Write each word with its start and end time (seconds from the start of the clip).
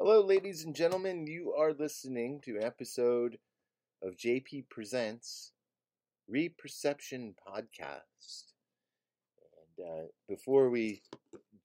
Hello, 0.00 0.24
ladies 0.24 0.62
and 0.62 0.76
gentlemen. 0.76 1.26
You 1.26 1.54
are 1.58 1.72
listening 1.72 2.40
to 2.44 2.56
an 2.56 2.62
episode 2.62 3.36
of 4.00 4.16
JP 4.16 4.68
Presents 4.68 5.50
Reperception 6.28 7.34
Podcast. 7.44 8.52
And 9.76 9.88
uh, 9.88 10.06
before 10.28 10.70
we 10.70 11.02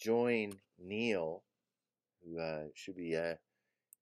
join 0.01 0.53
Neil, 0.83 1.43
who 2.25 2.39
uh, 2.39 2.63
should 2.73 2.95
be 2.95 3.15
uh, 3.15 3.35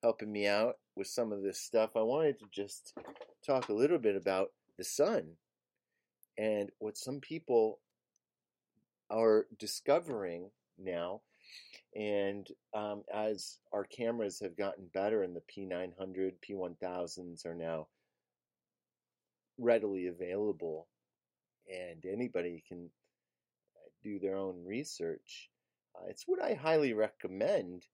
helping 0.01 0.31
me 0.31 0.47
out 0.47 0.77
with 0.95 1.07
some 1.07 1.33
of 1.33 1.43
this 1.43 1.59
stuff, 1.59 1.97
I 1.97 2.01
wanted 2.01 2.39
to 2.39 2.45
just 2.53 2.97
talk 3.45 3.67
a 3.67 3.73
little 3.73 3.99
bit 3.99 4.15
about 4.15 4.53
the 4.77 4.85
sun 4.85 5.31
and 6.37 6.69
what 6.79 6.95
some 6.95 7.19
people 7.19 7.79
are 9.09 9.45
discovering 9.59 10.51
now. 10.79 11.19
And 11.95 12.47
um, 12.73 13.03
as 13.13 13.57
our 13.73 13.83
cameras 13.83 14.39
have 14.39 14.57
gotten 14.57 14.85
better 14.93 15.23
and 15.23 15.35
the 15.35 15.41
P900, 15.41 16.33
P1000s 16.47 17.45
are 17.45 17.55
now 17.55 17.87
readily 19.57 20.07
available 20.07 20.87
and 21.67 22.05
anybody 22.05 22.63
can 22.67 22.89
uh, 23.75 23.89
do 24.03 24.19
their 24.19 24.37
own 24.37 24.63
research, 24.65 25.49
uh, 25.95 26.05
it's 26.09 26.23
what 26.25 26.41
I 26.41 26.53
highly 26.53 26.93
recommend. 26.93 27.85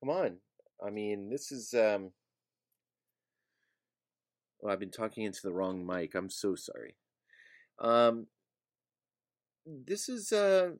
Come 0.00 0.10
on. 0.10 0.36
I 0.84 0.90
mean, 0.90 1.30
this 1.30 1.52
is. 1.52 1.74
Um, 1.74 2.10
well, 4.60 4.72
I've 4.72 4.80
been 4.80 4.90
talking 4.90 5.24
into 5.24 5.40
the 5.42 5.52
wrong 5.52 5.84
mic. 5.84 6.14
I'm 6.14 6.30
so 6.30 6.54
sorry. 6.54 6.96
Um, 7.78 8.26
this 9.66 10.08
is 10.08 10.32
uh, 10.32 10.70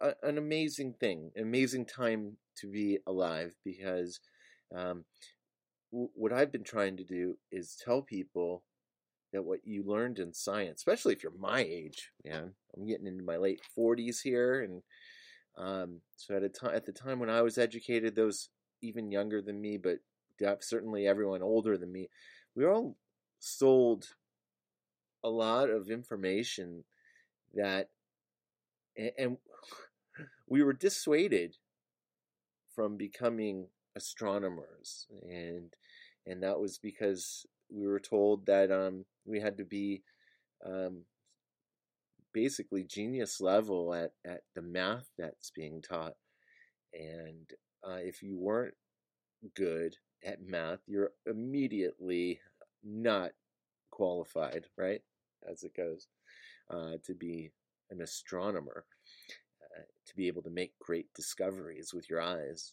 a, 0.00 0.14
an 0.22 0.38
amazing 0.38 0.94
thing, 1.00 1.30
an 1.36 1.42
amazing 1.42 1.86
time 1.86 2.36
to 2.56 2.70
be 2.70 2.98
alive 3.06 3.52
because 3.64 4.20
um, 4.74 5.04
w- 5.92 6.10
what 6.14 6.32
I've 6.32 6.52
been 6.52 6.64
trying 6.64 6.96
to 6.98 7.04
do 7.04 7.36
is 7.50 7.76
tell 7.76 8.02
people 8.02 8.62
that 9.32 9.44
what 9.44 9.60
you 9.64 9.82
learned 9.84 10.18
in 10.18 10.32
science, 10.32 10.80
especially 10.80 11.12
if 11.14 11.22
you're 11.22 11.32
my 11.38 11.60
age, 11.60 12.10
man, 12.24 12.52
I'm 12.76 12.86
getting 12.86 13.06
into 13.06 13.24
my 13.24 13.36
late 13.36 13.60
40s 13.76 14.22
here, 14.22 14.62
and 14.62 14.82
um, 15.56 16.00
so 16.16 16.36
at 16.36 16.42
a 16.42 16.74
at 16.74 16.86
the 16.86 16.92
time 16.92 17.18
when 17.18 17.30
I 17.30 17.42
was 17.42 17.58
educated, 17.58 18.14
those 18.14 18.48
even 18.82 19.10
younger 19.10 19.42
than 19.42 19.60
me, 19.60 19.76
but 19.76 19.98
certainly 20.60 21.06
everyone 21.06 21.42
older 21.42 21.76
than 21.76 21.90
me, 21.92 22.08
we 22.54 22.64
were 22.64 22.72
all 22.72 22.96
sold 23.40 24.06
a 25.24 25.28
lot 25.28 25.68
of 25.68 25.90
information 25.90 26.84
that 27.54 27.88
and 29.18 29.38
we 30.48 30.62
were 30.62 30.72
dissuaded 30.72 31.56
from 32.74 32.96
becoming 32.96 33.68
astronomers 33.96 35.06
and 35.28 35.74
and 36.26 36.42
that 36.42 36.60
was 36.60 36.78
because 36.78 37.46
we 37.70 37.86
were 37.86 38.00
told 38.00 38.46
that 38.46 38.70
um, 38.70 39.04
we 39.24 39.40
had 39.40 39.56
to 39.58 39.64
be 39.64 40.02
um, 40.64 41.04
basically 42.34 42.84
genius 42.84 43.40
level 43.40 43.94
at, 43.94 44.12
at 44.26 44.42
the 44.54 44.60
math 44.60 45.06
that's 45.16 45.50
being 45.50 45.80
taught. 45.80 46.14
And 46.92 47.50
uh, 47.82 47.98
if 48.02 48.22
you 48.22 48.36
weren't 48.36 48.74
good 49.54 49.96
at 50.24 50.42
math 50.42 50.80
you're 50.86 51.12
immediately 51.26 52.40
not 52.84 53.30
qualified 53.90 54.66
right 54.76 55.02
as 55.48 55.62
it 55.62 55.74
goes 55.76 56.08
uh, 56.70 56.94
to 57.04 57.14
be 57.14 57.50
an 57.90 58.00
astronomer 58.00 58.84
uh, 59.62 59.82
to 60.06 60.16
be 60.16 60.26
able 60.26 60.42
to 60.42 60.50
make 60.50 60.78
great 60.78 61.12
discoveries 61.14 61.92
with 61.94 62.08
your 62.08 62.20
eyes. 62.20 62.72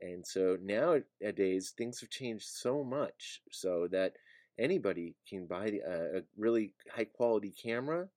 And 0.00 0.26
so 0.26 0.56
nowadays 0.62 1.74
things 1.76 2.00
have 2.00 2.10
changed 2.10 2.46
so 2.46 2.82
much 2.82 3.42
so 3.50 3.86
that 3.90 4.14
anybody 4.58 5.14
can 5.28 5.46
buy 5.46 5.66
a, 5.86 6.18
a 6.18 6.22
really 6.36 6.74
high 6.94 7.04
quality 7.04 7.52
camera 7.62 8.08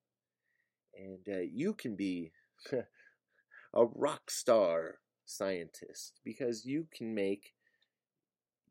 and 0.96 1.28
uh, 1.28 1.42
you 1.52 1.74
can 1.74 1.96
be 1.96 2.32
a 2.72 3.86
rock 3.96 4.30
star 4.30 5.00
scientist 5.26 6.20
because 6.24 6.66
you 6.66 6.86
can 6.96 7.16
make 7.16 7.54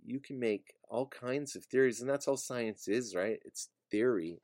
you 0.04 0.20
can 0.20 0.38
make 0.38 0.74
all 0.88 1.06
kinds 1.06 1.56
of 1.56 1.64
theories 1.64 2.00
and 2.00 2.10
that's 2.10 2.28
all 2.28 2.36
science 2.36 2.88
is 2.88 3.14
right 3.14 3.38
it's 3.44 3.68
theory 3.90 4.38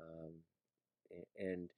um, 0.00 0.32
and 1.38 1.68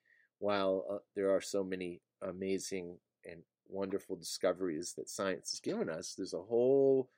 while 0.43 0.85
uh, 0.91 0.99
there 1.15 1.31
are 1.31 1.41
so 1.41 1.63
many 1.63 2.01
amazing 2.21 2.99
and 3.25 3.43
wonderful 3.69 4.17
discoveries 4.17 4.95
that 4.97 5.09
science 5.09 5.53
has 5.53 5.61
given 5.61 5.89
us, 5.89 6.15
there's 6.17 6.35
a 6.35 6.43
whole 6.43 7.09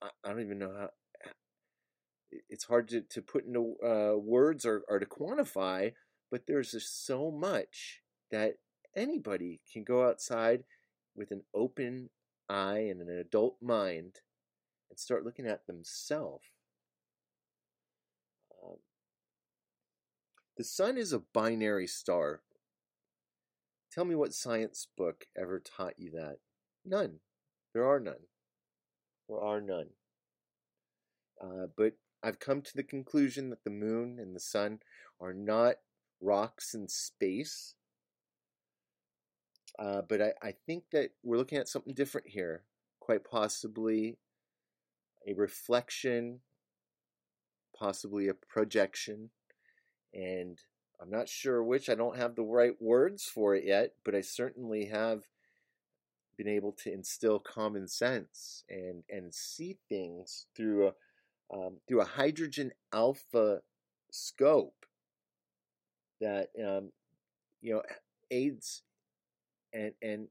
I, 0.00 0.08
I 0.24 0.30
don't 0.30 0.40
even 0.40 0.58
know 0.58 0.72
how 0.72 0.88
it's 2.48 2.64
hard 2.64 2.88
to, 2.88 3.02
to 3.02 3.22
put 3.22 3.44
into 3.44 3.76
uh, 3.84 4.16
words 4.16 4.64
or, 4.64 4.82
or 4.88 4.98
to 4.98 5.06
quantify, 5.06 5.92
but 6.30 6.46
there's 6.46 6.72
just 6.72 7.06
so 7.06 7.30
much 7.30 8.00
that 8.30 8.54
anybody 8.96 9.60
can 9.70 9.84
go 9.84 10.08
outside 10.08 10.64
with 11.14 11.30
an 11.30 11.42
open 11.54 12.08
eye 12.48 12.86
and 12.90 13.02
an 13.02 13.10
adult 13.10 13.58
mind 13.62 14.20
and 14.90 14.98
start 14.98 15.24
looking 15.24 15.46
at 15.46 15.66
themselves 15.66 16.46
The 20.56 20.64
sun 20.64 20.96
is 20.96 21.12
a 21.12 21.18
binary 21.18 21.88
star. 21.88 22.42
Tell 23.92 24.04
me 24.04 24.14
what 24.14 24.32
science 24.32 24.86
book 24.96 25.26
ever 25.36 25.60
taught 25.60 25.98
you 25.98 26.12
that. 26.12 26.38
None. 26.84 27.18
There 27.72 27.84
are 27.84 27.98
none. 27.98 28.28
There 29.28 29.40
are 29.40 29.60
none. 29.60 29.88
Uh, 31.42 31.66
but 31.76 31.94
I've 32.22 32.38
come 32.38 32.62
to 32.62 32.76
the 32.76 32.84
conclusion 32.84 33.50
that 33.50 33.64
the 33.64 33.70
moon 33.70 34.18
and 34.20 34.34
the 34.34 34.40
sun 34.40 34.78
are 35.20 35.34
not 35.34 35.76
rocks 36.20 36.72
in 36.72 36.88
space. 36.88 37.74
Uh, 39.76 40.02
but 40.08 40.22
I, 40.22 40.32
I 40.40 40.54
think 40.66 40.84
that 40.92 41.10
we're 41.24 41.36
looking 41.36 41.58
at 41.58 41.68
something 41.68 41.94
different 41.94 42.28
here. 42.28 42.62
Quite 43.00 43.24
possibly 43.24 44.18
a 45.26 45.34
reflection, 45.34 46.40
possibly 47.76 48.28
a 48.28 48.34
projection 48.34 49.30
and 50.14 50.58
I'm 51.00 51.10
not 51.10 51.28
sure 51.28 51.62
which. 51.62 51.88
I 51.88 51.94
don't 51.94 52.16
have 52.16 52.34
the 52.34 52.42
right 52.42 52.80
words 52.80 53.24
for 53.24 53.54
it 53.54 53.64
yet, 53.64 53.94
but 54.04 54.14
I 54.14 54.20
certainly 54.20 54.86
have 54.86 55.24
been 56.36 56.48
able 56.48 56.72
to 56.72 56.92
instill 56.92 57.38
common 57.38 57.86
sense 57.88 58.64
and 58.68 59.04
and 59.10 59.34
see 59.34 59.76
things 59.88 60.46
through 60.56 60.88
a 60.88 60.92
um, 61.54 61.76
through 61.86 62.00
a 62.00 62.06
hydrogen 62.06 62.72
alpha 62.92 63.60
scope 64.10 64.86
that 66.20 66.48
um, 66.64 66.90
you 67.60 67.74
know 67.74 67.82
aids 68.30 68.82
and 69.72 69.92
and 70.02 70.28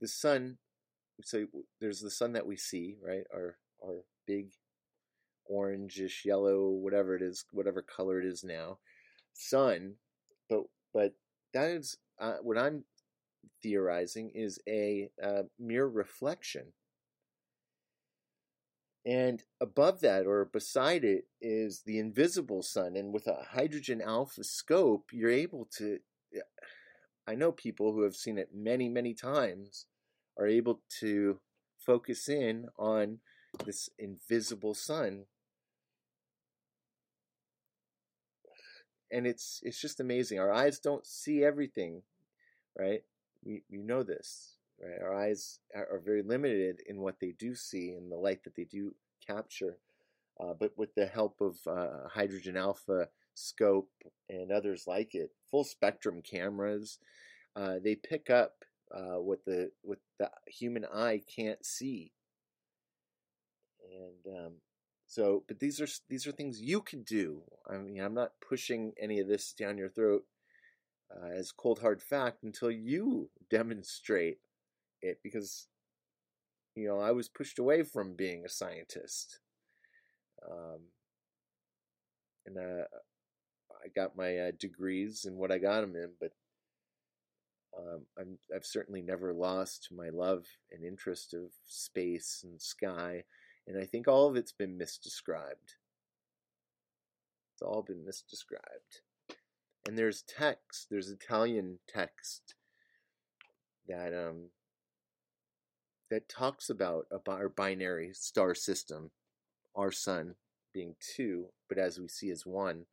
the 0.00 0.08
sun. 0.08 0.58
So 1.22 1.46
there's 1.80 2.00
the 2.00 2.10
sun 2.10 2.32
that 2.32 2.46
we 2.46 2.56
see, 2.56 2.96
right? 3.04 3.24
Our 3.32 3.56
our 3.84 4.04
big 4.26 4.50
orangish 5.50 6.24
yellow, 6.24 6.68
whatever 6.68 7.16
it 7.16 7.22
is, 7.22 7.44
whatever 7.52 7.82
color 7.82 8.20
it 8.20 8.26
is 8.26 8.44
now, 8.44 8.78
sun. 9.34 9.94
But 10.48 10.64
but 10.92 11.14
that 11.54 11.70
is 11.70 11.96
uh, 12.20 12.36
what 12.42 12.58
I'm 12.58 12.84
theorizing 13.62 14.30
is 14.34 14.58
a 14.68 15.10
uh, 15.22 15.42
mere 15.58 15.86
reflection. 15.86 16.72
And 19.06 19.42
above 19.60 20.00
that 20.00 20.26
or 20.26 20.44
beside 20.44 21.04
it 21.04 21.24
is 21.40 21.82
the 21.86 21.98
invisible 21.98 22.62
sun. 22.62 22.96
And 22.96 23.14
with 23.14 23.26
a 23.26 23.46
hydrogen 23.52 24.02
alpha 24.02 24.44
scope, 24.44 25.06
you're 25.12 25.30
able 25.30 25.68
to. 25.78 25.98
I 27.26 27.34
know 27.34 27.52
people 27.52 27.92
who 27.92 28.02
have 28.02 28.16
seen 28.16 28.38
it 28.38 28.50
many, 28.54 28.88
many 28.88 29.14
times 29.14 29.86
are 30.38 30.46
able 30.46 30.80
to 31.00 31.38
focus 31.78 32.28
in 32.28 32.66
on 32.78 33.18
this 33.64 33.88
invisible 33.98 34.74
sun 34.74 35.24
and 39.10 39.26
it's 39.26 39.60
it's 39.62 39.80
just 39.80 40.00
amazing. 40.00 40.38
Our 40.38 40.52
eyes 40.52 40.78
don't 40.78 41.06
see 41.06 41.44
everything, 41.44 42.02
right? 42.78 43.02
We 43.44 43.62
we 43.70 43.82
know 43.82 44.02
this, 44.02 44.56
right? 44.82 45.00
Our 45.02 45.14
eyes 45.14 45.58
are 45.74 46.00
very 46.04 46.22
limited 46.22 46.82
in 46.86 47.00
what 47.00 47.20
they 47.20 47.32
do 47.38 47.54
see 47.54 47.94
in 47.96 48.08
the 48.08 48.16
light 48.16 48.44
that 48.44 48.54
they 48.56 48.64
do 48.64 48.94
capture. 49.26 49.76
Uh, 50.38 50.54
but 50.58 50.72
with 50.76 50.94
the 50.94 51.06
help 51.06 51.40
of 51.40 51.58
uh, 51.66 52.08
hydrogen 52.08 52.56
alpha 52.56 53.08
scope 53.34 53.90
and 54.30 54.50
others 54.50 54.86
like 54.86 55.14
it, 55.14 55.32
full 55.50 55.64
spectrum 55.64 56.22
cameras, 56.22 56.98
uh, 57.56 57.74
they 57.82 57.94
pick 57.94 58.30
up 58.30 58.64
uh, 58.94 59.20
what 59.20 59.44
the 59.44 59.70
what 59.82 59.98
the 60.18 60.30
human 60.46 60.84
eye 60.84 61.20
can't 61.26 61.64
see. 61.64 62.12
And 63.92 64.36
um, 64.36 64.52
so, 65.10 65.42
but 65.48 65.58
these 65.58 65.80
are 65.80 65.88
these 66.08 66.24
are 66.28 66.30
things 66.30 66.60
you 66.60 66.82
can 66.82 67.02
do. 67.02 67.42
I 67.68 67.78
mean, 67.78 68.00
I'm 68.00 68.14
not 68.14 68.30
pushing 68.48 68.92
any 68.96 69.18
of 69.18 69.26
this 69.26 69.52
down 69.52 69.76
your 69.76 69.88
throat 69.88 70.22
uh, 71.10 71.30
as 71.36 71.50
cold 71.50 71.80
hard 71.80 72.00
fact 72.00 72.44
until 72.44 72.70
you 72.70 73.28
demonstrate 73.50 74.38
it 75.02 75.18
because 75.24 75.66
you 76.76 76.86
know 76.86 77.00
I 77.00 77.10
was 77.10 77.28
pushed 77.28 77.58
away 77.58 77.82
from 77.82 78.14
being 78.14 78.44
a 78.44 78.48
scientist. 78.48 79.40
Um, 80.48 80.78
and 82.46 82.56
uh, 82.56 82.84
I 83.84 83.88
got 83.96 84.16
my 84.16 84.38
uh, 84.38 84.50
degrees 84.60 85.24
and 85.24 85.36
what 85.36 85.50
I 85.50 85.58
got 85.58 85.80
them 85.80 85.96
in, 85.96 86.10
but 86.20 86.30
um, 87.76 88.02
I'm, 88.16 88.38
I've 88.54 88.64
certainly 88.64 89.02
never 89.02 89.32
lost 89.32 89.88
my 89.90 90.10
love 90.10 90.44
and 90.70 90.84
interest 90.84 91.34
of 91.34 91.50
space 91.66 92.44
and 92.44 92.62
sky, 92.62 93.24
and 93.66 93.78
I 93.78 93.84
think 93.84 94.08
all 94.08 94.28
of 94.28 94.36
it's 94.36 94.52
been 94.52 94.78
misdescribed. 94.78 95.76
It's 97.54 97.62
all 97.62 97.82
been 97.82 98.04
misdescribed. 98.04 99.02
And 99.86 99.96
there's 99.96 100.22
text, 100.22 100.88
there's 100.90 101.10
Italian 101.10 101.78
text 101.88 102.54
that 103.88 104.12
um 104.14 104.50
that 106.10 106.28
talks 106.28 106.68
about 106.68 107.06
a, 107.10 107.30
our 107.30 107.48
binary 107.48 108.10
star 108.12 108.54
system, 108.54 109.10
our 109.76 109.92
sun 109.92 110.34
being 110.72 110.96
two, 111.14 111.46
but 111.68 111.78
as 111.78 111.98
we 111.98 112.08
see 112.08 112.30
as 112.30 112.44
one. 112.44 112.86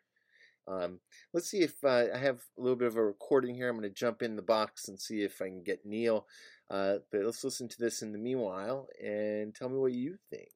Um, 0.68 1.00
let's 1.34 1.50
see 1.50 1.62
if 1.62 1.84
uh, 1.84 2.06
I 2.14 2.18
have 2.18 2.42
a 2.58 2.62
little 2.62 2.76
bit 2.76 2.90
of 2.90 2.98
a 2.98 3.04
recording 3.04 3.56
here. 3.56 3.70
I'm 3.70 3.78
going 3.78 3.90
to 3.90 3.96
jump 3.96 4.22
in 4.22 4.36
the 4.36 4.42
box 4.42 4.88
and 4.88 5.00
see 5.00 5.24
if 5.24 5.42
I 5.42 5.46
can 5.46 5.64
get 5.64 5.86
Neil. 5.86 6.28
Uh, 6.70 6.98
but 7.12 7.24
let's 7.24 7.44
listen 7.44 7.70
to 7.70 7.80
this 7.80 8.02
in 8.02 8.12
the 8.12 8.18
meanwhile 8.18 8.88
and 9.02 9.56
tell 9.56 9.70
me 9.70 9.78
what 9.78 9.94
you 9.94 10.18
think. 10.30 10.52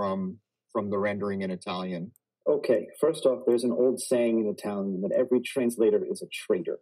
From 0.00 0.38
from 0.72 0.88
the 0.88 0.98
rendering 0.98 1.42
in 1.42 1.50
Italian. 1.50 2.12
Okay, 2.48 2.86
first 2.98 3.26
off, 3.26 3.40
there's 3.46 3.64
an 3.64 3.72
old 3.72 4.00
saying 4.00 4.38
in 4.38 4.46
Italian 4.46 5.02
that 5.02 5.12
every 5.12 5.40
translator 5.40 6.00
is 6.08 6.22
a 6.22 6.26
traitor. 6.32 6.78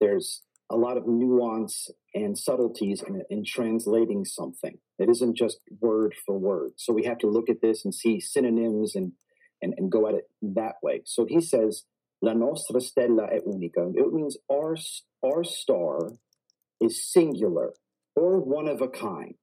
There's 0.00 0.42
a 0.70 0.76
lot 0.76 0.96
of 0.96 1.06
nuance 1.06 1.90
and 2.14 2.38
subtleties 2.38 3.02
in, 3.06 3.22
in 3.28 3.44
translating 3.44 4.24
something. 4.24 4.78
It 4.98 5.10
isn't 5.10 5.36
just 5.36 5.58
word 5.78 6.14
for 6.24 6.38
word. 6.38 6.72
So 6.76 6.94
we 6.94 7.04
have 7.04 7.18
to 7.18 7.26
look 7.26 7.50
at 7.50 7.60
this 7.60 7.84
and 7.84 7.94
see 7.94 8.18
synonyms 8.18 8.94
and 8.94 9.12
and, 9.60 9.74
and 9.76 9.90
go 9.90 10.08
at 10.08 10.14
it 10.14 10.24
that 10.40 10.76
way. 10.82 11.02
So 11.04 11.26
he 11.28 11.40
says, 11.40 11.84
La 12.22 12.32
nostra 12.32 12.80
stella 12.80 13.26
è 13.30 13.40
unica. 13.44 13.90
It 13.94 14.12
means 14.12 14.38
our, 14.50 14.76
our 15.22 15.44
star 15.44 16.12
is 16.80 17.12
singular 17.12 17.74
or 18.16 18.38
one 18.38 18.68
of 18.68 18.80
a 18.80 18.88
kind. 18.88 19.34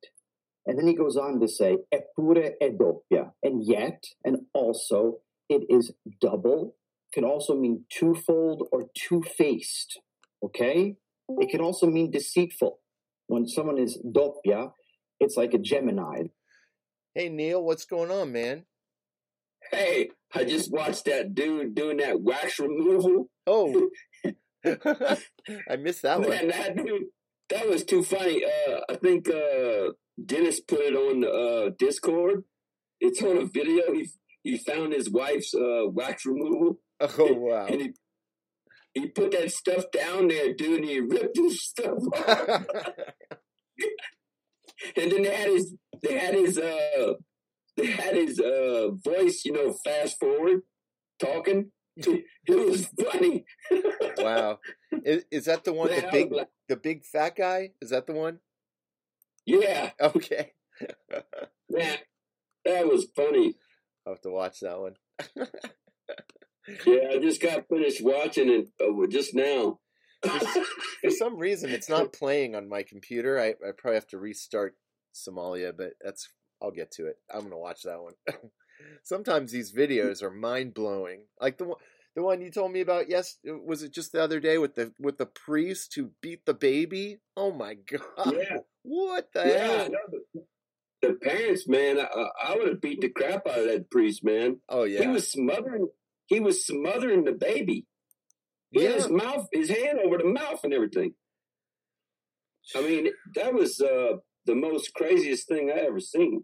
And 0.65 0.77
then 0.77 0.87
he 0.87 0.95
goes 0.95 1.17
on 1.17 1.39
to 1.39 1.47
say, 1.47 1.77
eppure 1.91 2.51
è 2.61 2.69
doppia. 2.69 3.31
And 3.41 3.63
yet, 3.65 4.03
and 4.23 4.45
also, 4.53 5.19
it 5.49 5.63
is 5.69 5.91
double. 6.19 6.75
Can 7.13 7.23
also 7.23 7.55
mean 7.55 7.85
twofold 7.89 8.67
or 8.71 8.89
two 8.95 9.21
faced. 9.23 9.99
Okay? 10.43 10.95
It 11.29 11.49
can 11.49 11.61
also 11.61 11.87
mean 11.87 12.11
deceitful. 12.11 12.79
When 13.27 13.47
someone 13.47 13.77
is 13.77 13.97
doppia, 14.05 14.71
it's 15.19 15.37
like 15.37 15.53
a 15.53 15.57
Gemini. 15.57 16.27
Hey, 17.15 17.29
Neil, 17.29 17.63
what's 17.63 17.85
going 17.85 18.11
on, 18.11 18.31
man? 18.31 18.65
Hey, 19.71 20.09
I 20.33 20.43
just 20.43 20.71
watched 20.71 21.05
that 21.05 21.35
dude 21.35 21.75
doing 21.75 21.97
that 21.97 22.21
wax 22.21 22.59
removal. 22.59 23.29
Oh, 23.45 23.89
I 24.65 25.75
missed 25.77 26.03
that 26.03 26.19
Man, 26.21 26.29
one. 26.29 26.47
that 26.49 26.75
dude, 26.75 27.03
that 27.51 27.67
was 27.69 27.83
too 27.83 28.03
funny. 28.03 28.43
Uh, 28.43 28.79
I 28.89 28.95
think 28.95 29.29
uh, 29.29 29.91
Dennis 30.23 30.59
put 30.59 30.79
it 30.79 30.95
on 30.95 31.23
uh, 31.23 31.71
Discord. 31.77 32.43
It's 32.99 33.21
on 33.21 33.37
a 33.37 33.45
video. 33.45 33.93
He 33.93 34.09
he 34.43 34.57
found 34.57 34.93
his 34.93 35.09
wife's 35.09 35.53
uh, 35.53 35.83
wax 35.87 36.25
removal. 36.25 36.79
Oh 36.99 37.33
wow! 37.33 37.65
And 37.67 37.81
he 37.81 37.93
he 38.93 39.07
put 39.07 39.31
that 39.31 39.51
stuff 39.51 39.85
down 39.91 40.27
there, 40.27 40.53
dude, 40.53 40.81
and 40.81 40.89
he 40.89 40.99
ripped 40.99 41.37
his 41.37 41.63
stuff 41.69 41.97
off. 42.13 42.65
and 44.95 45.11
then 45.11 45.23
they 45.23 45.35
had 45.35 45.49
his 45.49 45.75
they 46.01 46.17
had 46.17 46.33
his 46.33 46.57
uh 46.57 47.13
they 47.77 47.87
had 47.87 48.15
his 48.15 48.39
uh 48.39 48.89
voice, 49.03 49.43
you 49.45 49.53
know, 49.53 49.73
fast 49.83 50.19
forward 50.19 50.61
talking. 51.19 51.71
It 52.47 52.55
was 52.57 52.87
funny. 52.99 53.45
wow, 54.17 54.57
is, 55.05 55.25
is 55.29 55.45
that 55.45 55.63
the 55.63 55.73
one? 55.73 55.89
The 55.89 56.07
big, 56.11 56.31
like- 56.31 56.47
the 56.71 56.77
big 56.77 57.03
fat 57.03 57.35
guy? 57.35 57.71
Is 57.81 57.89
that 57.89 58.07
the 58.07 58.13
one? 58.13 58.39
Yeah, 59.45 59.91
Okay, 60.01 60.53
man, 61.69 61.97
that 62.63 62.87
was 62.87 63.07
funny. 63.13 63.55
I'll 64.07 64.13
have 64.13 64.21
to 64.21 64.29
watch 64.29 64.61
that 64.61 64.79
one. 64.79 64.95
Yeah, 66.85 67.09
I 67.11 67.19
just 67.19 67.41
got 67.41 67.67
finished 67.67 68.01
watching 68.01 68.49
it 68.49 68.69
uh, 68.81 69.07
just 69.07 69.35
now. 69.35 69.79
For 70.23 71.09
some 71.09 71.37
reason, 71.37 71.71
it's 71.71 71.89
not 71.89 72.13
playing 72.13 72.55
on 72.55 72.69
my 72.69 72.83
computer. 72.83 73.39
I, 73.39 73.49
I 73.49 73.71
probably 73.77 73.95
have 73.95 74.07
to 74.07 74.17
restart 74.17 74.75
Somalia, 75.13 75.73
but 75.75 75.93
that's 76.01 76.29
I'll 76.61 76.71
get 76.71 76.91
to 76.93 77.07
it. 77.07 77.17
I'm 77.33 77.43
gonna 77.43 77.57
watch 77.57 77.81
that 77.83 78.01
one. 78.01 78.13
Sometimes 79.03 79.51
these 79.51 79.73
videos 79.73 80.23
are 80.23 80.31
mind 80.31 80.73
blowing, 80.73 81.25
like 81.39 81.57
the 81.57 81.65
one 81.65 81.79
the 82.15 82.23
one 82.23 82.41
you 82.41 82.51
told 82.51 82.71
me 82.71 82.81
about. 82.81 83.09
Yes, 83.09 83.37
was 83.43 83.83
it 83.83 83.93
just 83.93 84.11
the 84.11 84.21
other 84.21 84.39
day 84.39 84.57
with 84.57 84.75
the 84.75 84.93
with 84.99 85.17
the 85.17 85.25
priest 85.25 85.93
who 85.95 86.11
beat 86.21 86.45
the 86.45 86.53
baby? 86.53 87.19
Oh 87.37 87.51
my 87.51 87.73
god! 87.91 88.33
yeah, 88.33 88.57
What 88.83 89.29
the 89.33 89.47
yeah. 89.47 89.67
hell? 89.67 89.89
no, 89.89 89.99
the, 90.11 90.41
the 91.07 91.13
parents, 91.15 91.67
man, 91.67 91.99
I, 91.99 92.05
I 92.43 92.55
would 92.55 92.67
have 92.67 92.81
beat 92.81 93.01
the 93.01 93.09
crap 93.09 93.47
out 93.47 93.59
of 93.59 93.65
that 93.65 93.89
priest, 93.89 94.23
man. 94.23 94.57
Oh 94.69 94.83
yeah, 94.83 95.01
He 95.01 95.07
was 95.07 95.31
smothering. 95.31 95.87
He 96.27 96.39
was 96.39 96.65
smothering 96.65 97.23
the 97.23 97.33
baby. 97.33 97.85
He 98.71 98.83
had 98.83 98.91
yeah. 98.91 98.97
his 98.97 99.09
mouth, 99.09 99.47
his 99.51 99.69
hand 99.69 99.99
over 100.03 100.17
the 100.17 100.25
mouth, 100.25 100.63
and 100.63 100.73
everything. 100.73 101.13
I 102.75 102.81
mean, 102.81 103.09
that 103.35 103.53
was 103.53 103.81
uh, 103.81 104.17
the 104.45 104.55
most 104.55 104.93
craziest 104.93 105.47
thing 105.47 105.71
I 105.71 105.79
ever 105.79 105.99
seen. 105.99 106.43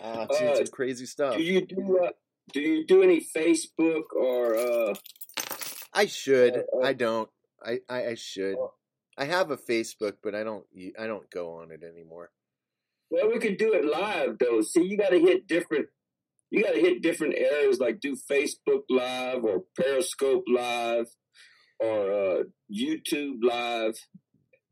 Ah, 0.00 0.26
uh, 0.30 0.56
some 0.56 0.66
crazy 0.68 1.04
stuff. 1.04 1.36
Do 1.36 1.42
you 1.42 1.66
do? 1.66 2.00
Uh, 2.02 2.10
do 2.52 2.60
you 2.60 2.86
do 2.86 3.02
any 3.02 3.20
Facebook 3.20 4.04
or? 4.16 4.56
Uh, 4.56 4.94
I 5.92 6.06
should. 6.06 6.56
Uh, 6.56 6.78
uh, 6.78 6.82
I 6.82 6.92
don't. 6.92 7.28
I, 7.64 7.78
I, 7.88 8.06
I 8.08 8.14
should. 8.14 8.54
uh, 8.56 8.68
I 9.16 9.24
have 9.26 9.50
a 9.50 9.56
Facebook, 9.56 10.14
but 10.22 10.34
I 10.34 10.42
don't. 10.44 10.64
I 10.98 11.06
don't 11.06 11.30
go 11.30 11.54
on 11.60 11.70
it 11.70 11.82
anymore. 11.82 12.30
well, 13.10 13.28
we 13.30 13.38
could 13.38 13.56
do 13.58 13.72
it 13.74 13.84
live 13.84 14.38
though. 14.38 14.60
See, 14.62 14.82
you 14.82 14.96
got 14.96 15.10
to 15.10 15.18
hit 15.20 15.46
different. 15.46 15.86
You 16.50 16.62
got 16.62 16.74
to 16.74 16.80
hit 16.80 17.02
different 17.02 17.34
areas, 17.36 17.80
like 17.80 18.00
do 18.00 18.16
Facebook 18.30 18.82
Live 18.88 19.42
or 19.44 19.64
Periscope 19.76 20.44
Live 20.48 21.06
or 21.80 22.12
uh, 22.12 22.42
YouTube 22.72 23.42
Live. 23.42 23.94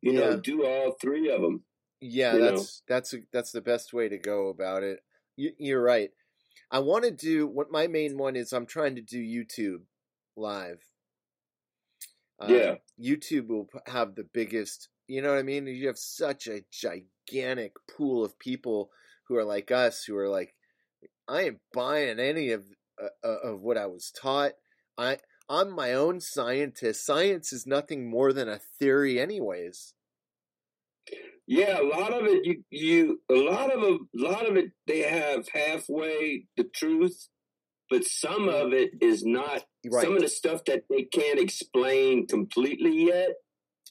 You 0.01 0.13
know, 0.13 0.37
do 0.39 0.65
all 0.67 0.97
three 1.01 1.31
of 1.31 1.41
them. 1.41 1.63
Yeah, 2.01 2.35
You 2.35 2.39
know. 2.41 2.51
that's 2.51 2.83
that's 2.89 3.15
a, 3.15 3.19
that's 3.33 3.53
the 3.53 3.61
best 3.61 3.93
way 3.93 4.09
to 4.09 4.19
go 4.19 4.49
about 4.49 4.83
it. 4.83 5.01
You, 5.37 5.53
you're 5.59 5.83
right. 5.83 6.11
I 6.73 6.79
want 6.79 7.05
to 7.05 7.11
do 7.11 7.47
what 7.47 7.71
my 7.71 7.87
main 7.87 8.17
one 8.17 8.35
is. 8.35 8.53
I'm 8.53 8.67
trying 8.67 8.97
to 8.97 9.03
do 9.03 9.21
YouTube 9.21 9.83
live. 10.37 10.83
Uh, 12.41 12.47
Yeah. 12.49 12.75
YouTube 13.01 13.49
will 13.49 13.69
have 13.87 14.15
the 14.15 14.25
biggest. 14.25 14.89
You 15.07 15.21
know 15.21 15.31
what 15.31 15.39
I 15.39 15.43
mean? 15.43 15.67
You 15.67 15.87
have 15.89 15.99
such 15.99 16.47
a 16.47 16.65
gigantic 16.73 17.75
pool 17.95 18.25
of 18.25 18.39
people 18.39 18.91
who 19.29 19.37
are 19.37 19.45
like 19.45 19.71
us, 19.71 20.05
who 20.05 20.17
are 20.17 20.31
like, 20.31 20.55
I 21.29 21.43
ain't 21.43 21.59
buying 21.75 22.19
any 22.19 22.51
of 22.53 22.65
uh, 23.01 23.09
uh, 23.23 23.39
of 23.53 23.61
what 23.61 23.77
I 23.77 23.87
was 23.87 24.11
taught. 24.11 24.53
I 24.97 25.19
I'm 25.49 25.71
my 25.71 25.93
own 25.93 26.21
scientist. 26.21 27.05
Science 27.05 27.53
is 27.53 27.67
nothing 27.67 28.09
more 28.09 28.33
than 28.33 28.49
a 28.49 28.59
theory, 28.79 29.21
anyways. 29.21 29.95
Yeah, 31.47 31.81
a 31.81 31.83
lot 31.83 32.13
of 32.13 32.25
it 32.27 32.45
you 32.45 32.65
you 32.71 33.21
a 33.31 33.35
lot 33.35 33.73
of 33.73 33.83
a 33.83 33.99
lot 34.15 34.49
of 34.49 34.57
it 34.57 34.71
they 34.87 35.01
have 35.01 35.49
halfway 35.53 36.47
the 36.57 36.65
truth, 36.65 37.29
but 37.91 38.05
some 38.05 38.49
of 38.49 38.73
it 38.73 38.93
is 39.01 39.25
not. 39.25 39.65
Right. 39.85 40.05
Some 40.05 40.15
of 40.15 40.23
the 40.23 40.29
stuff 40.29 40.65
that 40.67 40.85
they 40.89 41.03
can't 41.03 41.41
explain 41.41 42.27
completely 42.27 43.07
yet. 43.07 43.31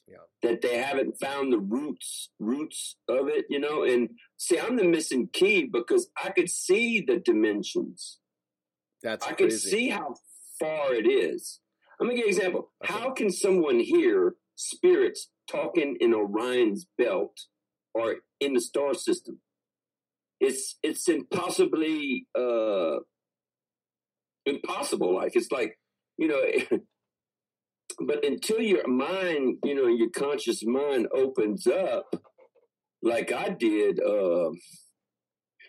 Yeah. 0.08 0.16
That 0.42 0.62
they 0.62 0.78
haven't 0.78 1.20
found 1.20 1.52
the 1.52 1.58
roots 1.58 2.30
roots 2.40 2.96
of 3.08 3.28
it, 3.28 3.44
you 3.50 3.60
know. 3.60 3.84
And 3.84 4.10
see, 4.38 4.58
I'm 4.58 4.76
the 4.76 4.84
missing 4.84 5.28
key 5.32 5.64
because 5.64 6.08
I 6.22 6.30
could 6.30 6.48
see 6.48 7.00
the 7.00 7.18
dimensions. 7.18 8.18
That's 9.02 9.26
I 9.26 9.32
could 9.32 9.52
see 9.52 9.90
how 9.90 10.14
far 10.58 10.94
it 10.94 11.06
is. 11.06 11.60
I'm 12.00 12.06
gonna 12.06 12.16
give 12.16 12.26
you 12.26 12.32
an 12.32 12.36
example. 12.36 12.72
Okay. 12.82 12.92
How 12.92 13.10
can 13.12 13.30
someone 13.30 13.78
hear 13.78 14.36
spirits 14.56 15.28
talking 15.50 15.96
in 16.00 16.14
Orion's 16.14 16.86
belt 16.98 17.36
or 17.94 18.16
in 18.40 18.54
the 18.54 18.60
star 18.60 18.94
system? 18.94 19.40
It's 20.40 20.76
it's 20.82 21.08
impossibly 21.08 22.26
uh 22.38 22.96
impossible. 24.46 25.14
Like 25.14 25.36
it's 25.36 25.52
like 25.52 25.78
you 26.18 26.28
know. 26.28 26.78
but 28.06 28.24
until 28.24 28.60
your 28.60 28.86
mind, 28.88 29.58
you 29.64 29.74
know, 29.74 29.86
your 29.86 30.08
conscious 30.10 30.64
mind 30.64 31.08
opens 31.14 31.66
up, 31.66 32.14
like 33.02 33.32
I 33.32 33.50
did. 33.50 34.00
Uh, 34.00 34.50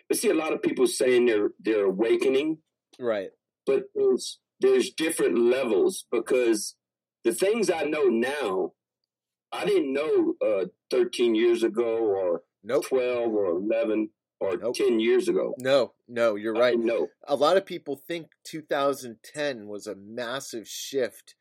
but 0.08 0.18
see, 0.18 0.30
a 0.30 0.34
lot 0.34 0.52
of 0.52 0.62
people 0.62 0.86
saying 0.86 1.26
they're 1.26 1.50
they're 1.60 1.86
awakening 1.86 2.58
Right. 2.98 3.30
but 3.66 3.84
there's 3.94 4.38
there's 4.60 4.90
different 4.90 5.38
levels 5.38 6.04
because 6.12 6.76
the 7.24 7.32
things 7.34 7.70
I 7.70 7.82
know 7.84 8.04
now, 8.04 8.72
I 9.54 9.64
didn't 9.64 9.92
know 9.92 10.34
uh, 10.44 10.64
13 10.90 11.34
years 11.34 11.62
ago 11.62 11.98
or 11.98 12.42
Nope. 12.64 12.86
12 12.86 13.32
or 13.32 13.50
11 13.50 14.10
or 14.40 14.56
Nope. 14.56 14.74
10 14.74 14.98
years 15.00 15.28
ago. 15.28 15.54
No, 15.58 15.92
no, 16.08 16.34
you're 16.34 16.54
right. 16.54 16.78
didn't. 16.78 17.08
A 17.28 17.36
lot 17.36 17.56
of 17.56 17.64
people 17.64 17.96
think 17.96 18.28
2010 18.44 19.68
was 19.68 19.86
a 19.86 19.94
massive 19.94 20.66
shift 20.66 21.34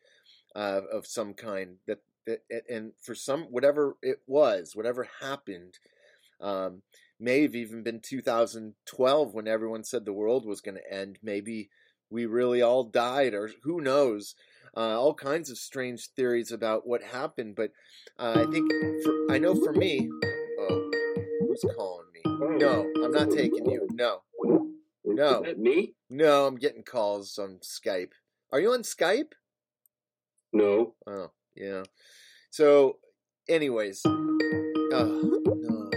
uh, 0.56 0.82
of 0.92 1.08
some 1.08 1.34
kind. 1.34 1.78
That, 1.88 2.00
that 2.28 2.42
and 2.70 2.92
for 3.02 3.16
some, 3.16 3.44
whatever 3.46 3.98
it 4.02 4.20
was, 4.28 4.76
whatever 4.76 5.08
happened, 5.22 5.80
um, 6.40 6.84
may 7.20 7.42
have 7.42 7.56
even 7.56 7.84
been 7.84 8.00
2012 8.00 9.34
when 9.34 9.48
everyone 9.48 9.84
said 9.84 10.06
the 10.06 10.14
world 10.14 10.46
was 10.46 10.62
going 10.62 10.76
to 10.76 10.94
end. 10.94 11.18
Maybe 11.24 11.70
we 12.10 12.26
really 12.26 12.62
all 12.62 12.84
died, 12.84 13.34
or 13.34 13.50
who 13.64 13.82
knows? 13.82 14.36
Uh, 14.76 15.00
all 15.00 15.14
kinds 15.14 15.50
of 15.50 15.58
strange 15.58 16.10
theories 16.16 16.52
about 16.52 16.88
what 16.88 17.04
happened. 17.04 17.56
But 17.56 17.72
uh, 18.18 18.46
I 18.48 18.52
think 18.52 18.72
for, 19.04 19.32
I 19.32 19.38
know 19.38 19.56
for 19.56 19.74
me. 19.74 20.10
Oh, 20.60 20.92
who's 21.42 21.64
calling 21.76 22.08
me? 22.14 22.22
No, 22.58 22.92
I'm 23.04 23.12
not 23.12 23.30
taking 23.30 23.70
you. 23.70 23.88
No. 23.92 24.22
No. 25.06 25.42
Is 25.42 25.48
that 25.48 25.60
me? 25.60 25.94
No, 26.10 26.48
I'm 26.48 26.56
getting 26.56 26.84
calls 26.84 27.38
on 27.38 27.60
Skype. 27.62 28.12
Are 28.52 28.60
you 28.60 28.72
on 28.72 28.82
Skype? 28.84 29.34
No. 30.52 30.96
Oh, 31.08 31.32
yeah. 31.56 31.84
So, 32.50 32.98
anyways, 33.50 34.02
oh, 34.06 34.12
no. 34.94 35.90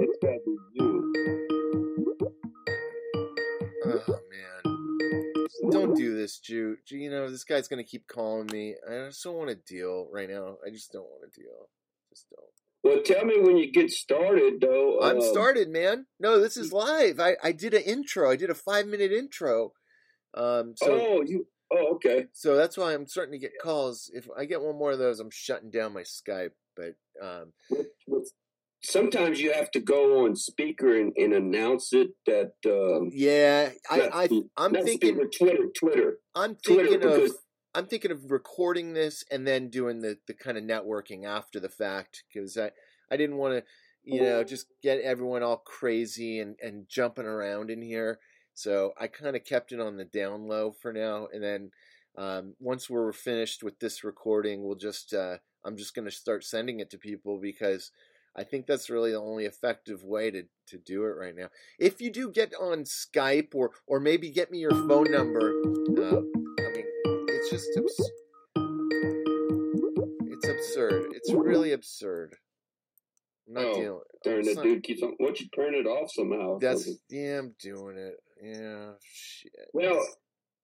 It's 0.00 0.18
got 0.22 0.30
to 0.30 0.40
be 0.46 0.56
you. 0.74 1.12
Oh 3.84 4.20
man, 4.30 4.51
don't 5.70 5.94
do 5.96 6.16
this. 6.16 6.38
Ju, 6.38 6.76
You 6.88 7.10
know 7.10 7.30
this 7.30 7.44
guy's 7.44 7.68
gonna 7.68 7.84
keep 7.84 8.06
calling 8.06 8.48
me. 8.52 8.74
I 8.88 9.06
just 9.06 9.22
don't 9.22 9.36
want 9.36 9.50
to 9.50 9.74
deal 9.74 10.08
right 10.12 10.28
now. 10.28 10.56
I 10.66 10.70
just 10.70 10.92
don't 10.92 11.08
want 11.08 11.32
to 11.32 11.40
deal. 11.40 11.68
Just 12.10 12.26
don't. 12.30 12.48
Well, 12.84 13.02
tell 13.04 13.24
me 13.24 13.38
when 13.40 13.56
you 13.58 13.70
get 13.70 13.90
started, 13.90 14.60
though. 14.60 15.00
I'm 15.00 15.18
uh, 15.18 15.20
started, 15.20 15.68
man. 15.68 16.06
No, 16.18 16.40
this 16.40 16.56
is 16.56 16.72
live. 16.72 17.20
I 17.20 17.36
I 17.42 17.52
did 17.52 17.74
an 17.74 17.82
intro. 17.82 18.30
I 18.30 18.36
did 18.36 18.50
a 18.50 18.54
five 18.54 18.86
minute 18.86 19.12
intro. 19.12 19.72
Um, 20.34 20.74
so 20.76 20.88
oh, 20.90 21.22
you. 21.24 21.46
Oh, 21.72 21.94
okay. 21.94 22.26
So 22.32 22.56
that's 22.56 22.76
why 22.76 22.92
I'm 22.92 23.06
starting 23.06 23.32
to 23.32 23.38
get 23.38 23.52
calls. 23.62 24.10
If 24.12 24.26
I 24.36 24.44
get 24.46 24.60
one 24.60 24.76
more 24.76 24.92
of 24.92 24.98
those, 24.98 25.20
I'm 25.20 25.30
shutting 25.30 25.70
down 25.70 25.94
my 25.94 26.02
Skype. 26.02 26.52
But 26.76 26.94
um, 27.22 27.52
With- 27.70 27.86
with- 28.06 28.32
Sometimes 28.84 29.40
you 29.40 29.52
have 29.52 29.70
to 29.72 29.80
go 29.80 30.24
on 30.24 30.34
speaker 30.34 30.98
and, 30.98 31.12
and 31.16 31.32
announce 31.32 31.92
it. 31.92 32.10
That 32.26 32.52
um, 32.66 33.10
yeah, 33.12 33.70
I, 33.90 34.08
I 34.12 34.42
I'm 34.56 34.72
thinking 34.72 35.14
speaker, 35.14 35.28
Twitter, 35.38 35.64
Twitter, 35.76 36.18
I'm 36.34 36.56
Twitter, 36.56 36.88
thinking 36.88 37.08
of 37.08 37.30
I'm 37.74 37.86
thinking 37.86 38.10
of 38.10 38.30
recording 38.30 38.92
this 38.92 39.24
and 39.30 39.46
then 39.46 39.68
doing 39.68 40.00
the 40.00 40.18
the 40.26 40.34
kind 40.34 40.58
of 40.58 40.64
networking 40.64 41.24
after 41.24 41.60
the 41.60 41.68
fact 41.68 42.24
because 42.32 42.58
I 42.58 42.70
I 43.10 43.16
didn't 43.16 43.36
want 43.36 43.54
to 43.54 43.64
you 44.04 44.20
know 44.20 44.42
just 44.42 44.66
get 44.82 45.00
everyone 45.00 45.42
all 45.42 45.58
crazy 45.58 46.40
and 46.40 46.56
and 46.60 46.88
jumping 46.88 47.26
around 47.26 47.70
in 47.70 47.82
here. 47.82 48.18
So 48.54 48.92
I 49.00 49.06
kind 49.06 49.36
of 49.36 49.44
kept 49.44 49.72
it 49.72 49.80
on 49.80 49.96
the 49.96 50.04
down 50.04 50.46
low 50.46 50.72
for 50.72 50.92
now, 50.92 51.28
and 51.32 51.42
then 51.42 51.70
um, 52.16 52.54
once 52.60 52.90
we're 52.90 53.12
finished 53.12 53.62
with 53.62 53.78
this 53.78 54.04
recording, 54.04 54.62
we'll 54.62 54.76
just 54.76 55.14
uh, 55.14 55.38
I'm 55.64 55.76
just 55.76 55.94
going 55.94 56.04
to 56.04 56.10
start 56.10 56.44
sending 56.44 56.80
it 56.80 56.90
to 56.90 56.98
people 56.98 57.38
because 57.40 57.90
I 58.34 58.44
think 58.44 58.66
that's 58.66 58.88
really 58.88 59.10
the 59.10 59.20
only 59.20 59.44
effective 59.44 60.02
way 60.04 60.30
to, 60.30 60.44
to 60.68 60.78
do 60.78 61.04
it 61.04 61.16
right 61.18 61.34
now. 61.36 61.48
If 61.78 62.00
you 62.00 62.10
do 62.10 62.30
get 62.30 62.54
on 62.58 62.84
Skype 62.84 63.54
or 63.54 63.72
or 63.86 64.00
maybe 64.00 64.30
get 64.30 64.50
me 64.50 64.58
your 64.58 64.70
phone 64.70 65.10
number, 65.10 65.50
uh, 65.98 66.16
I 66.16 66.70
mean, 66.72 66.86
it's 67.28 67.50
just 67.50 67.68
abs- 67.76 68.10
it's 70.30 70.48
absurd. 70.48 71.12
It's 71.14 71.32
really 71.32 71.72
absurd. 71.72 72.36
I'm 73.48 73.54
not 73.54 73.64
Oh, 73.64 73.74
dealing. 73.74 74.00
darn 74.24 74.54
not- 74.54 74.62
dude 74.64 74.82
keeps 74.82 75.02
on. 75.02 75.14
Why 75.18 75.26
don't 75.26 75.40
you 75.40 75.48
turn 75.54 75.74
it 75.74 75.86
off 75.86 76.10
somehow? 76.12 76.58
That's 76.58 76.88
yeah, 77.10 77.38
I'm 77.38 77.54
doing 77.60 77.98
it. 77.98 78.16
Yeah, 78.42 78.92
shit. 79.02 79.52
Well, 79.74 80.00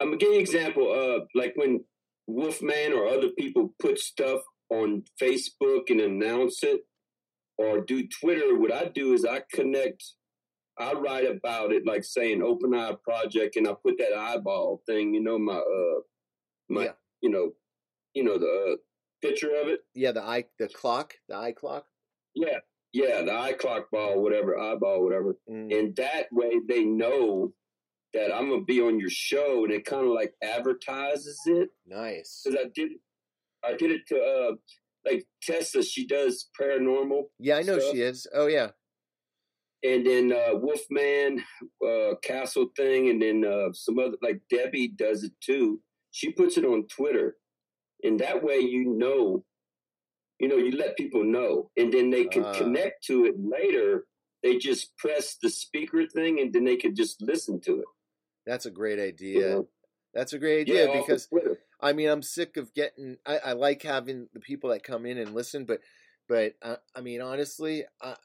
I'm 0.01 0.09
gonna 0.09 0.17
give 0.17 0.31
you 0.31 0.37
an 0.37 0.41
example. 0.41 0.91
Uh, 0.93 1.27
like 1.35 1.53
when 1.57 1.85
Wolfman 2.27 2.93
or 2.93 3.07
other 3.07 3.29
people 3.31 3.75
put 3.79 3.99
stuff 3.99 4.41
on 4.71 5.05
Facebook 5.21 5.91
and 5.91 6.01
announce 6.01 6.63
it, 6.63 6.83
or 7.59 7.81
do 7.81 8.07
Twitter. 8.09 8.57
What 8.59 8.73
I 8.73 8.87
do 8.87 9.12
is 9.12 9.25
I 9.25 9.43
connect. 9.53 10.03
I 10.79 10.93
write 10.93 11.27
about 11.29 11.73
it, 11.73 11.85
like 11.87 12.05
saying 12.05 12.43
"Open 12.43 12.73
Eye 12.75 12.95
Project," 13.03 13.57
and 13.57 13.67
I 13.69 13.75
put 13.75 13.99
that 13.99 14.17
eyeball 14.17 14.83
thing. 14.87 15.12
You 15.15 15.23
know, 15.23 15.38
my 15.38 15.55
uh, 15.57 16.00
my, 16.69 16.85
Yeah. 16.85 16.93
you 17.21 17.31
know, 17.31 17.53
you 18.15 18.23
know 18.25 18.38
the 18.38 18.73
uh, 18.73 18.77
picture 19.21 19.55
of 19.61 19.69
it. 19.69 19.81
yeah. 19.95 20.12
The 20.12 20.23
eye, 20.23 20.45
the 20.59 20.69
clock, 20.69 21.15
the 21.29 21.37
eye 21.37 21.53
clock. 21.53 21.85
Yeah, 22.35 22.59
yeah, 22.93 23.23
the 23.23 23.33
eye 23.35 23.55
clock 23.55 23.91
ball, 23.91 24.23
whatever, 24.23 24.57
eyeball, 24.59 25.03
whatever. 25.03 25.37
Mm. 25.50 25.77
and 25.77 25.97
that 25.97 26.29
way 26.31 26.53
they 26.69 26.85
know 26.85 27.53
that 28.15 28.33
I'm 28.35 28.49
gonna 28.49 28.62
be 28.65 28.81
on 28.81 29.00
your 29.00 29.11
show, 29.11 29.65
and 29.65 29.73
it 29.73 29.85
kind 29.85 30.07
of 30.07 30.12
like 30.12 30.35
advertises 30.43 31.41
it. 31.47 31.71
Nice. 31.87 32.43
Because 32.45 32.61
I 32.65 32.69
did, 32.73 32.93
I 33.65 33.75
did 33.75 33.91
it 33.91 34.07
to 34.09 34.17
uh, 34.21 34.53
like 35.05 35.25
Tessa. 35.43 35.83
She 35.83 36.07
does 36.07 36.49
paranormal, 36.61 37.25
Yeah, 37.38 37.57
I 37.57 37.62
know 37.62 37.78
stuff. 37.78 37.93
she 37.93 38.02
is. 38.02 38.26
Oh 38.35 38.47
yeah. 38.47 38.71
and 39.85 40.05
then 40.05 40.33
uh, 40.33 40.55
Wolfman 40.59 41.43
uh, 41.87 42.14
Castle 42.23 42.67
thing, 42.76 43.09
and 43.11 43.23
then 43.23 43.45
uh, 43.45 43.73
some 43.73 43.99
other 43.99 44.17
like 44.23 44.40
Debbie 44.50 44.88
does 44.88 45.23
it 45.25 45.33
too. 45.40 45.81
She 46.11 46.33
puts 46.33 46.57
it 46.59 46.64
on 46.64 46.87
Twitter, 46.88 47.37
and 48.02 48.19
that 48.21 48.43
way 48.43 48.59
you 48.59 48.85
know, 48.97 49.45
you 50.40 50.49
know, 50.49 50.57
you 50.57 50.73
let 50.73 50.97
people 50.97 51.23
know, 51.25 51.71
and 51.76 51.93
then 51.93 52.11
they 52.11 52.25
can 52.25 52.45
Ah. 52.45 52.55
connect 52.59 53.05
to 53.07 53.25
it 53.26 53.35
later. 53.38 54.07
They 54.43 54.57
just 54.57 54.97
press 54.97 55.37
the 55.43 55.50
speaker 55.50 56.07
thing, 56.07 56.40
and 56.40 56.52
then 56.52 56.64
they 56.64 56.76
could 56.76 56.97
just 56.97 57.21
listen 57.23 57.61
to 57.62 57.81
it. 57.81 57.87
That's 58.47 58.67
a 58.67 58.71
great 58.71 58.99
idea. 58.99 59.49
know? 59.50 59.69
That's 60.14 60.33
a 60.33 60.38
great 60.38 60.67
Yeah, 60.69 60.83
idea 60.85 61.00
of 61.00 61.07
because 61.07 61.26
Twitter. 61.26 61.61
I 61.80 61.92
mean 61.92 62.08
I'm 62.08 62.23
sick 62.23 62.56
of 62.56 62.75
getting. 62.75 63.16
I, 63.26 63.38
I 63.38 63.52
like 63.52 63.82
having 63.82 64.28
the 64.32 64.40
people 64.40 64.70
that 64.70 64.82
come 64.82 65.06
in 65.06 65.18
and 65.18 65.35
listen, 65.35 65.64
but 65.64 65.80
but 66.28 66.54
uh, 66.62 66.76
I 66.94 67.00
mean 67.00 67.20
honestly, 67.20 67.85
I 68.02 68.16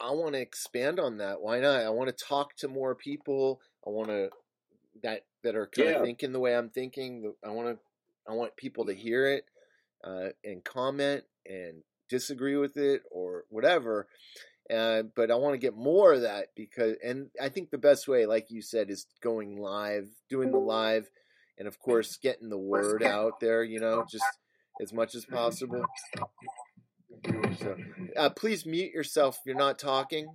I 0.00 0.12
want 0.12 0.34
to 0.34 0.40
expand 0.40 1.00
on 1.00 1.18
that. 1.18 1.40
Why 1.40 1.60
not? 1.60 1.80
I 1.82 1.90
want 1.90 2.08
to 2.16 2.24
talk 2.24 2.56
to 2.58 2.68
more 2.68 2.94
people. 2.94 3.60
I 3.86 3.90
want 3.90 4.08
to 4.08 4.30
that 5.02 5.24
that 5.42 5.56
are 5.56 5.66
kind 5.66 5.88
Yeah. 5.88 5.96
of 5.96 6.02
thinking 6.02 6.32
the 6.32 6.40
way 6.40 6.56
I'm 6.56 6.70
thinking. 6.70 7.32
I 7.44 7.50
want 7.50 7.68
to 7.76 7.78
I 8.30 8.34
want 8.34 8.56
people 8.56 8.86
to 8.86 8.94
hear 8.94 9.26
it 9.28 9.44
uh, 10.04 10.28
and 10.44 10.62
comment 10.62 11.24
and 11.46 11.82
disagree 12.08 12.56
with 12.56 12.76
it 12.76 13.02
or 13.10 13.44
whatever. 13.48 14.06
Uh, 14.70 15.02
but 15.16 15.30
I 15.30 15.36
want 15.36 15.54
to 15.54 15.58
get 15.58 15.74
more 15.74 16.12
of 16.12 16.20
that 16.22 16.48
because, 16.54 16.96
and 17.02 17.30
I 17.40 17.48
think 17.48 17.70
the 17.70 17.78
best 17.78 18.06
way, 18.06 18.26
like 18.26 18.50
you 18.50 18.60
said, 18.60 18.90
is 18.90 19.06
going 19.22 19.56
live, 19.56 20.08
doing 20.28 20.50
the 20.50 20.58
live, 20.58 21.08
and 21.58 21.66
of 21.68 21.78
course 21.78 22.16
getting 22.16 22.48
the 22.48 22.58
word 22.58 23.02
out 23.02 23.40
there. 23.40 23.62
You 23.62 23.80
know, 23.80 24.04
just 24.10 24.24
as 24.80 24.92
much 24.92 25.14
as 25.14 25.24
possible. 25.24 25.84
So, 27.58 27.76
uh, 28.16 28.30
please 28.30 28.64
mute 28.64 28.92
yourself 28.92 29.36
if 29.36 29.40
you're 29.46 29.56
not 29.56 29.78
talking. 29.78 30.28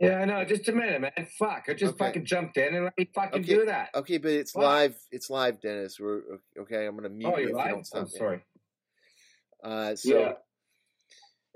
Yeah, 0.00 0.18
I 0.18 0.24
know. 0.26 0.44
Just 0.44 0.68
a 0.68 0.72
minute, 0.72 1.00
man. 1.00 1.12
Fuck. 1.38 1.64
I 1.68 1.74
just 1.74 1.94
Okay. 1.94 2.04
fucking 2.06 2.24
jumped 2.26 2.58
in 2.58 2.74
and 2.74 2.84
let 2.84 2.98
me 2.98 3.08
fucking 3.14 3.40
Okay. 3.42 3.54
do 3.54 3.64
that. 3.66 3.90
Okay, 3.94 4.18
but 4.18 4.32
it's 4.32 4.54
What? 4.54 4.64
live. 4.64 4.98
It's 5.10 5.30
live, 5.30 5.60
Dennis. 5.60 5.98
We're 5.98 6.20
okay. 6.58 6.84
I'm 6.86 6.96
gonna 6.96 7.08
mute 7.08 7.28
oh, 7.32 7.38
you 7.38 7.48
you're 7.48 7.50
if 7.50 7.50
you 7.50 7.56
live? 7.56 7.68
don't 7.92 8.00
I'm 8.02 8.08
sorry. 8.08 8.44
Uh, 9.64 9.94
so, 9.96 10.18
Yeah. 10.18 10.32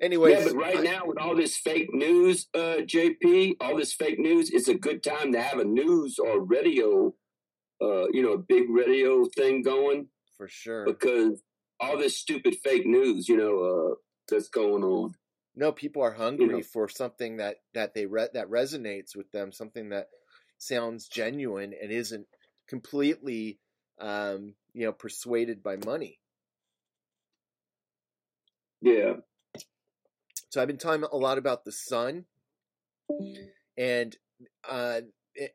anyways, 0.01 0.39
yeah, 0.39 0.45
but 0.53 0.55
right 0.57 0.79
I- 0.79 0.83
now 0.83 1.07
with 1.07 1.19
all 1.19 1.35
this 1.37 1.59
fake 1.59 1.93
news, 1.93 2.49
uh, 2.55 2.77
JP, 2.87 3.57
all 3.61 3.77
this 3.77 3.93
fake 3.93 4.19
news, 4.19 4.51
it's 4.51 4.69
a 4.69 4.75
good 4.75 5.03
time 5.03 5.33
to 5.33 5.43
have 5.43 5.59
a 5.59 5.65
news 5.65 6.19
or 6.19 6.41
radio, 6.43 7.15
uh, 7.81 8.09
you 8.13 8.23
know, 8.23 8.33
a 8.33 8.39
big 8.39 8.69
radio 8.71 9.27
thing 9.37 9.63
going 9.63 10.09
for 10.37 10.49
sure. 10.49 10.85
because 10.85 11.43
all 11.79 11.97
this 11.97 12.19
stupid 12.19 12.57
fake 12.63 12.87
news, 12.87 13.29
you 13.29 13.37
know, 13.37 13.61
uh, 13.61 13.95
that's 14.29 14.49
going 14.49 14.85
on. 14.85 15.15
No, 15.57 15.73
people 15.73 16.03
are 16.03 16.13
hungry 16.13 16.47
know. 16.47 16.63
for 16.63 16.89
something 16.89 17.39
that 17.39 17.57
that 17.75 17.95
they 17.95 18.07
re- 18.07 18.29
that 18.33 18.49
resonates 18.49 19.17
with 19.17 19.31
them, 19.33 19.53
something 19.53 19.91
that 19.91 20.09
sounds 20.59 21.09
genuine 21.09 21.75
and 21.81 21.91
isn't 21.91 22.27
completely, 22.69 23.59
um, 24.01 24.55
you 24.73 24.87
know, 24.87 24.93
persuaded 24.93 25.63
by 25.63 25.77
money. 25.77 26.21
Yeah. 28.81 29.15
So 30.51 30.61
I've 30.61 30.69
been 30.69 30.79
talking 30.79 31.05
a 31.05 31.17
lot 31.17 31.39
about 31.39 31.65
the 31.65 31.73
sun, 31.73 32.25
and 33.77 34.17
uh, 34.69 35.01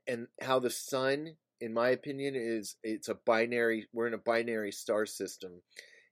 and 0.07 0.27
how 0.41 0.59
the 0.59 0.69
sun, 0.69 1.35
in 1.61 1.73
my 1.73 1.89
opinion, 1.89 2.35
is 2.35 2.75
it's 2.83 3.09
a 3.09 3.15
binary. 3.15 3.87
We're 3.93 4.07
in 4.07 4.13
a 4.13 4.17
binary 4.19 4.71
star 4.71 5.05
system, 5.05 5.61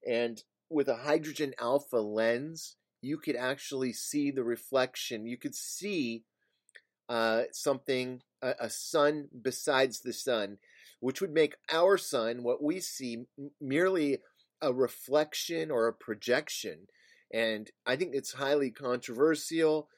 and 0.07 0.41
with 0.69 0.87
a 0.87 0.97
hydrogen 0.97 1.53
alpha 1.59 1.97
lens, 1.97 2.75
you 3.01 3.17
could 3.17 3.35
actually 3.35 3.93
see 3.93 4.31
the 4.31 4.43
reflection. 4.43 5.27
You 5.27 5.37
could 5.37 5.55
see 5.55 6.23
uh, 7.09 7.43
something, 7.51 8.21
a, 8.41 8.53
a 8.61 8.69
sun 8.69 9.27
besides 9.41 9.99
the 9.99 10.13
sun, 10.13 10.57
which 10.99 11.21
would 11.21 11.33
make 11.33 11.55
our 11.71 11.97
sun, 11.97 12.43
what 12.43 12.63
we 12.63 12.79
see, 12.79 13.25
merely 13.59 14.19
a 14.61 14.71
reflection 14.71 15.69
or 15.69 15.87
a 15.87 15.93
projection, 15.93 16.87
and 17.31 17.69
I 17.85 17.97
think 17.97 18.15
it's 18.15 18.33
highly 18.33 18.71
controversial. 18.71 19.89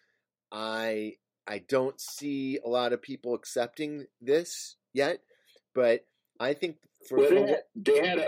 I 0.52 1.14
I 1.48 1.60
don't 1.60 2.02
see 2.02 2.58
a 2.66 2.70
lot 2.70 2.92
of 2.92 3.02
people 3.02 3.36
accepting 3.36 4.08
this 4.20 4.78
yet, 4.94 5.20
but 5.76 6.06
I 6.40 6.54
think 6.54 6.78
for, 7.08 7.20
Well, 7.20 7.30
they 7.30 7.48
had, 7.48 7.62
they 7.76 8.08
had 8.08 8.20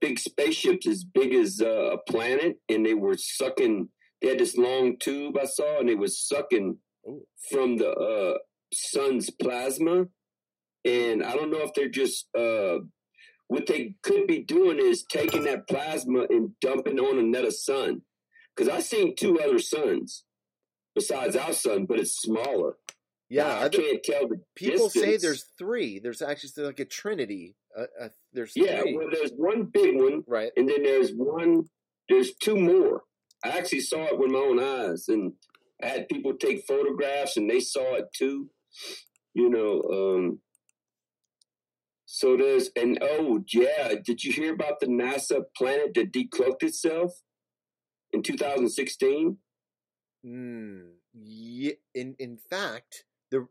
big 0.00 0.18
spaceship 0.18 0.86
as 0.86 1.04
big 1.04 1.34
as 1.34 1.60
uh, 1.60 1.92
a 1.92 1.98
planet, 1.98 2.56
and 2.68 2.84
they 2.86 2.94
were 2.94 3.16
sucking. 3.16 3.88
They 4.20 4.28
had 4.28 4.38
this 4.38 4.56
long 4.56 4.96
tube 4.98 5.36
I 5.36 5.46
saw, 5.46 5.80
and 5.80 5.88
they 5.88 5.94
was 5.94 6.18
sucking 6.18 6.78
Ooh. 7.08 7.22
from 7.50 7.76
the 7.76 7.90
uh, 7.90 8.38
sun's 8.72 9.30
plasma. 9.30 10.06
And 10.84 11.22
I 11.22 11.34
don't 11.34 11.50
know 11.50 11.62
if 11.62 11.74
they're 11.74 11.88
just 11.88 12.26
uh, 12.36 12.78
what 13.48 13.66
they 13.66 13.94
could 14.02 14.26
be 14.26 14.40
doing 14.40 14.78
is 14.80 15.04
taking 15.04 15.44
that 15.44 15.68
plasma 15.68 16.26
and 16.30 16.52
dumping 16.60 16.98
on 16.98 17.18
another 17.18 17.50
sun. 17.50 18.02
Because 18.54 18.72
I 18.72 18.80
seen 18.80 19.14
two 19.14 19.40
other 19.40 19.58
suns 19.58 20.24
besides 20.94 21.36
our 21.36 21.52
sun, 21.52 21.86
but 21.86 21.98
it's 21.98 22.20
smaller. 22.20 22.76
Yeah, 23.32 23.60
I 23.60 23.68
can't 23.68 24.02
tell 24.02 24.28
the 24.28 24.40
people 24.54 24.90
say 24.90 25.16
there's 25.16 25.46
three. 25.58 25.98
There's 25.98 26.20
actually 26.22 26.64
like 26.64 26.80
a 26.80 26.84
trinity. 26.84 27.56
Uh, 27.76 27.84
uh, 28.00 28.08
there's 28.32 28.52
yeah. 28.54 28.82
three, 28.82 28.96
Well, 28.96 29.08
there's 29.10 29.32
one 29.36 29.64
big 29.72 29.96
one, 29.96 30.22
right? 30.26 30.50
and 30.56 30.68
then 30.68 30.82
there's 30.82 31.10
one 31.10 31.64
there's 32.08 32.34
two 32.34 32.56
more 32.56 33.02
i 33.44 33.48
actually 33.48 33.80
saw 33.80 34.04
it 34.04 34.18
with 34.18 34.30
my 34.30 34.38
own 34.38 34.60
eyes 34.60 35.06
and 35.08 35.32
i 35.82 35.86
had 35.86 36.08
people 36.08 36.34
take 36.34 36.66
photographs 36.66 37.36
and 37.36 37.48
they 37.48 37.60
saw 37.60 37.94
it 37.94 38.06
too 38.14 38.50
you 39.34 39.48
know 39.48 39.82
um 39.90 40.40
so 42.04 42.36
there's 42.36 42.70
and 42.76 42.98
oh 43.00 43.42
yeah 43.52 43.94
did 44.04 44.22
you 44.22 44.32
hear 44.32 44.52
about 44.52 44.80
the 44.80 44.86
nasa 44.86 45.44
planet 45.56 45.94
that 45.94 46.12
decloaked 46.12 46.62
itself 46.62 47.12
in 48.12 48.22
2016 48.22 49.38
Mm, 50.24 50.90
yeah, 51.14 51.72
in 51.94 52.14
in 52.18 52.38
fact, 52.48 53.04
the 53.32 53.48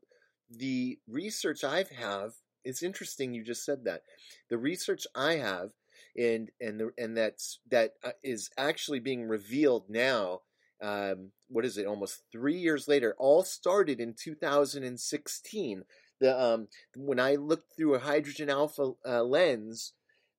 the 0.49 0.97
research 1.07 1.65
I 1.65 1.83
have 1.99 2.33
it's 2.63 2.83
interesting 2.83 3.33
you 3.33 3.43
just 3.43 3.65
said 3.65 3.85
that. 3.85 4.03
The 4.49 4.57
research 4.57 5.07
I 5.15 5.33
have 5.33 5.71
and 6.17 6.49
and 6.59 6.79
the 6.79 6.91
and 6.97 7.17
that's 7.17 7.59
that 7.69 7.93
uh, 8.03 8.11
actually 8.57 8.99
being 8.99 9.27
revealed 9.27 9.85
now. 9.89 10.41
Um, 10.81 11.31
what 11.47 11.65
is 11.65 11.77
it? 11.77 11.85
Almost 11.85 12.23
three 12.31 12.57
years 12.57 12.87
later, 12.87 13.15
all 13.17 13.43
started 13.43 13.99
in 13.99 14.15
2016. 14.15 15.83
The 16.19 16.41
um, 16.41 16.67
when 16.95 17.19
I 17.19 17.35
looked 17.35 17.75
through 17.75 17.95
a 17.95 17.99
hydrogen 17.99 18.49
alpha 18.49 18.91
uh, 19.07 19.23
lens 19.23 19.93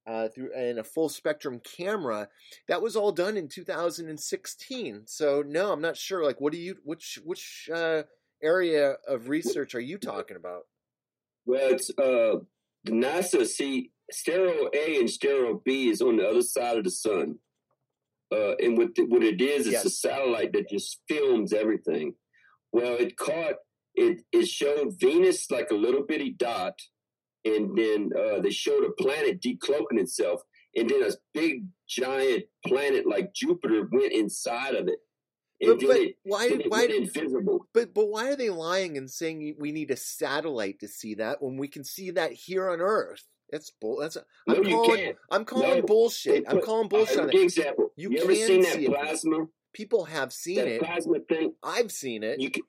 uh, 0.07 0.29
through 0.29 0.53
and 0.55 0.79
a 0.79 0.85
full 0.85 1.09
spectrum 1.09 1.61
camera, 1.61 2.29
that 2.69 2.83
was 2.83 2.97
all 2.97 3.13
done 3.13 3.37
in 3.37 3.49
2016. 3.49 5.03
So 5.07 5.43
no, 5.47 5.73
I'm 5.73 5.81
not 5.81 5.97
sure. 5.97 6.25
Like, 6.25 6.41
what 6.41 6.53
do 6.53 6.59
you 6.59 6.77
which 6.85 7.19
which 7.25 7.71
uh, 7.73 8.03
area 8.43 8.97
of 9.09 9.29
research 9.29 9.75
are 9.75 9.81
you 9.81 9.99
talking 9.99 10.37
about? 10.37 10.63
well 11.47 11.73
it's 11.73 11.91
uh 11.99 12.37
the 12.85 12.93
nasa 12.93 13.47
see 13.47 13.91
stereo 14.13 14.69
a 14.75 14.99
and 15.01 15.11
stereo 15.11 15.61
b 15.65 15.89
is 15.89 16.01
on 16.01 16.17
the 16.17 16.29
other 16.29 16.43
side 16.43 16.79
of 16.79 16.85
the 16.85 16.91
sun 16.91 17.37
uh, 18.35 18.55
and 18.63 18.79
what 18.79 18.95
the, 18.95 19.03
what 19.05 19.23
it 19.23 19.43
is, 19.43 19.67
it's 19.67 19.73
Yes. 19.75 19.85
a 19.85 19.91
satellite 19.91 20.55
that 20.55 20.71
just 20.71 21.01
films 21.07 21.53
everything. 21.53 22.15
Well, 22.73 22.95
it 22.95 23.15
caught 23.19 23.57
it. 23.95 24.23
It 24.33 24.49
showed 24.49 24.99
Venus 24.99 25.51
like 25.51 25.71
a 25.71 25.75
little 25.75 26.03
bitty 26.03 26.31
dot, 26.39 26.79
and 27.45 27.77
then 27.77 28.09
uh, 28.19 28.41
they 28.41 28.49
showed 28.51 28.85
a 28.85 28.93
planet 29.03 29.43
decloaking 29.43 30.01
itself, 30.01 30.41
and 30.75 30.89
then 30.89 31.03
a 31.03 31.11
big 31.35 31.67
giant 31.87 32.45
planet 32.65 33.07
like 33.07 33.35
Jupiter 33.35 33.87
went 33.93 34.15
inside 34.15 34.77
of 34.77 34.89
it, 34.89 35.01
But, 35.65 35.81
but 35.81 35.97
it, 35.97 36.17
why 36.25 36.47
it 36.47 36.71
why 36.71 36.85
invisible. 36.85 37.67
but 37.73 37.95
but 37.95 38.09
why 38.09 38.31
are 38.31 38.37
they 38.37 38.51
lying 38.51 38.97
and 38.97 39.11
saying 39.11 39.57
we 39.59 39.73
need 39.73 39.91
a 39.91 39.97
satellite 39.97 40.81
to 40.81 40.89
see 40.89 41.15
that 41.15 41.43
when 41.43 41.57
we 41.57 41.69
can 41.69 41.85
see 41.85 42.11
that 42.13 42.33
here 42.33 42.69
on 42.71 42.81
Earth? 42.81 43.23
That's 43.51 43.71
bull. 43.71 43.99
That's 44.01 44.17
No, 44.49 44.55
I'm 44.57 44.65
calling. 44.65 45.13
I'm 45.31 45.45
calling 45.45 45.81
No, 45.81 45.83
bullshit. 45.83 46.45
They 46.47 46.51
I'm 46.51 46.63
calling 46.63 46.89
bullshit 46.89 47.19
on 47.19 47.29
it. 47.29 47.35
an 47.35 47.43
example. 47.43 47.93
You 47.97 48.11
You, 48.11 48.19
ever 48.23 48.35
can 48.35 48.47
seen 48.47 48.65
see 48.65 48.87
that 48.87 48.93
it. 48.93 49.01
plasma? 49.01 49.47
People 49.75 50.05
have 50.07 50.33
seen 50.33 50.57
That 50.57 50.69
it. 50.69 50.81
plasma 50.83 51.19
thing. 51.29 51.55
I've 51.63 51.93
seen 51.93 52.23
it. 52.23 52.41
You 52.41 52.51
can, 52.51 52.63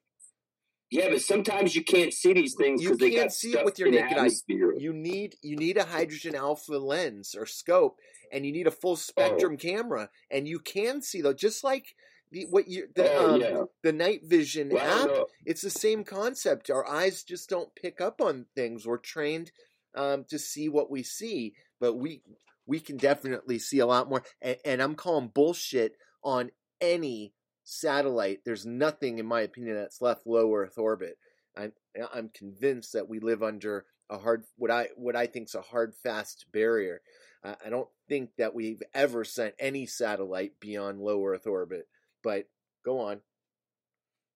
yeah, 0.93 1.09
but 1.09 1.21
sometimes 1.21 1.75
you 1.75 1.83
can't 1.83 2.13
see 2.13 2.33
these 2.33 2.53
things 2.53 2.83
because 2.83 2.99
they 2.99 3.09
can't 3.09 3.23
got 3.23 3.33
see 3.33 3.53
it 3.53 3.65
with 3.65 3.79
your 3.79 3.89
naked 3.89 4.15
eye. 4.15 4.29
You 4.47 4.93
need 4.93 5.35
you 5.41 5.55
need 5.55 5.77
a 5.77 5.85
hydrogen 5.85 6.35
alpha 6.35 6.73
lens 6.77 7.33
or 7.35 7.47
scope, 7.47 7.97
and 8.31 8.45
you 8.45 8.51
need 8.51 8.67
a 8.67 8.71
full 8.71 8.91
oh. 8.91 8.95
spectrum 8.95 9.57
camera, 9.57 10.09
and 10.29 10.47
you 10.47 10.59
can 10.59 11.01
see 11.01 11.21
though. 11.21 11.33
Just 11.33 11.63
like 11.63 11.95
the 12.33 12.47
what 12.49 12.67
you 12.67 12.87
the 12.95 13.13
oh 13.13 13.35
um, 13.35 13.41
yeah. 13.41 13.63
the 13.83 13.93
night 13.93 14.21
vision 14.23 14.69
Well, 14.69 15.03
app? 15.03 15.27
It's 15.45 15.61
the 15.61 15.69
same 15.69 16.03
concept. 16.03 16.69
Our 16.69 16.85
eyes 16.87 17.23
just 17.23 17.49
don't 17.49 17.73
pick 17.75 18.01
up 18.01 18.19
on 18.19 18.47
things. 18.55 18.85
We're 18.85 18.97
trained 18.97 19.51
um, 19.95 20.25
to 20.29 20.39
see 20.39 20.67
what 20.67 20.91
we 20.91 21.03
see, 21.03 21.53
but 21.79 21.93
we 21.93 22.23
we 22.65 22.79
can 22.79 22.97
definitely 22.97 23.59
see 23.59 23.79
a 23.79 23.85
lot 23.85 24.09
more. 24.09 24.23
And, 24.41 24.57
and 24.65 24.81
I'm 24.81 24.95
calling 24.95 25.31
bullshit 25.33 25.93
on 26.23 26.49
any 26.81 27.33
satellite. 27.63 28.39
There's 28.43 28.65
nothing, 28.65 29.19
in 29.19 29.25
my 29.25 29.41
opinion, 29.41 29.75
that's 29.75 30.01
left 30.01 30.25
low 30.25 30.53
Earth 30.55 30.77
orbit. 30.77 31.17
I'm 31.55 31.71
I'm 32.13 32.29
convinced 32.33 32.93
that 32.93 33.07
we 33.07 33.19
live 33.19 33.43
under 33.43 33.85
a 34.09 34.17
hard 34.17 34.43
what 34.57 34.71
I 34.71 34.89
what 34.95 35.15
I 35.15 35.27
think 35.27 35.49
is 35.49 35.55
a 35.55 35.61
hard 35.61 35.93
fast 36.03 36.47
barrier. 36.51 37.01
Uh, 37.43 37.55
I 37.63 37.69
don't 37.69 37.89
think 38.09 38.31
that 38.37 38.55
we've 38.55 38.81
ever 38.93 39.23
sent 39.23 39.53
any 39.59 39.85
satellite 39.85 40.53
beyond 40.59 40.99
low 40.99 41.23
Earth 41.25 41.45
orbit. 41.45 41.87
But 42.23 42.45
go 42.85 42.99
on. 42.99 43.19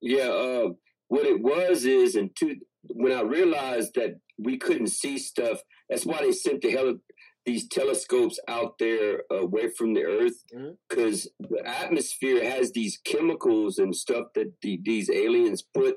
Yeah, 0.02 0.30
uh, 0.30 0.70
what 1.08 1.26
it 1.26 1.42
was 1.42 1.86
is, 1.86 2.16
and 2.16 2.30
two, 2.36 2.58
when 2.84 3.12
I 3.12 3.22
realized 3.22 3.96
that 3.96 4.20
we 4.38 4.58
couldn't 4.58 4.88
see 4.88 5.18
stuff, 5.18 5.62
that's 5.90 6.06
why 6.06 6.20
they 6.22 6.32
sent 6.32 6.62
the 6.62 6.72
hell 6.72 6.96
these 7.46 7.68
telescopes 7.68 8.40
out 8.50 8.78
there 8.78 9.24
away 9.32 9.70
from 9.70 9.94
the 9.94 10.04
Earth, 10.04 10.44
because 10.90 11.30
the 11.40 11.66
atmosphere 11.66 12.44
has 12.44 12.74
these 12.74 13.00
chemicals 13.06 13.78
and 13.80 13.96
stuff 13.96 14.28
that 14.36 14.52
the, 14.62 14.80
these 14.84 15.10
aliens 15.10 15.64
put 15.74 15.96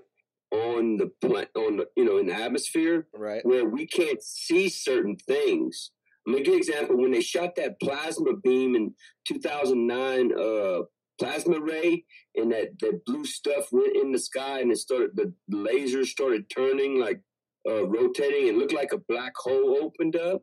on 0.52 0.96
the 0.96 1.10
pla- 1.20 1.60
on 1.60 1.76
the, 1.78 1.86
you 1.96 2.04
know 2.04 2.18
in 2.18 2.26
the 2.26 2.34
atmosphere 2.34 3.06
Right. 3.12 3.44
where 3.44 3.64
we 3.64 3.86
can't 3.86 4.22
see 4.22 4.68
certain 4.68 5.16
things. 5.16 5.90
I'm 6.26 6.32
gonna 6.34 6.44
give 6.44 6.54
you 6.54 6.60
an 6.60 6.68
example. 6.68 6.96
When 6.96 7.10
they 7.12 7.20
shot 7.20 7.56
that 7.56 7.80
plasma 7.80 8.36
beam 8.36 8.74
in 8.76 8.94
2009, 9.26 10.32
uh, 10.38 10.82
plasma 11.20 11.60
ray, 11.60 12.04
and 12.34 12.50
that, 12.52 12.78
that 12.80 13.04
blue 13.04 13.24
stuff 13.24 13.70
went 13.70 13.96
in 13.96 14.12
the 14.12 14.18
sky, 14.18 14.60
and 14.60 14.72
it 14.72 14.78
started 14.78 15.10
the 15.14 15.32
lasers 15.52 16.06
started 16.06 16.50
turning, 16.50 16.98
like 16.98 17.20
uh, 17.68 17.86
rotating, 17.86 18.48
and 18.48 18.58
looked 18.58 18.72
like 18.72 18.92
a 18.92 18.98
black 18.98 19.32
hole 19.36 19.76
opened 19.82 20.16
up. 20.16 20.42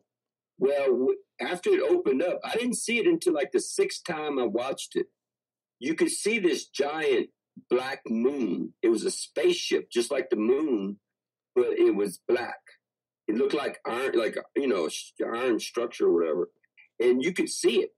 Well, 0.60 1.10
after 1.42 1.72
it 1.72 1.82
opened 1.82 2.24
up, 2.24 2.40
I 2.44 2.54
didn't 2.54 2.78
see 2.78 3.00
it 3.00 3.08
until 3.08 3.34
like 3.34 3.52
the 3.52 3.60
sixth 3.60 4.04
time 4.04 4.40
I 4.40 4.46
watched 4.46 4.96
it. 4.96 5.08
You 5.80 5.96
could 5.96 6.10
see 6.10 6.40
this 6.40 6.68
giant 6.68 7.30
black 7.70 8.02
moon. 8.08 8.74
It 8.82 8.90
was 8.90 9.04
a 9.04 9.12
spaceship, 9.12 9.90
just 9.92 10.12
like 10.12 10.30
the 10.30 10.38
moon, 10.38 11.00
but 11.56 11.68
it 11.78 11.96
was 11.96 12.20
black. 12.28 12.60
It 13.28 13.36
looked 13.36 13.54
like 13.54 13.80
iron, 13.86 14.18
like 14.18 14.38
you 14.56 14.68
know, 14.68 14.90
iron 15.26 15.60
structure 15.60 16.06
or 16.06 16.14
whatever, 16.14 16.50
and 17.00 17.24
you 17.24 17.34
could 17.34 17.50
see 17.50 17.82
it. 17.82 17.90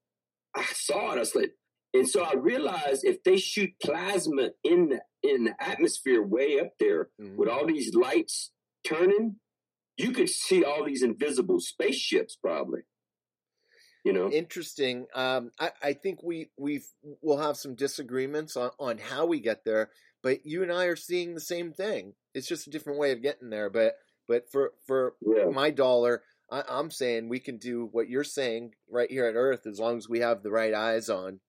I 0.56 0.66
saw 0.74 1.12
it. 1.12 1.18
I 1.18 1.20
was 1.20 1.36
like, 1.36 1.52
and 1.94 2.08
so 2.08 2.24
I 2.24 2.34
realized 2.36 3.04
if 3.04 3.24
they 3.24 3.38
shoot 3.38 3.72
plasma 3.82 4.50
in 4.64 4.90
the 4.90 5.02
in 5.24 5.46
the 5.46 5.54
atmosphere 5.60 6.22
way 6.24 6.60
up 6.60 6.74
there 6.80 7.10
Mhm. 7.20 7.36
with 7.36 7.50
all 7.50 7.66
these 7.66 7.94
lights 7.94 8.52
turning, 8.84 9.40
you 9.98 10.12
could 10.12 10.30
see 10.30 10.64
all 10.64 10.86
these 10.86 11.04
invisible 11.04 11.60
spaceships 11.60 12.36
probably. 12.36 12.82
You 14.06 14.14
know, 14.14 14.32
Interesting. 14.32 15.08
Um, 15.14 15.52
I, 15.60 15.72
I 15.84 15.94
think 15.94 16.24
we 16.24 16.52
we've 16.58 16.88
we'll 17.22 17.38
have 17.40 17.58
some 17.58 17.76
disagreements 17.76 18.56
on, 18.56 18.72
on 18.80 18.98
how 18.98 19.26
we 19.26 19.42
get 19.42 19.66
there, 19.66 19.92
but 20.24 20.46
you 20.46 20.64
and 20.64 20.72
I 20.72 20.86
are 20.86 20.96
seeing 20.96 21.34
the 21.34 21.42
same 21.42 21.74
thing. 21.74 22.14
It's 22.34 22.48
just 22.48 22.66
a 22.66 22.70
different 22.70 22.98
way 22.98 23.12
of 23.12 23.22
getting 23.22 23.50
there. 23.50 23.70
But 23.70 23.96
but 24.26 24.50
for 24.50 24.72
for 24.88 25.16
yeah. 25.22 25.50
my 25.52 25.70
dollar, 25.70 26.24
I, 26.50 26.64
I'm 26.70 26.92
saying 26.92 27.28
we 27.28 27.40
can 27.42 27.58
do 27.58 27.90
what 27.92 28.08
you're 28.08 28.24
saying 28.24 28.72
right 28.90 29.12
here 29.12 29.26
at 29.26 29.36
Earth 29.36 29.68
as 29.68 29.80
long 29.80 29.98
as 29.98 30.08
we 30.08 30.20
have 30.20 30.44
the 30.44 30.52
right 30.52 30.74
eyes 30.74 31.10
on. 31.10 31.42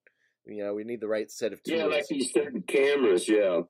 You 0.50 0.64
know, 0.64 0.74
we 0.74 0.84
need 0.84 1.00
the 1.00 1.08
right 1.08 1.30
set 1.30 1.52
of 1.52 1.62
tools. 1.62 1.78
Yeah, 1.78 1.86
like 1.86 2.06
these 2.08 2.32
certain 2.32 2.62
cameras. 2.62 3.28
Yeah, 3.28 3.62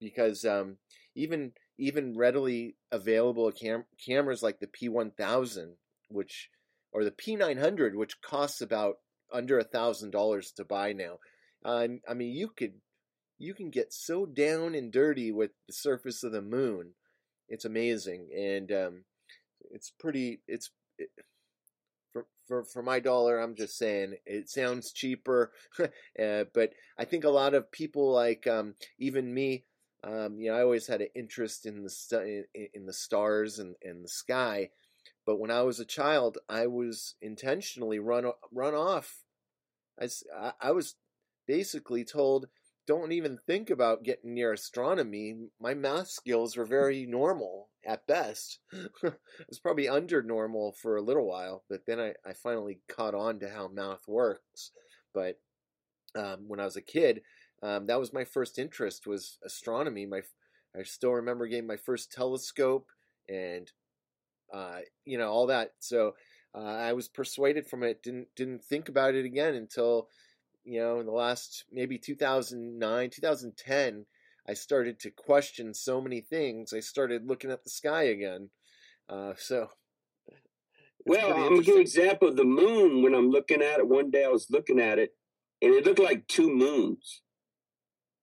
because 0.00 0.44
um, 0.44 0.78
even 1.14 1.52
even 1.78 2.16
readily 2.16 2.76
available 2.92 3.50
cam- 3.52 3.84
cameras 4.04 4.42
like 4.42 4.60
the 4.60 4.66
P1000, 4.66 5.72
which 6.08 6.48
or 6.92 7.04
the 7.04 7.10
P900, 7.10 7.94
which 7.94 8.20
costs 8.20 8.60
about 8.60 8.96
under 9.32 9.58
a 9.58 9.64
thousand 9.64 10.12
dollars 10.12 10.52
to 10.52 10.64
buy 10.64 10.92
now. 10.92 11.18
Um, 11.64 12.00
I 12.08 12.14
mean, 12.14 12.34
you 12.34 12.48
could 12.48 12.74
you 13.38 13.54
can 13.54 13.70
get 13.70 13.92
so 13.92 14.26
down 14.26 14.74
and 14.74 14.92
dirty 14.92 15.32
with 15.32 15.50
the 15.66 15.72
surface 15.72 16.22
of 16.22 16.32
the 16.32 16.42
moon. 16.42 16.92
It's 17.48 17.64
amazing, 17.64 18.28
and 18.36 18.72
um, 18.72 19.04
it's 19.70 19.92
pretty. 19.98 20.40
It's 20.46 20.70
it, 20.98 21.10
for 22.46 22.64
for 22.64 22.82
my 22.82 23.00
dollar, 23.00 23.38
I'm 23.38 23.54
just 23.54 23.76
saying 23.78 24.16
it 24.26 24.48
sounds 24.48 24.92
cheaper, 24.92 25.52
uh, 25.78 26.44
but 26.54 26.72
I 26.98 27.04
think 27.04 27.24
a 27.24 27.30
lot 27.30 27.54
of 27.54 27.70
people 27.70 28.12
like 28.12 28.46
um, 28.46 28.74
even 28.98 29.32
me. 29.32 29.64
Um, 30.04 30.38
you 30.38 30.50
know, 30.50 30.56
I 30.56 30.62
always 30.62 30.86
had 30.86 31.00
an 31.00 31.08
interest 31.16 31.66
in 31.66 31.82
the 31.82 31.90
st- 31.90 32.46
in 32.74 32.86
the 32.86 32.92
stars 32.92 33.58
and, 33.58 33.74
and 33.82 34.04
the 34.04 34.08
sky, 34.08 34.70
but 35.26 35.38
when 35.40 35.50
I 35.50 35.62
was 35.62 35.80
a 35.80 35.84
child, 35.84 36.38
I 36.48 36.66
was 36.68 37.14
intentionally 37.20 37.98
run 37.98 38.30
run 38.52 38.74
off. 38.74 39.24
I, 40.00 40.08
I 40.60 40.70
was 40.72 40.96
basically 41.46 42.04
told, 42.04 42.48
"Don't 42.86 43.12
even 43.12 43.38
think 43.46 43.70
about 43.70 44.04
getting 44.04 44.34
near 44.34 44.52
astronomy." 44.52 45.48
My 45.60 45.74
math 45.74 46.08
skills 46.08 46.56
were 46.56 46.64
very 46.64 47.06
normal 47.06 47.65
at 47.86 48.06
best. 48.06 48.58
it 48.72 49.14
was 49.48 49.58
probably 49.60 49.88
under 49.88 50.22
normal 50.22 50.72
for 50.72 50.96
a 50.96 51.02
little 51.02 51.26
while, 51.26 51.64
but 51.68 51.86
then 51.86 52.00
I, 52.00 52.14
I 52.28 52.32
finally 52.32 52.80
caught 52.88 53.14
on 53.14 53.38
to 53.40 53.48
how 53.48 53.68
math 53.68 54.06
works. 54.08 54.72
But 55.14 55.38
um, 56.14 56.44
when 56.48 56.60
I 56.60 56.64
was 56.64 56.76
a 56.76 56.82
kid, 56.82 57.22
um, 57.62 57.86
that 57.86 57.98
was 57.98 58.12
my 58.12 58.24
first 58.24 58.58
interest 58.58 59.06
was 59.06 59.38
astronomy. 59.44 60.06
My 60.06 60.22
I 60.78 60.82
still 60.82 61.12
remember 61.12 61.46
getting 61.46 61.66
my 61.66 61.76
first 61.76 62.12
telescope 62.12 62.88
and 63.28 63.70
uh, 64.52 64.80
you 65.04 65.18
know 65.18 65.30
all 65.30 65.46
that. 65.46 65.72
So 65.78 66.14
uh, 66.54 66.60
I 66.60 66.92
was 66.92 67.08
persuaded 67.08 67.66
from 67.66 67.82
it. 67.82 68.02
Didn't 68.02 68.28
didn't 68.36 68.64
think 68.64 68.88
about 68.88 69.14
it 69.14 69.24
again 69.24 69.54
until 69.54 70.08
you 70.64 70.80
know 70.80 71.00
in 71.00 71.06
the 71.06 71.12
last 71.12 71.64
maybe 71.72 71.98
2009 71.98 73.10
2010. 73.10 74.06
I 74.48 74.54
started 74.54 75.00
to 75.00 75.10
question 75.10 75.74
so 75.74 76.00
many 76.00 76.20
things. 76.20 76.72
I 76.72 76.80
started 76.80 77.26
looking 77.26 77.50
at 77.50 77.64
the 77.64 77.70
sky 77.70 78.04
again. 78.04 78.50
Uh, 79.08 79.32
so 79.36 79.68
well, 81.06 81.32
I'm 81.32 81.50
gonna 81.50 81.62
give 81.62 81.76
an 81.76 81.80
example 81.80 82.28
of 82.28 82.36
the 82.36 82.44
moon. 82.44 83.02
When 83.02 83.14
I'm 83.14 83.30
looking 83.30 83.62
at 83.62 83.78
it, 83.78 83.88
one 83.88 84.10
day 84.10 84.24
I 84.24 84.28
was 84.28 84.48
looking 84.50 84.80
at 84.80 84.98
it, 84.98 85.10
and 85.62 85.74
it 85.74 85.84
looked 85.84 85.98
like 85.98 86.26
two 86.28 86.50
moons 86.50 87.22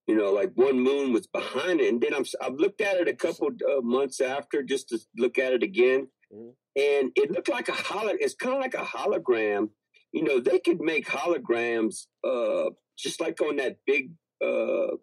you 0.07 0.15
know, 0.15 0.31
like 0.31 0.51
one 0.55 0.79
moon 0.79 1.13
was 1.13 1.27
behind 1.27 1.79
it. 1.79 1.91
And 1.91 2.01
then 2.01 2.13
I'm, 2.13 2.25
I've 2.41 2.59
looked 2.59 2.81
at 2.81 2.97
it 2.97 3.07
a 3.07 3.13
couple 3.13 3.47
uh, 3.47 3.81
months 3.81 4.19
after 4.19 4.61
just 4.61 4.89
to 4.89 4.99
look 5.17 5.37
at 5.37 5.53
it 5.53 5.63
again. 5.63 6.07
Mm-hmm. 6.33 6.49
And 6.75 7.11
it 7.15 7.31
looked 7.31 7.49
like 7.49 7.69
a 7.69 7.73
holo, 7.73 8.13
it's 8.19 8.33
kind 8.33 8.55
of 8.55 8.61
like 8.61 8.73
a 8.73 8.77
hologram. 8.79 9.69
You 10.11 10.23
know, 10.23 10.39
they 10.39 10.59
could 10.59 10.81
make 10.81 11.07
holograms, 11.07 12.07
uh, 12.23 12.71
just 12.97 13.21
like 13.21 13.41
on 13.41 13.57
that 13.57 13.77
big, 13.85 14.11
uh, 14.43 14.97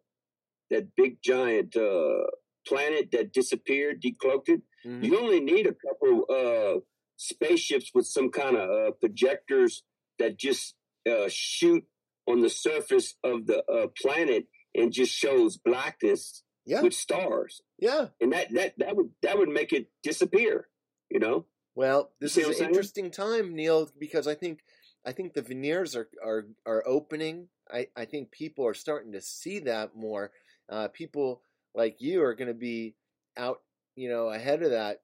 that 0.70 0.94
big 0.96 1.18
giant, 1.22 1.76
uh, 1.76 2.26
planet 2.66 3.10
that 3.12 3.32
disappeared, 3.32 4.02
decloaked. 4.02 4.62
Mm-hmm. 4.86 5.04
You 5.04 5.18
only 5.18 5.40
need 5.40 5.66
a 5.66 5.74
couple, 5.74 6.24
uh, 6.30 6.80
spaceships 7.16 7.90
with 7.94 8.06
some 8.06 8.30
kind 8.30 8.56
of, 8.56 8.70
uh, 8.70 8.90
projectors 8.92 9.82
that 10.18 10.38
just, 10.38 10.74
uh, 11.10 11.28
shoot 11.28 11.84
on 12.26 12.40
the 12.40 12.50
surface 12.50 13.16
of 13.24 13.46
the, 13.46 13.64
uh, 13.70 13.88
planet 14.00 14.46
and 14.74 14.92
just 14.92 15.12
shows 15.12 15.56
blackness 15.56 16.44
yeah. 16.64 16.82
with 16.82 16.94
stars. 16.94 17.62
Yeah. 17.78 18.08
And 18.20 18.32
that 18.32 18.52
that 18.54 18.74
that 18.78 18.96
would 18.96 19.10
that 19.22 19.38
would 19.38 19.48
make 19.48 19.72
it 19.72 19.88
disappear, 20.02 20.68
you 21.10 21.18
know? 21.18 21.46
Well, 21.74 22.10
this 22.20 22.36
is 22.36 22.60
an 22.60 22.68
interesting 22.68 23.10
time, 23.10 23.54
Neil, 23.54 23.90
because 23.98 24.28
I 24.28 24.34
think 24.34 24.60
I 25.04 25.12
think 25.12 25.32
the 25.32 25.42
veneers 25.42 25.96
are 25.96 26.08
are 26.22 26.46
are 26.66 26.84
opening. 26.86 27.48
I, 27.72 27.88
I 27.96 28.04
think 28.04 28.30
people 28.30 28.66
are 28.66 28.74
starting 28.74 29.12
to 29.12 29.20
see 29.20 29.60
that 29.60 29.96
more. 29.96 30.30
Uh, 30.70 30.88
people 30.88 31.42
like 31.74 31.96
you 31.98 32.22
are 32.22 32.34
going 32.34 32.48
to 32.48 32.54
be 32.54 32.94
out, 33.36 33.58
you 33.96 34.08
know, 34.08 34.28
ahead 34.28 34.62
of 34.62 34.70
that 34.70 34.98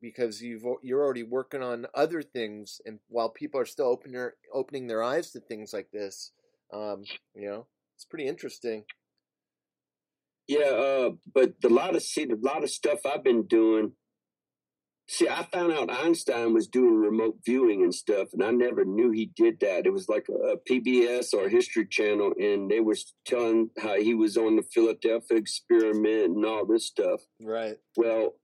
because 0.00 0.42
you've 0.42 0.64
you're 0.82 1.02
already 1.02 1.22
working 1.22 1.62
on 1.62 1.86
other 1.94 2.22
things, 2.22 2.80
and 2.84 2.98
while 3.08 3.28
people 3.28 3.60
are 3.60 3.66
still 3.66 3.86
opening 3.86 4.30
opening 4.52 4.86
their 4.86 5.02
eyes 5.02 5.30
to 5.30 5.40
things 5.40 5.72
like 5.72 5.88
this, 5.92 6.32
um, 6.72 7.04
you 7.34 7.48
know, 7.48 7.66
it's 7.96 8.04
pretty 8.04 8.26
interesting. 8.26 8.84
Yeah, 10.46 10.66
uh, 10.66 11.10
but 11.32 11.54
a 11.64 11.68
lot 11.68 11.96
of 11.96 12.02
see 12.02 12.24
a 12.24 12.36
lot 12.36 12.62
of 12.62 12.70
stuff 12.70 13.00
I've 13.06 13.24
been 13.24 13.46
doing. 13.46 13.92
See, 15.06 15.28
I 15.28 15.46
found 15.52 15.72
out 15.72 15.92
Einstein 15.92 16.54
was 16.54 16.66
doing 16.66 16.94
remote 16.94 17.36
viewing 17.44 17.82
and 17.82 17.94
stuff, 17.94 18.28
and 18.32 18.42
I 18.42 18.50
never 18.50 18.84
knew 18.84 19.10
he 19.10 19.30
did 19.36 19.60
that. 19.60 19.86
It 19.86 19.92
was 19.92 20.08
like 20.08 20.26
a, 20.28 20.56
PBS 20.68 21.34
or 21.34 21.46
a 21.46 21.50
History 21.50 21.86
Channel, 21.86 22.32
and 22.40 22.70
they 22.70 22.80
were 22.80 22.96
telling 23.26 23.70
how 23.78 23.96
he 23.96 24.14
was 24.14 24.36
on 24.38 24.56
the 24.56 24.62
Philadelphia 24.62 25.36
experiment 25.36 26.36
and 26.36 26.46
all 26.46 26.64
this 26.64 26.86
stuff. 26.86 27.20
Right. 27.42 27.76
Well, 27.96 28.36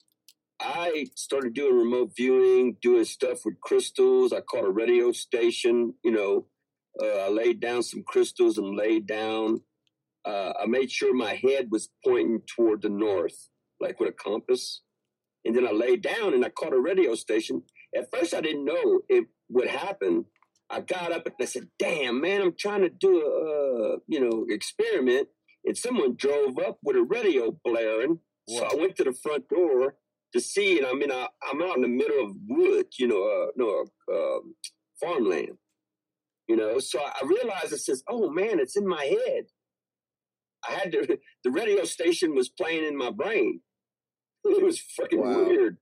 I 0.61 1.07
started 1.17 1.55
doing 1.55 1.79
remote 1.79 2.13
viewing, 2.15 2.77
doing 2.83 3.05
stuff 3.05 3.47
with 3.47 3.61
crystals. 3.63 4.33
I 4.35 4.43
caught 4.43 4.67
a 4.67 4.71
radio 4.71 5.13
station, 5.13 5.95
you 6.05 6.11
know, 6.11 6.47
uh, 7.03 7.07
I 7.07 7.29
laid 7.29 7.61
down 7.61 7.83
some 7.83 8.03
crystals 8.03 8.59
and 8.59 8.77
laid 8.77 9.07
down. 9.07 9.63
Uh, 10.25 10.53
I 10.61 10.67
made 10.67 10.91
sure 10.91 11.15
my 11.15 11.35
head 11.35 11.69
was 11.71 11.89
pointing 12.05 12.43
toward 12.47 12.83
the 12.83 12.89
north, 12.89 13.49
like 13.81 14.01
with 14.01 14.11
a 14.11 14.13
compass. 14.13 14.83
And 15.45 15.57
then 15.57 15.67
I 15.67 15.73
laid 15.73 16.03
down 16.03 16.35
and 16.35 16.45
I 16.45 16.51
caught 16.51 16.73
a 16.73 16.81
radio 16.81 17.15
station. 17.15 17.63
At 17.97 18.11
first, 18.13 18.35
I 18.35 18.41
didn't 18.41 18.65
know 18.65 19.01
it 19.09 19.27
would 19.49 19.69
happen. 19.69 20.27
I 20.69 20.81
got 20.81 21.13
up 21.13 21.27
and 21.27 21.35
I 21.41 21.45
said, 21.47 21.69
"Damn, 21.79 22.21
man, 22.21 22.43
I'm 22.43 22.55
trying 22.57 22.83
to 22.83 22.91
do 22.91 23.21
a 23.23 23.95
uh, 23.95 23.97
you 24.07 24.21
know 24.21 24.47
experiment." 24.49 25.29
And 25.65 25.77
someone 25.77 26.17
drove 26.17 26.59
up 26.59 26.79
with 26.83 26.97
a 26.97 27.03
radio 27.03 27.59
blaring. 27.65 28.21
So 28.49 28.65
I 28.65 28.75
went 28.75 28.97
to 28.97 29.05
the 29.05 29.13
front 29.13 29.49
door 29.49 29.97
to 30.33 30.41
see, 30.41 30.79
and 30.79 30.87
I 30.87 30.93
mean, 30.93 31.11
I, 31.11 31.29
am 31.51 31.63
out 31.63 31.77
in 31.77 31.83
the 31.83 31.89
middle 31.89 32.25
of 32.25 32.37
woods, 32.49 32.99
you 32.99 33.09
know, 33.09 33.23
uh, 33.23 33.51
no, 33.57 33.85
uh, 34.13 34.41
farmland. 35.01 35.59
You 36.49 36.57
know, 36.57 36.79
so 36.79 37.01
I 37.01 37.25
realized 37.25 37.73
it 37.73 37.79
says, 37.79 38.03
oh 38.09 38.31
man, 38.31 38.59
it's 38.59 38.77
in 38.77 38.87
my 38.87 39.05
head. 39.05 39.45
I 40.69 40.73
had 40.73 40.93
to, 40.93 41.19
the 41.45 41.51
radio 41.51 41.85
station 41.85 42.35
was 42.35 42.49
playing 42.49 42.85
in 42.85 42.97
my 42.97 43.11
brain. 43.11 43.61
It 44.45 44.63
was 44.63 44.81
fucking 44.81 45.21
wow. 45.21 45.45
weird. 45.45 45.79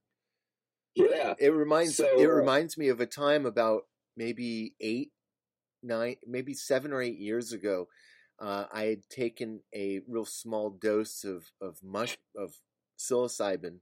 Yeah. 0.95 1.33
It 1.39 1.49
reminds 1.49 1.97
so, 1.97 2.19
it 2.19 2.25
uh 2.25 2.31
reminds 2.31 2.77
me 2.77 2.89
of 2.89 2.99
a 2.99 3.05
time 3.05 3.45
about 3.45 3.83
maybe 4.17 4.75
eight, 4.81 5.11
nine, 5.81 6.15
maybe 6.27 6.53
seven 6.53 6.91
or 6.91 7.01
eight 7.01 7.19
years 7.19 7.53
ago. 7.53 7.87
Uh, 8.39 8.65
I 8.71 8.83
had 8.83 9.09
taken 9.09 9.61
a 9.75 10.01
real 10.07 10.25
small 10.25 10.69
dose 10.69 11.23
of 11.23 11.51
of 11.61 11.77
mush 11.83 12.17
of 12.37 12.55
psilocybin 12.97 13.79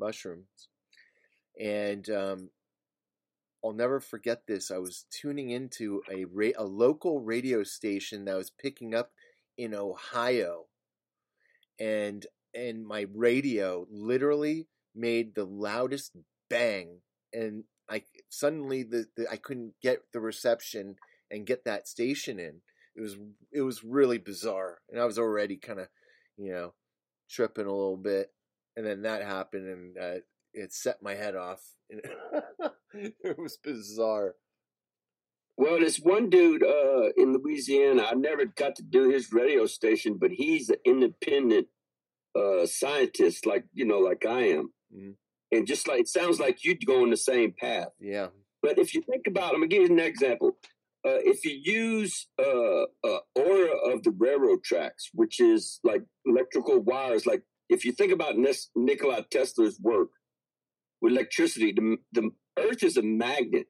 mushrooms, 0.00 0.68
and 1.60 2.08
um, 2.08 2.50
I'll 3.64 3.72
never 3.72 4.00
forget 4.00 4.42
this. 4.46 4.70
I 4.70 4.78
was 4.78 5.04
tuning 5.10 5.50
into 5.50 6.02
a 6.10 6.24
ra- 6.24 6.56
a 6.56 6.64
local 6.64 7.20
radio 7.20 7.62
station 7.62 8.24
that 8.24 8.36
was 8.36 8.50
picking 8.50 8.94
up 8.94 9.12
in 9.58 9.74
Ohio, 9.74 10.64
and 11.78 12.26
and 12.54 12.86
my 12.86 13.06
radio 13.14 13.86
literally 13.90 14.68
made 14.94 15.34
the 15.34 15.44
loudest 15.44 16.12
bang, 16.48 17.00
and 17.32 17.64
I 17.88 18.04
suddenly 18.28 18.82
the, 18.82 19.06
the 19.16 19.30
I 19.30 19.36
couldn't 19.36 19.74
get 19.82 20.02
the 20.12 20.20
reception 20.20 20.96
and 21.30 21.46
get 21.46 21.64
that 21.64 21.88
station 21.88 22.38
in. 22.38 22.60
It 22.96 23.00
was 23.00 23.16
it 23.52 23.62
was 23.62 23.84
really 23.84 24.18
bizarre, 24.18 24.78
and 24.90 25.00
I 25.00 25.04
was 25.04 25.18
already 25.18 25.56
kind 25.56 25.80
of 25.80 25.88
you 26.36 26.52
know 26.52 26.74
tripping 27.28 27.66
a 27.66 27.72
little 27.72 27.96
bit, 27.96 28.32
and 28.76 28.86
then 28.86 29.02
that 29.02 29.22
happened, 29.22 29.68
and 29.68 29.98
uh, 29.98 30.20
it 30.52 30.72
set 30.72 31.02
my 31.02 31.14
head 31.14 31.34
off. 31.34 31.60
it 32.94 33.38
was 33.38 33.58
bizarre. 33.62 34.34
Well, 35.56 35.78
this 35.78 35.98
one 35.98 36.30
dude 36.30 36.64
uh, 36.64 37.10
in 37.16 37.32
Louisiana, 37.32 38.06
I 38.10 38.14
never 38.14 38.44
got 38.44 38.74
to 38.76 38.82
do 38.82 39.08
his 39.08 39.32
radio 39.32 39.66
station, 39.66 40.16
but 40.18 40.32
he's 40.32 40.68
an 40.68 40.78
independent 40.84 41.68
uh, 42.36 42.66
scientist, 42.66 43.46
like 43.46 43.64
you 43.72 43.84
know, 43.84 43.98
like 43.98 44.24
I 44.26 44.48
am, 44.48 44.72
mm-hmm. 44.94 45.10
and 45.52 45.66
just 45.66 45.88
like 45.88 46.00
it 46.00 46.08
sounds 46.08 46.40
like 46.40 46.64
you'd 46.64 46.84
go 46.86 47.02
on 47.02 47.10
the 47.10 47.16
same 47.16 47.54
path. 47.58 47.88
Yeah. 48.00 48.28
But 48.62 48.78
if 48.78 48.94
you 48.94 49.02
think 49.02 49.26
about, 49.26 49.52
it, 49.52 49.54
I'm 49.54 49.60
gonna 49.60 49.68
give 49.68 49.82
you 49.82 49.92
an 49.92 49.98
example. 49.98 50.56
Uh, 51.06 51.20
if 51.22 51.44
you 51.44 51.52
use 51.52 52.28
uh, 52.38 52.86
aura 53.34 53.92
of 53.92 54.02
the 54.04 54.14
railroad 54.16 54.64
tracks, 54.64 55.10
which 55.12 55.38
is 55.38 55.78
like 55.84 56.02
electrical 56.24 56.80
wires, 56.80 57.26
like 57.26 57.42
if 57.68 57.84
you 57.84 57.92
think 57.92 58.10
about 58.10 58.36
Nikola 58.74 59.26
Tesla's 59.30 59.78
work, 59.78 60.08
with 61.04 61.12
electricity. 61.12 61.72
The, 61.72 61.98
the 62.12 62.30
earth 62.58 62.82
is 62.82 62.96
a 62.96 63.02
magnet. 63.02 63.66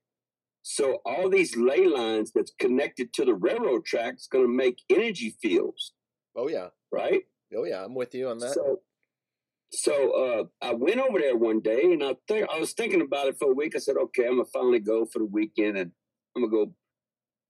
So 0.62 1.00
all 1.04 1.28
these 1.28 1.56
ley 1.56 1.86
lines 1.86 2.32
that's 2.34 2.52
connected 2.58 3.12
to 3.14 3.24
the 3.24 3.34
railroad 3.34 3.84
tracks 3.84 4.26
going 4.26 4.44
to 4.44 4.56
make 4.56 4.78
energy 4.88 5.36
fields. 5.42 5.92
Oh 6.34 6.48
yeah. 6.48 6.68
Right? 6.90 7.22
Oh 7.56 7.64
yeah, 7.64 7.84
I'm 7.84 7.94
with 7.94 8.14
you 8.14 8.28
on 8.28 8.38
that. 8.38 8.54
So, 8.54 8.80
so 9.72 10.12
uh, 10.12 10.44
I 10.62 10.74
went 10.74 11.00
over 11.00 11.18
there 11.18 11.36
one 11.36 11.60
day 11.60 11.82
and 11.84 12.02
I 12.02 12.16
think 12.28 12.48
I 12.52 12.58
was 12.58 12.72
thinking 12.72 13.00
about 13.00 13.26
it 13.26 13.38
for 13.38 13.50
a 13.50 13.54
week. 13.54 13.74
I 13.74 13.78
said, 13.78 13.96
okay, 13.96 14.26
I'm 14.26 14.36
gonna 14.36 14.44
finally 14.52 14.80
go 14.80 15.04
for 15.04 15.18
the 15.18 15.26
weekend 15.26 15.76
and 15.76 15.90
I'm 16.36 16.42
gonna 16.42 16.66
go 16.66 16.72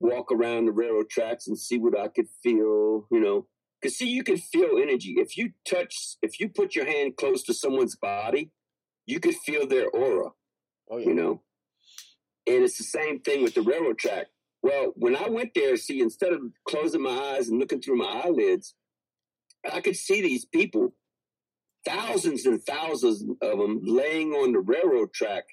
walk 0.01 0.33
around 0.33 0.67
the 0.67 0.73
railroad 0.73 1.11
tracks 1.11 1.47
and 1.47 1.59
see 1.59 1.79
what 1.79 1.99
I 1.99 2.09
could 2.09 2.29
feel, 2.43 3.07
you 3.11 3.21
know. 3.21 3.47
Cause 3.83 3.97
see, 3.97 4.09
you 4.09 4.23
can 4.23 4.39
feel 4.39 4.79
energy. 4.81 5.15
If 5.19 5.37
you 5.37 5.53
touch, 5.69 6.17
if 6.23 6.41
you 6.41 6.49
put 6.49 6.75
your 6.75 6.87
hand 6.87 7.17
close 7.17 7.43
to 7.45 7.55
someone's 7.55 7.97
body, 7.97 8.51
you 9.07 9.21
could 9.21 9.35
feel 9.35 9.67
their 9.67 9.89
aura. 9.91 10.31
Oh, 10.91 10.99
yeah. 10.99 11.09
You 11.09 11.15
know? 11.15 11.43
And 12.47 12.63
it's 12.63 12.79
the 12.79 12.85
same 12.85 13.21
thing 13.21 13.43
with 13.43 13.55
the 13.55 13.63
railroad 13.63 13.99
track. 13.99 14.27
Well, 14.63 14.93
when 14.97 15.15
I 15.15 15.29
went 15.29 15.53
there, 15.55 15.77
see, 15.77 16.01
instead 16.01 16.33
of 16.33 16.41
closing 16.67 17.03
my 17.03 17.11
eyes 17.11 17.49
and 17.49 17.59
looking 17.59 17.83
through 17.83 17.97
my 17.97 18.23
eyelids, 18.25 18.75
I 19.71 19.81
could 19.81 19.97
see 19.97 20.21
these 20.21 20.45
people, 20.45 20.95
thousands 21.87 22.45
and 22.47 22.63
thousands 22.63 23.25
of 23.41 23.59
them, 23.59 23.81
laying 23.83 24.33
on 24.33 24.53
the 24.53 24.61
railroad 24.61 25.13
track 25.13 25.45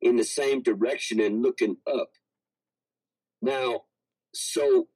in 0.00 0.16
the 0.16 0.24
same 0.24 0.62
direction 0.62 1.20
and 1.20 1.42
looking 1.42 1.76
up. 1.86 2.10
Now, 3.40 3.82
so 4.34 4.88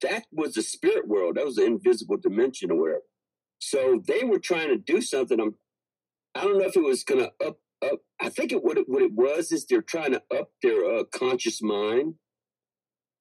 that 0.00 0.24
was 0.32 0.54
the 0.54 0.62
spirit 0.62 1.06
world. 1.06 1.36
That 1.36 1.44
was 1.44 1.56
the 1.56 1.64
invisible 1.64 2.16
dimension 2.16 2.70
or 2.70 2.80
whatever. 2.80 3.02
So 3.58 4.02
they 4.06 4.24
were 4.24 4.40
trying 4.40 4.68
to 4.68 4.76
do 4.76 5.00
something. 5.00 5.40
I'm, 5.40 5.54
I 6.34 6.42
don't 6.42 6.58
know 6.58 6.66
if 6.66 6.76
it 6.76 6.82
was 6.82 7.04
going 7.04 7.20
to 7.20 7.46
up, 7.46 7.58
up. 7.82 8.00
I 8.20 8.28
think 8.28 8.52
it 8.52 8.64
what 8.64 8.78
it 8.78 8.88
what 8.88 9.02
it 9.02 9.12
was 9.12 9.52
is 9.52 9.66
they're 9.66 9.82
trying 9.82 10.12
to 10.12 10.22
up 10.36 10.50
their 10.62 10.84
uh, 10.84 11.04
conscious 11.04 11.62
mind, 11.62 12.14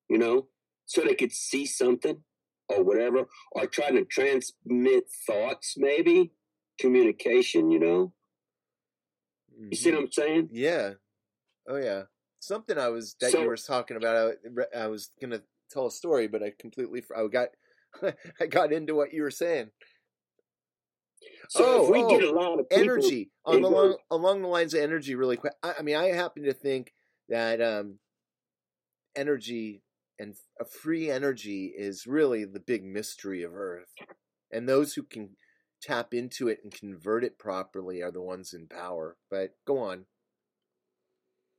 you 0.10 0.18
know, 0.18 0.48
so 0.86 1.02
they 1.02 1.16
could 1.16 1.32
see 1.32 1.66
something 1.66 2.24
or 2.72 2.84
whatever, 2.84 3.26
or 3.52 3.68
trying 3.68 3.96
to 3.96 4.06
transmit 4.06 5.04
thoughts, 5.28 5.76
maybe 5.78 6.32
communication. 6.80 7.72
You 7.72 7.80
know, 7.80 8.14
you 9.70 9.76
see 9.76 9.92
what 9.92 10.00
Mhm. 10.00 10.04
I'm 10.06 10.12
saying? 10.12 10.50
Yeah. 10.52 10.94
Oh 11.68 11.78
yeah. 11.78 12.04
Something 12.40 12.78
I 12.78 12.90
was 12.90 13.16
that 13.22 13.32
So- 13.32 13.42
you 13.42 13.48
were 13.48 13.58
talking 13.58 13.98
about. 13.98 14.36
I, 14.74 14.78
I 14.84 14.88
was 14.88 15.12
gonna 15.22 15.44
tell 15.70 15.86
a 15.88 15.92
story, 15.92 16.28
but 16.28 16.42
I 16.44 16.52
completely. 16.58 17.04
I 17.16 17.28
got. 17.28 17.50
I 18.40 18.46
got 18.46 18.72
into 18.72 18.96
what 18.96 19.14
you 19.14 19.22
were 19.22 19.32
saying. 19.32 19.70
So 21.50 21.64
Oh, 21.86 21.92
we 21.92 22.00
get 22.08 22.24
oh, 22.24 22.32
a 22.32 22.34
lot 22.34 22.60
of 22.60 22.66
energy 22.72 23.32
on 23.46 23.62
along, 23.64 23.98
along 24.10 24.42
the 24.42 24.48
lines 24.48 24.74
of 24.74 24.82
energy 24.82 25.14
really 25.14 25.36
quick 25.38 25.54
I, 25.62 25.76
I 25.80 25.82
mean 25.82 25.96
i 25.98 26.06
happen 26.08 26.44
to 26.44 26.54
think 26.54 26.94
that 27.30 27.62
um 27.62 28.00
energy 29.16 29.84
and 30.22 30.36
a 30.60 30.66
free 30.66 31.10
energy 31.10 31.74
is 31.76 32.06
really 32.06 32.46
the 32.46 32.60
big 32.60 32.84
mystery 32.84 33.42
of 33.44 33.56
earth 33.56 33.90
and 34.52 34.68
those 34.70 34.94
who 34.94 35.04
can 35.04 35.30
tap 35.82 36.14
into 36.14 36.48
it 36.48 36.60
and 36.64 36.72
convert 36.74 37.24
it 37.24 37.40
properly 37.40 38.02
are 38.02 38.12
the 38.12 38.22
ones 38.22 38.54
in 38.54 38.68
power 38.68 39.18
but 39.32 39.56
go 39.66 39.80
on 39.80 40.06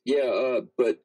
Yeah, 0.05 0.25
uh, 0.25 0.61
but 0.77 0.99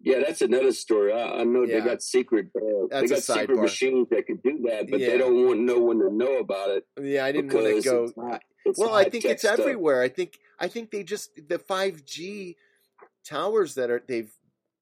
yeah, 0.00 0.20
that's 0.24 0.42
another 0.42 0.72
story. 0.72 1.12
I, 1.12 1.40
I 1.40 1.44
know 1.44 1.64
Yeah. 1.64 1.80
they 1.80 1.86
got 1.86 2.02
secret. 2.02 2.46
Uh, 2.54 3.00
they 3.00 3.08
got 3.08 3.22
secret 3.22 3.58
machines 3.60 4.06
that 4.10 4.26
can 4.26 4.36
do 4.36 4.54
that, 4.68 4.88
but 4.90 5.00
Yeah. 5.00 5.08
they 5.10 5.18
don't 5.18 5.44
want 5.46 5.60
no 5.60 5.78
one 5.80 5.98
to 6.00 6.10
know 6.12 6.38
about 6.38 6.70
it. 6.76 6.84
yeah 7.00 7.24
i 7.24 7.32
didn't 7.32 7.52
want 7.52 7.66
to 7.66 7.82
go 7.82 8.04
it's 8.04 8.16
not- 8.16 8.42
it's 8.64 8.78
well 8.78 8.94
i 8.94 9.04
think 9.08 9.24
it's 9.24 9.42
stuff. 9.42 9.58
everywhere 9.58 10.02
i 10.02 10.08
think 10.08 10.38
i 10.60 10.66
think 10.68 10.90
they 10.90 11.02
just 11.14 11.30
the 11.52 11.58
5g 11.58 12.54
towers 13.24 13.74
that 13.74 13.88
are 13.90 14.02
they've 14.10 14.32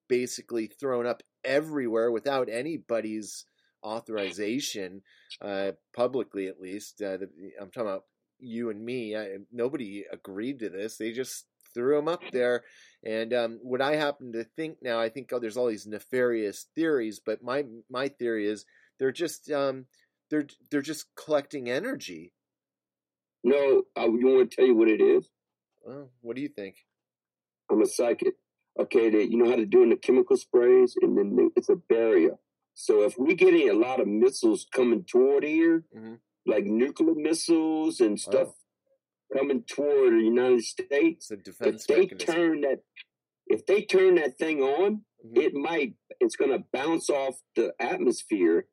basically 0.08 0.66
thrown 0.66 1.06
up 1.06 1.22
everywhere 1.46 2.10
without 2.10 2.48
anybody's 2.50 3.46
authorization 3.84 5.02
uh 5.40 5.70
publicly 5.94 6.48
at 6.48 6.60
least 6.60 7.00
uh, 7.02 7.18
the, 7.18 7.28
i'm 7.60 7.70
talking 7.70 7.88
about 7.88 8.04
you 8.38 8.68
and 8.70 8.84
me 8.84 9.16
I, 9.16 9.36
nobody 9.52 10.04
agreed 10.10 10.58
to 10.60 10.68
this 10.68 10.96
they 10.96 11.12
just 11.12 11.46
threw 11.72 11.96
them 11.96 12.08
up 12.08 12.22
there. 12.32 12.64
And 13.04 13.34
um, 13.34 13.58
what 13.62 13.82
i 13.82 13.96
happen 13.96 14.32
to 14.32 14.44
think 14.44 14.78
now 14.82 14.98
i 14.98 15.08
think 15.08 15.30
oh, 15.32 15.38
there's 15.38 15.56
all 15.56 15.68
these 15.68 15.86
nefarious 15.86 16.66
theories 16.74 17.20
but 17.24 17.42
my 17.42 17.64
my 17.90 18.08
theory 18.08 18.46
is 18.46 18.64
they're 18.98 19.12
just 19.12 19.50
um 19.50 19.86
they're 20.30 20.46
they're 20.70 20.82
just 20.82 21.06
collecting 21.14 21.70
energy. 21.70 22.32
No, 23.44 23.84
I, 23.96 24.04
you 24.06 24.26
want 24.26 24.50
to 24.50 24.56
tell 24.56 24.66
you 24.66 24.74
what 24.74 24.88
it 24.88 25.00
is? 25.00 25.28
well, 25.84 26.10
what 26.20 26.34
do 26.34 26.42
you 26.42 26.48
think? 26.48 26.76
I'm 27.70 27.80
a 27.80 27.86
psychic. 27.86 28.34
Okay, 28.78 29.08
that 29.10 29.30
you 29.30 29.38
know 29.38 29.48
how 29.48 29.56
to 29.56 29.64
do 29.66 29.82
in 29.82 29.88
the 29.90 29.96
chemical 29.96 30.36
sprays, 30.36 30.94
and 31.00 31.16
then 31.16 31.50
it's 31.56 31.68
a 31.70 31.76
barrier. 31.76 32.38
So 32.74 33.04
if 33.04 33.16
we 33.18 33.34
getting 33.34 33.70
a 33.70 33.72
lot 33.72 34.00
of 34.00 34.06
missiles 34.06 34.66
coming 34.70 35.04
toward 35.04 35.44
here, 35.44 35.84
Mhm. 35.94 36.20
like 36.44 36.64
nuclear 36.66 37.14
missiles 37.14 38.00
and 38.00 38.20
stuff 38.20 38.54
Oh. 39.32 39.38
coming 39.38 39.62
toward 39.62 40.12
the 40.12 40.22
United 40.24 40.62
States, 40.62 41.30
if 41.30 41.42
they 41.86 42.00
mechanism. 42.00 42.18
turn 42.18 42.60
that, 42.62 42.82
if 43.46 43.64
they 43.64 43.82
turn 43.82 44.16
that 44.16 44.36
thing 44.38 44.62
on, 44.62 45.04
Mhm. 45.24 45.38
it 45.42 45.54
might 45.54 45.94
it's 46.20 46.36
going 46.36 46.50
to 46.50 46.64
bounce 46.72 47.10
off 47.10 47.42
the 47.56 47.74
atmosphere 47.78 48.68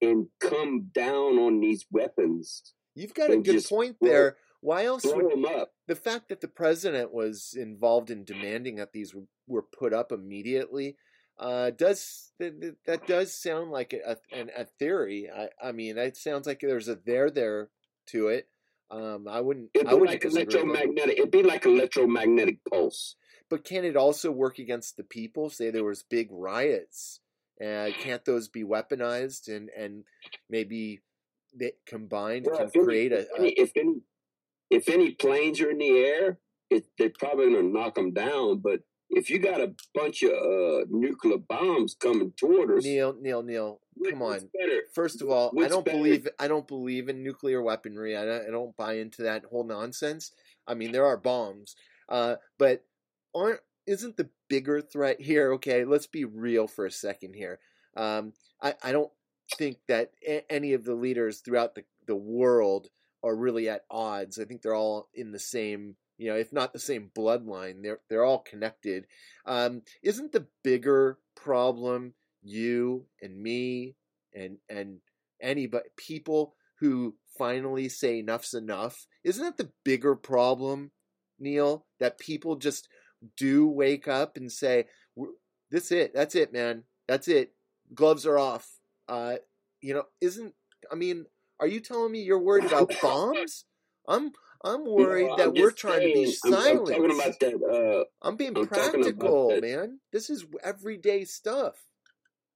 and 0.00 0.28
come 0.38 0.90
down 0.94 1.38
on 1.40 1.58
these 1.60 1.86
weapons 1.90 2.72
You've 2.94 3.14
got 3.14 3.30
a 3.30 3.36
good 3.38 3.64
point 3.64 3.96
there. 4.00 4.36
Why 4.64 4.86
else 4.86 5.02
blow 5.02 5.16
would 5.16 5.46
up 5.46 5.72
the 5.86 5.94
fact 5.94 6.30
that 6.30 6.40
the 6.40 6.48
president 6.48 7.12
was 7.12 7.54
involved 7.54 8.10
in 8.10 8.24
demanding 8.24 8.76
that 8.76 8.92
these 8.92 9.14
were 9.46 9.62
put 9.62 9.92
up 9.92 10.10
immediately 10.10 10.96
uh, 11.38 11.70
does 11.70 12.32
that, 12.38 12.76
that- 12.86 13.06
does 13.06 13.34
sound 13.34 13.70
like 13.70 13.92
a, 13.92 14.16
a, 14.32 14.62
a 14.62 14.64
theory. 14.64 15.28
I, 15.30 15.48
I 15.62 15.72
mean, 15.72 15.98
it 15.98 16.16
sounds 16.16 16.46
like 16.46 16.60
there's 16.60 16.88
a 16.88 16.94
there 17.04 17.30
there 17.30 17.68
to 18.08 18.28
it. 18.28 18.48
Um, 18.90 19.26
I 19.28 19.40
wouldn't. 19.40 19.70
it'd 19.74 19.86
I 19.86 19.90
be 19.90 19.96
wouldn't 19.96 20.10
like 20.10 20.20
disagree 20.22 20.44
with 20.44 20.52
that. 20.52 20.84
electromagnetic 20.84 21.18
it'd 21.18 21.30
be 21.30 21.42
like 21.42 21.66
electromagnetic 21.66 22.58
pulse 22.70 23.16
But 23.50 23.64
can 23.64 23.84
it 23.84 23.96
also 23.96 24.30
work 24.30 24.58
against 24.58 24.96
the 24.96 25.04
people? 25.04 25.50
Say 25.50 25.70
there 25.70 25.84
was 25.84 26.02
big 26.02 26.28
riots. 26.30 27.20
Uh, 27.60 27.90
can't 28.00 28.24
those 28.24 28.48
be 28.48 28.62
weaponized 28.64 29.48
and 29.54 29.70
and 29.76 30.04
maybe 30.48 31.00
they 31.54 31.72
combined 31.86 32.46
Well, 32.48 32.68
can 32.68 32.84
create 32.84 33.12
a, 33.12 33.20
if 33.20 33.70
if 33.70 33.72
any 33.76 34.00
if 34.70 34.88
any 34.88 35.10
planes 35.12 35.60
are 35.60 35.70
in 35.70 35.78
the 35.78 35.90
air 35.90 36.38
it, 36.70 36.84
they're 36.98 37.10
probably 37.18 37.50
going 37.50 37.66
to 37.66 37.78
knock 37.78 37.94
them 37.94 38.12
down 38.12 38.58
but 38.58 38.80
if 39.10 39.30
you 39.30 39.38
got 39.38 39.60
a 39.60 39.72
bunch 39.94 40.22
of 40.22 40.32
uh, 40.32 40.84
nuclear 40.90 41.36
bombs 41.38 41.94
coming 41.94 42.32
toward 42.36 42.70
us 42.78 42.84
Neil 42.84 43.14
Neil 43.20 43.42
Neil. 43.42 43.80
come 44.10 44.22
on. 44.22 44.48
better 44.58 44.80
First 44.94 45.22
of 45.22 45.28
all, 45.30 45.52
I 45.62 45.68
don't 45.68 45.84
better? 45.84 45.98
believe 45.98 46.28
I 46.38 46.48
don't 46.48 46.66
believe 46.66 47.08
in 47.08 47.22
nuclear 47.22 47.62
weaponry. 47.62 48.16
I 48.16 48.24
don't, 48.24 48.48
I 48.48 48.50
don't 48.50 48.76
buy 48.76 48.94
into 48.94 49.22
that 49.22 49.44
whole 49.44 49.64
nonsense. 49.64 50.32
I 50.66 50.74
mean, 50.74 50.90
there 50.92 51.04
are 51.06 51.16
bombs, 51.16 51.76
uh, 52.08 52.36
but 52.58 52.84
aren't 53.34 53.60
isn't 53.86 54.16
the 54.16 54.30
bigger 54.48 54.80
threat 54.80 55.20
here? 55.20 55.52
Okay, 55.54 55.84
let's 55.84 56.06
be 56.06 56.24
real 56.24 56.66
for 56.66 56.86
a 56.86 56.90
second 56.90 57.34
here. 57.34 57.60
Um, 57.96 58.32
I 58.62 58.74
I 58.82 58.92
don't 58.92 59.12
think 59.58 59.76
that 59.88 60.12
a- 60.26 60.50
any 60.50 60.72
of 60.72 60.84
the 60.84 60.94
leaders 60.94 61.40
throughout 61.40 61.74
the 61.74 61.84
the 62.06 62.16
world 62.16 62.88
are 63.24 63.34
really 63.34 63.68
at 63.68 63.84
odds. 63.90 64.38
I 64.38 64.44
think 64.44 64.62
they're 64.62 64.74
all 64.74 65.08
in 65.14 65.32
the 65.32 65.38
same. 65.38 65.96
You 66.18 66.30
know, 66.30 66.36
if 66.36 66.52
not 66.52 66.72
the 66.72 66.78
same 66.78 67.10
bloodline, 67.16 67.82
they're 67.82 68.00
they're 68.08 68.24
all 68.24 68.38
connected. 68.40 69.06
Um, 69.46 69.82
isn't 70.02 70.32
the 70.32 70.46
bigger 70.62 71.18
problem 71.34 72.14
you 72.44 73.06
and 73.22 73.42
me 73.42 73.96
and 74.34 74.58
and 74.68 74.98
anybody 75.40 75.88
people 75.96 76.54
who 76.80 77.14
finally 77.38 77.88
say 77.88 78.18
enough's 78.18 78.54
enough 78.54 79.06
isn't 79.24 79.44
that 79.44 79.56
the 79.56 79.72
bigger 79.82 80.14
problem 80.14 80.90
neil 81.38 81.86
that 81.98 82.18
people 82.18 82.56
just 82.56 82.88
do 83.36 83.66
wake 83.66 84.06
up 84.06 84.36
and 84.36 84.52
say 84.52 84.86
"We're- 85.16 85.34
this 85.70 85.90
it 85.90 86.14
that's 86.14 86.34
it 86.34 86.52
man 86.52 86.84
that's 87.08 87.26
it 87.26 87.54
gloves 87.94 88.26
are 88.26 88.38
off 88.38 88.78
uh 89.08 89.36
you 89.80 89.94
know 89.94 90.04
isn't 90.20 90.54
i 90.92 90.94
mean 90.94 91.26
are 91.60 91.66
you 91.66 91.80
telling 91.80 92.12
me 92.12 92.22
you're 92.22 92.38
worried 92.38 92.64
about 92.64 92.92
bombs? 93.00 93.64
I'm 94.08 94.32
i'm 94.64 94.84
worried 94.98 95.28
No, 95.28 95.36
that 95.36 95.48
I'm 95.48 95.54
we're 95.54 95.70
trying 95.70 96.00
to 96.00 96.06
be 96.12 96.26
saying, 96.32 96.54
I'm- 96.54 96.62
silent 96.62 96.88
I'm, 96.88 96.94
talking 97.02 97.20
about 97.20 97.40
that 97.40 97.54
uh, 98.00 98.04
i'm 98.26 98.36
being 98.36 98.56
I'm 98.56 98.66
practical 98.66 99.60
man. 99.60 100.00
This 100.12 100.30
is 100.30 100.44
everyday 100.62 101.24
stuff. 101.24 101.74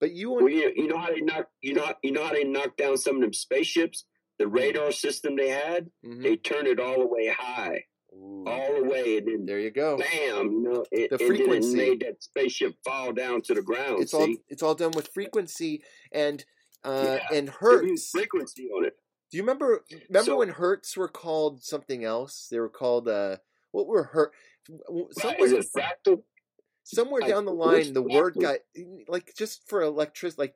But 0.01 0.13
you 0.13 0.31
Well, 0.33 0.49
you, 0.49 0.73
you 0.77 0.87
know 0.89 0.99
how 0.99 1.09
they 1.13 1.21
knock 1.21 1.49
you 1.61 1.75
know 1.75 1.93
you 2.03 2.13
know 2.13 2.25
how 2.25 2.33
they 2.33 2.45
knocked 2.45 2.79
down 2.79 2.97
some 2.97 3.17
of 3.17 3.23
them 3.23 3.33
spaceships. 3.33 4.05
The 4.39 4.47
radar 4.47 4.93
system 4.93 5.35
they 5.35 5.49
had, 5.49 5.91
Mhm. 6.07 6.23
they 6.23 6.37
turned 6.37 6.69
it 6.69 6.79
all 6.79 7.01
the 7.01 7.07
way 7.07 7.27
high, 7.27 7.87
Ooh, 8.15 8.45
all 8.47 8.73
the 8.77 8.85
way, 8.85 9.17
and 9.19 9.27
then 9.27 9.47
there 9.47 9.59
you 9.59 9.73
go. 9.73 9.97
bam, 9.99 10.53
you 10.53 10.61
know, 10.63 10.85
it, 10.93 11.11
The 11.11 11.19
frequency. 11.19 11.73
it 11.73 11.77
made 11.77 12.01
that 12.07 12.23
spaceship 12.23 12.75
fall 12.85 13.13
down 13.13 13.43
to 13.43 13.55
the 13.55 13.63
ground. 13.63 14.01
it's 14.01 14.15
all 14.15 14.33
it's 14.47 14.63
all 14.63 14.77
done 14.77 14.93
with 14.93 15.09
frequency 15.09 15.83
and 16.13 16.45
uh 16.85 17.19
Yeah, 17.31 17.37
and 17.39 17.49
They 17.49 17.53
hertz 17.61 18.11
frequency 18.11 18.69
on 18.71 18.85
it. 18.85 18.95
do 19.31 19.37
you 19.37 19.43
remember 19.43 19.85
remember 20.09 20.31
So- 20.33 20.39
when 20.39 20.49
hertz 20.51 20.97
were 20.97 21.09
called 21.09 21.63
something 21.63 22.05
else 22.05 22.49
they 22.51 22.61
were 22.61 22.69
called 22.69 23.09
uh 23.09 23.37
what 23.73 23.87
were 23.87 24.05
hertz 24.05 24.37
somewhere, 25.13 25.63
fractal? 25.63 26.23
somewhere 26.85 27.21
down 27.23 27.45
the 27.45 27.53
line 27.53 27.93
the 27.93 28.03
word 28.03 28.35
got 28.41 28.59
like 29.09 29.35
just 29.37 29.69
for 29.69 29.83
electricity, 29.83 30.41
like 30.43 30.55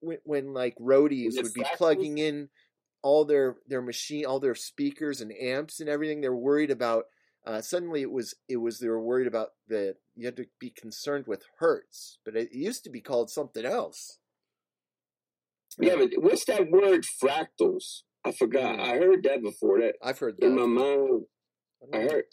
when, 0.00 0.18
when 0.24 0.52
like 0.54 0.76
roadies 0.78 1.34
would 1.42 1.52
be 1.54 1.60
fractals? 1.62 1.76
plugging 1.76 2.18
in 2.18 2.48
all 3.02 3.24
their 3.24 3.56
their 3.66 3.82
machine 3.82 4.24
all 4.26 4.40
their 4.40 4.54
speakers 4.54 5.20
and 5.20 5.32
amps 5.32 5.80
and 5.80 5.88
everything 5.88 6.20
they're 6.20 6.34
worried 6.34 6.70
about 6.70 7.04
uh, 7.46 7.60
suddenly 7.60 8.02
it 8.02 8.10
was 8.10 8.34
it 8.48 8.56
was 8.56 8.78
they 8.78 8.88
were 8.88 9.00
worried 9.02 9.26
about 9.28 9.50
the 9.68 9.94
you 10.16 10.24
had 10.26 10.36
to 10.36 10.46
be 10.58 10.70
concerned 10.70 11.26
with 11.28 11.44
hertz 11.58 12.18
but 12.24 12.34
it 12.36 12.52
used 12.52 12.82
to 12.84 12.90
be 12.90 13.00
called 13.00 13.30
something 13.30 13.64
else 13.64 14.18
Yeah, 15.80 15.96
but 15.96 16.10
what's 16.18 16.44
that 16.46 16.70
word 16.70 17.04
fractals? 17.22 18.02
I 18.24 18.32
forgot. 18.32 18.78
Mm. 18.78 18.80
I 18.80 18.96
heard 18.98 19.22
that 19.24 19.42
before. 19.42 19.80
That 19.80 19.94
i've 20.02 20.18
heard 20.18 20.36
that 20.38 20.46
in 20.46 20.56
my 20.56 20.66
mind, 20.66 21.22
I 21.94 21.98
heard 21.98 22.24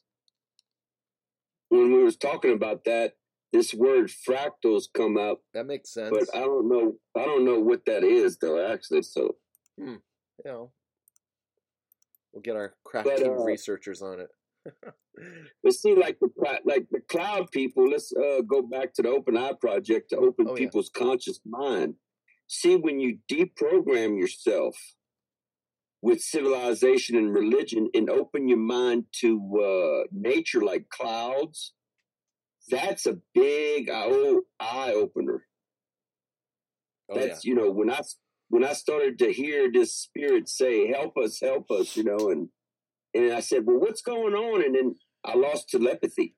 when 1.70 1.92
we 1.94 2.04
was 2.04 2.18
talking 2.18 2.54
about 2.54 2.84
that 2.86 3.14
this 3.52 3.74
word 3.74 4.10
fractals 4.28 4.84
come 4.94 5.18
up, 5.18 5.40
That 5.54 5.66
makes 5.66 5.94
sense. 5.94 6.10
but 6.12 6.36
I 6.36 6.42
don't 6.42 6.68
know. 6.68 6.96
I 7.16 7.24
don't 7.26 7.46
know 7.46 7.60
what 7.60 7.86
that 7.86 8.04
is 8.04 8.38
though. 8.38 8.66
Actually, 8.72 9.04
so 9.04 9.36
you 9.78 10.00
know, 10.44 10.72
we'll 12.34 12.42
get 12.42 12.56
our 12.56 12.74
crack 12.84 13.06
team 13.06 13.30
uh, 13.30 13.44
researchers 13.44 14.02
on 14.02 14.20
it. 14.20 14.30
but 15.64 15.74
see, 15.74 15.96
like 15.96 16.18
the 16.20 16.30
like 16.66 16.88
the 16.92 17.00
cloud 17.08 17.52
people. 17.52 17.88
Let's 17.90 18.12
uh, 18.12 18.42
go 18.42 18.62
back 18.64 18.94
to 18.96 19.02
the 19.04 19.10
Open 19.10 19.38
Eye 19.38 19.54
Project 19.60 20.10
to 20.10 20.18
open 20.18 20.48
Oh, 20.50 20.56
yeah. 20.56 20.58
people's 20.66 20.90
conscious 20.90 21.40
mind. 21.46 21.94
See, 22.48 22.76
when 22.76 23.00
you 23.00 23.20
deprogram 23.32 24.20
yourself 24.20 24.76
with 26.02 26.22
civilization 26.22 27.16
and 27.18 27.34
religion, 27.34 27.90
and 27.96 28.10
open 28.10 28.48
your 28.48 28.60
mind 28.60 29.06
to 29.22 29.40
uh, 29.60 30.08
nature, 30.12 30.62
like 30.62 30.90
clouds, 30.90 31.74
that's 32.70 33.06
a 33.06 33.18
big 33.34 33.90
eye 33.90 34.92
opener. 34.94 35.46
Oh 37.10 37.16
yeah. 37.20 37.28
that's 37.28 37.46
you 37.46 37.56
know 37.56 37.72
when 37.72 37.90
I 37.90 38.02
when 38.50 38.64
I 38.64 38.74
started 38.74 39.18
to 39.20 39.32
hear 39.32 39.72
this 39.72 39.96
spirit 39.96 40.48
say, 40.50 40.88
"Help 40.88 41.18
us, 41.18 41.40
help 41.40 41.70
us," 41.72 41.96
you 41.98 42.04
know, 42.04 42.30
and 42.30 42.50
and 43.14 43.34
I 43.34 43.40
said, 43.40 43.66
"Well, 43.66 43.80
what's 43.80 44.02
going 44.02 44.34
on?" 44.34 44.64
And 44.64 44.76
then 44.76 44.96
I 45.24 45.36
lost 45.36 45.70
telepathy 45.70 46.36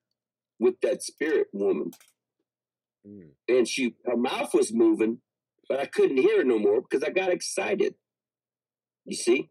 with 0.59 0.79
that 0.81 1.03
spirit 1.03 1.47
woman, 1.53 1.91
Mm. 3.05 3.31
and 3.47 3.67
she 3.67 3.95
her 4.05 4.17
mouth 4.17 4.53
was 4.53 4.73
moving, 4.73 5.21
but 5.69 5.79
I 5.79 5.85
couldn't 5.85 6.17
hear 6.17 6.43
no 6.43 6.59
more 6.59 6.81
because 6.81 7.03
I 7.03 7.09
got 7.11 7.31
excited. 7.31 7.95
You 9.05 9.15
see, 9.15 9.49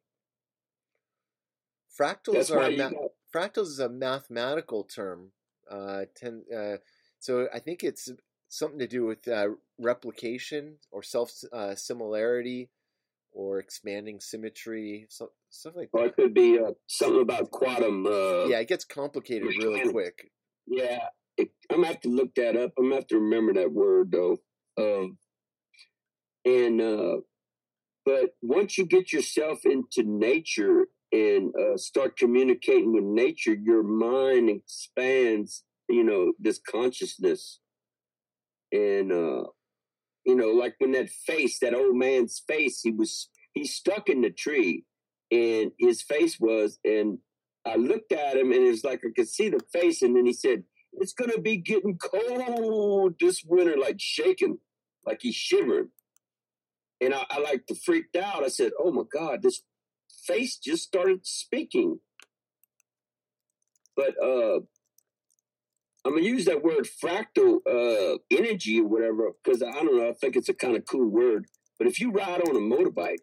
Fractals 1.99 2.33
that's 2.35 2.51
are 2.51 2.65
a 2.65 2.77
ma- 2.77 2.91
got, 2.91 3.11
fractals 3.35 3.69
is 3.69 3.81
a 3.81 3.89
mathematical 3.89 4.85
term. 4.85 5.33
Uh, 5.71 6.03
ten, 6.15 6.45
uh, 6.55 6.77
so 7.19 7.49
I 7.53 7.59
think 7.59 7.83
it's 7.83 8.11
something 8.49 8.79
to 8.79 8.87
do 8.87 9.05
with 9.07 9.27
uh, 9.27 9.49
replication 9.79 10.77
or 10.91 11.03
self 11.03 11.33
uh, 11.53 11.75
similarity 11.75 12.71
or 13.33 13.59
expanding 13.59 14.19
symmetry, 14.21 15.07
so, 15.11 15.31
stuff 15.51 15.75
like 15.77 15.91
or 15.93 16.01
that. 16.01 16.07
it 16.09 16.17
could 16.17 16.35
be 16.35 16.59
uh, 16.59 16.71
something 16.87 17.23
about 17.23 17.51
quantum. 17.51 18.07
Uh, 18.07 18.47
Yeah, 18.47 18.61
it 18.61 18.69
gets 18.69 18.85
complicated 18.85 19.49
really 19.59 19.91
quick. 19.91 20.31
Yeah, 20.67 21.01
it, 21.37 21.51
I'm 21.71 21.79
gonna 21.79 21.89
have 21.89 22.01
to 22.03 22.09
look 22.09 22.35
that 22.37 22.57
up. 22.57 22.73
I'm 22.79 22.85
gonna 22.85 22.97
have 22.97 23.07
to 23.09 23.19
remember 23.19 23.53
that 23.55 23.73
word 23.73 24.13
though. 24.13 24.39
Um, 24.79 25.19
and 26.47 26.81
uh, 26.81 27.17
but 28.07 28.31
once 28.41 28.79
you 28.79 28.87
get 28.87 29.13
yourself 29.13 29.61
into 29.65 30.05
nature 30.05 30.87
and 31.13 31.53
uh, 31.57 31.77
start 31.77 32.17
communicating 32.17 32.95
with 32.95 33.05
nature, 33.05 33.55
your 33.55 33.83
mind 33.83 34.49
expands. 34.51 35.65
You 35.89 36.05
know 36.05 36.33
this 36.41 36.61
consciousness, 36.69 37.61
and 38.73 39.13
uh, 39.13 39.45
you 40.27 40.35
know, 40.35 40.49
like 40.49 40.75
when 40.79 40.93
that 40.93 41.11
face, 41.11 41.61
that 41.61 41.75
old 41.75 41.97
man's 41.97 42.43
face, 42.47 42.81
he 42.83 42.91
was 42.91 43.29
he 43.55 43.65
stuck 43.65 44.09
in 44.09 44.23
the 44.23 44.31
tree, 44.31 44.85
and 45.31 45.73
his 45.79 46.03
face 46.03 46.39
was, 46.41 46.79
and 46.85 47.19
I 47.67 47.77
looked 47.77 48.13
at 48.13 48.37
him 48.37 48.53
and 48.53 48.67
it 48.67 48.71
was 48.71 48.85
like 48.85 49.01
I 49.05 49.11
could 49.17 49.29
see 49.29 49.49
the 49.49 49.61
face, 49.73 50.03
and 50.03 50.17
then 50.17 50.27
he 50.27 50.33
said, 50.33 50.65
It's 50.95 51.13
gonna 51.15 51.41
be 51.41 51.57
getting 51.57 51.99
cold 51.99 53.15
this 53.21 53.43
winter, 53.47 53.77
like 53.77 53.97
shaking, 54.01 54.59
like 55.07 55.21
he 55.23 55.33
shivering. 55.33 55.91
And 57.01 57.15
I, 57.15 57.25
I 57.31 57.41
like 57.41 57.67
to 57.67 57.75
freaked 57.75 58.17
out. 58.17 58.45
I 58.45 58.49
said, 58.49 58.73
Oh 58.79 58.91
my 58.93 59.03
God, 59.13 59.43
this 59.43 59.63
face 60.27 60.59
just 60.59 60.85
started 60.85 61.27
speaking. 61.27 62.01
But 63.97 64.15
uh 64.23 64.61
I'm 66.05 66.15
gonna 66.15 66.23
use 66.23 66.45
that 66.47 66.63
word 66.63 66.87
fractal 67.03 67.59
uh 67.69 68.19
energy 68.31 68.81
or 68.81 68.89
whatever, 68.89 69.33
because 69.43 69.63
I 69.63 69.73
don't 69.73 69.97
know, 69.97 70.09
I 70.09 70.15
think 70.15 70.37
it's 70.37 70.49
a 70.49 70.55
kind 70.55 70.77
of 70.77 70.85
cool 70.91 71.09
word. 71.09 71.47
But 71.79 71.89
if 71.89 72.01
you 72.01 72.11
ride 72.11 72.41
on 72.41 72.57
a 72.57 72.61
motorbike, 72.61 73.19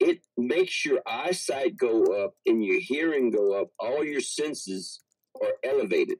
it 0.00 0.20
makes 0.36 0.84
your 0.84 1.00
eyesight 1.06 1.76
go 1.76 2.24
up 2.24 2.34
and 2.46 2.64
your 2.64 2.80
hearing 2.80 3.30
go 3.30 3.60
up. 3.60 3.68
All 3.78 4.04
your 4.04 4.20
senses 4.20 5.00
are 5.40 5.54
elevated. 5.64 6.18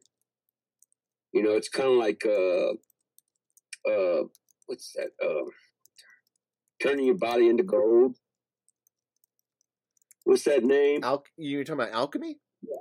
You 1.33 1.43
know, 1.43 1.53
it's 1.53 1.69
kind 1.69 1.89
of 1.89 1.97
like 1.97 2.25
uh, 2.27 2.73
uh, 3.91 4.25
what's 4.67 4.93
that? 4.95 5.11
Uh, 5.23 5.51
turning 6.83 7.07
your 7.07 7.17
body 7.17 7.49
into 7.49 7.63
gold. 7.63 8.17
What's 10.25 10.45
that 10.45 10.65
name? 10.65 11.03
Al- 11.05 11.25
you're 11.37 11.65
talking 11.65 11.81
about 11.81 11.95
alchemy? 11.95 12.37
Yeah, 12.63 12.77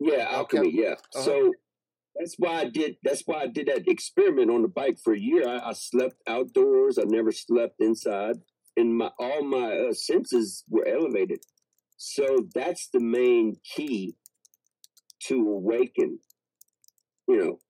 yeah, 0.00 0.26
alchemy. 0.30 0.70
Yeah. 0.72 0.94
Uh-huh. 1.14 1.22
So 1.22 1.52
that's 2.16 2.34
why 2.38 2.60
I 2.60 2.64
did. 2.66 2.96
That's 3.02 3.22
why 3.24 3.42
I 3.42 3.46
did 3.46 3.68
that 3.68 3.88
experiment 3.88 4.50
on 4.50 4.62
the 4.62 4.68
bike 4.68 4.98
for 5.02 5.14
a 5.14 5.18
year. 5.18 5.48
I, 5.48 5.70
I 5.70 5.72
slept 5.72 6.16
outdoors. 6.26 6.98
I 6.98 7.04
never 7.06 7.32
slept 7.32 7.76
inside, 7.80 8.36
and 8.76 8.96
my 8.96 9.10
all 9.18 9.42
my 9.42 9.88
uh, 9.88 9.92
senses 9.94 10.64
were 10.68 10.86
elevated. 10.86 11.40
So 11.96 12.48
that's 12.54 12.88
the 12.92 13.00
main 13.00 13.56
key 13.64 14.16
to 15.24 15.36
awaken. 15.36 16.18
You 17.26 17.36
know, 17.38 17.60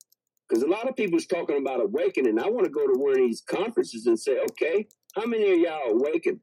because 0.48 0.64
a 0.64 0.68
lot 0.68 0.88
of 0.88 0.96
people 0.96 1.18
people's 1.18 1.26
talking 1.26 1.58
about 1.58 1.82
awakening. 1.82 2.38
I 2.38 2.48
want 2.48 2.64
to 2.64 2.70
go 2.70 2.86
to 2.86 2.98
one 2.98 3.12
of 3.12 3.18
these 3.18 3.42
conferences 3.42 4.06
and 4.06 4.18
say, 4.18 4.38
okay, 4.50 4.88
how 5.14 5.26
many 5.26 5.52
of 5.52 5.58
y'all 5.58 5.90
awakened? 5.92 6.40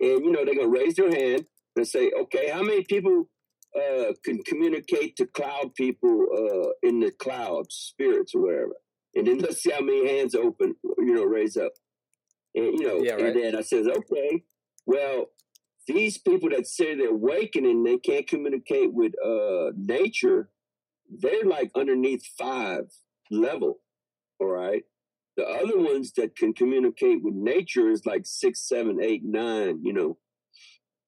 And 0.00 0.24
you 0.24 0.32
know, 0.32 0.44
they're 0.44 0.54
gonna 0.54 0.68
raise 0.68 0.94
their 0.94 1.10
hand 1.10 1.46
and 1.76 1.86
say, 1.86 2.10
okay, 2.22 2.50
how 2.50 2.62
many 2.62 2.84
people 2.84 3.28
uh, 3.76 4.12
can 4.24 4.42
communicate 4.42 5.16
to 5.16 5.26
cloud 5.26 5.74
people 5.74 6.26
uh, 6.32 6.86
in 6.86 7.00
the 7.00 7.10
clouds, 7.10 7.74
spirits 7.74 8.34
or 8.34 8.42
wherever. 8.42 8.74
And 9.14 9.26
then 9.26 9.38
let's 9.38 9.62
see 9.62 9.70
how 9.70 9.80
many 9.80 10.08
hands 10.08 10.34
open, 10.34 10.74
you 10.98 11.14
know, 11.14 11.24
raise 11.24 11.56
up. 11.56 11.72
And 12.54 12.78
you 12.78 12.86
know, 12.86 13.02
Yeah, 13.02 13.14
right. 13.14 13.24
and 13.26 13.36
then 13.36 13.56
I 13.56 13.62
says, 13.62 13.86
okay, 13.86 14.44
well, 14.86 15.26
these 15.86 16.18
people 16.18 16.50
that 16.50 16.66
say 16.66 16.94
they're 16.94 17.10
awakening, 17.10 17.82
they 17.82 17.98
can't 17.98 18.26
communicate 18.26 18.92
with 18.92 19.12
uh, 19.24 19.72
nature. 19.74 20.50
They're 21.10 21.44
like 21.44 21.70
underneath 21.74 22.24
five 22.38 22.90
level, 23.30 23.80
all 24.38 24.48
right. 24.48 24.84
The 25.36 25.44
other 25.44 25.78
ones 25.78 26.12
that 26.16 26.36
can 26.36 26.52
communicate 26.52 27.22
with 27.22 27.34
nature 27.34 27.88
is 27.88 28.04
like 28.04 28.22
six, 28.24 28.68
seven, 28.68 28.98
eight, 29.02 29.22
nine. 29.24 29.80
You 29.82 29.92
know, 29.92 30.18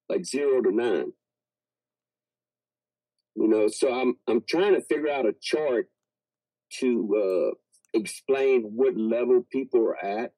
like 0.09 0.25
zero 0.25 0.63
to 0.63 0.75
nine. 0.75 1.13
You 3.37 3.49
know, 3.49 3.69
so 3.69 3.93
I'm 3.93 4.15
I'm 4.29 4.43
trying 4.49 4.75
to 4.75 4.81
figure 4.81 5.11
out 5.11 5.27
a 5.27 5.35
chart 5.43 5.89
to 6.81 7.53
uh, 7.53 7.55
explain 7.93 8.63
what 8.75 8.97
level 8.97 9.45
people 9.51 9.81
are 9.81 10.05
at, 10.05 10.33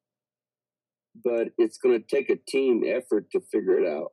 but 1.24 1.48
it's 1.58 1.78
going 1.78 1.98
to 2.00 2.06
take 2.06 2.30
a 2.30 2.36
team 2.36 2.82
effort 2.86 3.30
to 3.32 3.40
figure 3.40 3.78
it 3.80 3.88
out. 3.88 4.12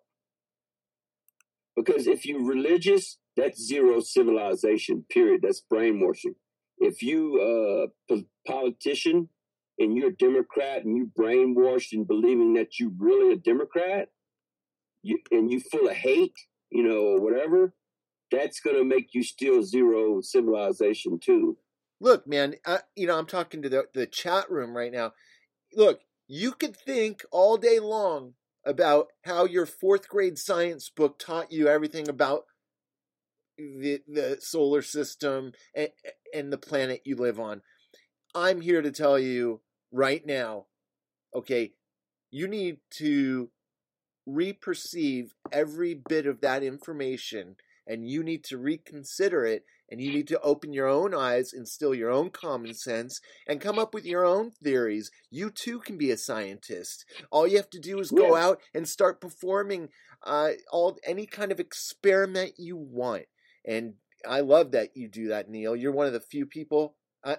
Because 1.75 2.07
if 2.07 2.25
you're 2.25 2.45
religious, 2.45 3.17
that's 3.35 3.59
zero 3.59 3.99
civilization. 3.99 5.05
Period. 5.09 5.41
That's 5.43 5.61
brainwashing. 5.61 6.35
If 6.77 7.01
you 7.01 7.39
uh, 7.41 8.13
po- 8.13 8.25
politician 8.45 9.29
and 9.79 9.95
you're 9.95 10.09
a 10.09 10.15
Democrat 10.15 10.83
and 10.83 10.95
you 10.95 11.11
brainwashed 11.17 11.93
in 11.93 12.03
believing 12.03 12.53
that 12.53 12.79
you're 12.79 12.91
really 12.97 13.33
a 13.33 13.37
Democrat, 13.37 14.09
you, 15.01 15.19
and 15.31 15.51
you 15.51 15.59
full 15.59 15.87
of 15.87 15.95
hate, 15.95 16.35
you 16.69 16.83
know, 16.83 17.01
or 17.01 17.21
whatever, 17.21 17.73
that's 18.31 18.59
going 18.59 18.77
to 18.77 18.83
make 18.83 19.13
you 19.13 19.23
still 19.23 19.61
zero 19.61 20.21
civilization 20.21 21.19
too. 21.23 21.57
Look, 21.99 22.27
man, 22.27 22.55
I, 22.65 22.79
you 22.95 23.07
know, 23.07 23.17
I'm 23.17 23.25
talking 23.25 23.61
to 23.61 23.69
the, 23.69 23.85
the 23.93 24.07
chat 24.07 24.49
room 24.49 24.75
right 24.75 24.91
now. 24.91 25.13
Look, 25.73 26.01
you 26.27 26.51
could 26.51 26.75
think 26.75 27.23
all 27.31 27.57
day 27.57 27.79
long 27.79 28.33
about 28.65 29.07
how 29.23 29.45
your 29.45 29.65
fourth 29.65 30.07
grade 30.07 30.37
science 30.37 30.89
book 30.89 31.19
taught 31.19 31.51
you 31.51 31.67
everything 31.67 32.07
about 32.07 32.43
the 33.57 34.01
the 34.07 34.37
solar 34.41 34.81
system 34.81 35.51
and, 35.75 35.89
and 36.33 36.51
the 36.51 36.57
planet 36.57 37.01
you 37.05 37.15
live 37.15 37.39
on. 37.39 37.61
I'm 38.35 38.61
here 38.61 38.81
to 38.81 38.91
tell 38.91 39.19
you 39.19 39.61
right 39.91 40.25
now, 40.25 40.65
okay, 41.35 41.73
you 42.31 42.47
need 42.47 42.77
to 42.97 43.49
reperceive 44.25 45.33
every 45.51 45.93
bit 45.93 46.25
of 46.25 46.41
that 46.41 46.63
information 46.63 47.55
and 47.85 48.07
you 48.07 48.23
need 48.23 48.43
to 48.45 48.57
reconsider 48.57 49.45
it 49.45 49.65
and 49.89 50.01
you 50.01 50.11
need 50.11 50.27
to 50.29 50.39
open 50.41 50.73
your 50.73 50.87
own 50.87 51.13
eyes, 51.13 51.53
instill 51.53 51.93
your 51.93 52.09
own 52.09 52.29
common 52.29 52.73
sense, 52.73 53.19
and 53.47 53.61
come 53.61 53.77
up 53.77 53.93
with 53.93 54.05
your 54.05 54.25
own 54.25 54.49
theories. 54.51 55.11
You 55.29 55.51
too 55.51 55.79
can 55.79 55.97
be 55.97 56.09
a 56.09 56.17
scientist. 56.17 57.05
All 57.29 57.45
you 57.45 57.57
have 57.57 57.69
to 57.71 57.79
do 57.79 57.99
is 57.99 58.09
go 58.09 58.35
out 58.35 58.61
and 58.73 58.87
start 58.87 59.21
performing 59.21 59.89
uh, 60.25 60.51
all 60.71 60.97
any 61.05 61.27
kind 61.27 61.51
of 61.51 61.59
experiment 61.59 62.53
you 62.57 62.77
want. 62.77 63.25
And 63.67 63.95
I 64.27 64.39
love 64.39 64.71
that 64.71 64.95
you 64.95 65.07
do 65.09 65.27
that, 65.27 65.49
Neil. 65.49 65.75
You're 65.75 65.91
one 65.91 66.07
of 66.07 66.13
the 66.13 66.19
few 66.21 66.45
people. 66.45 66.95
I, 67.23 67.37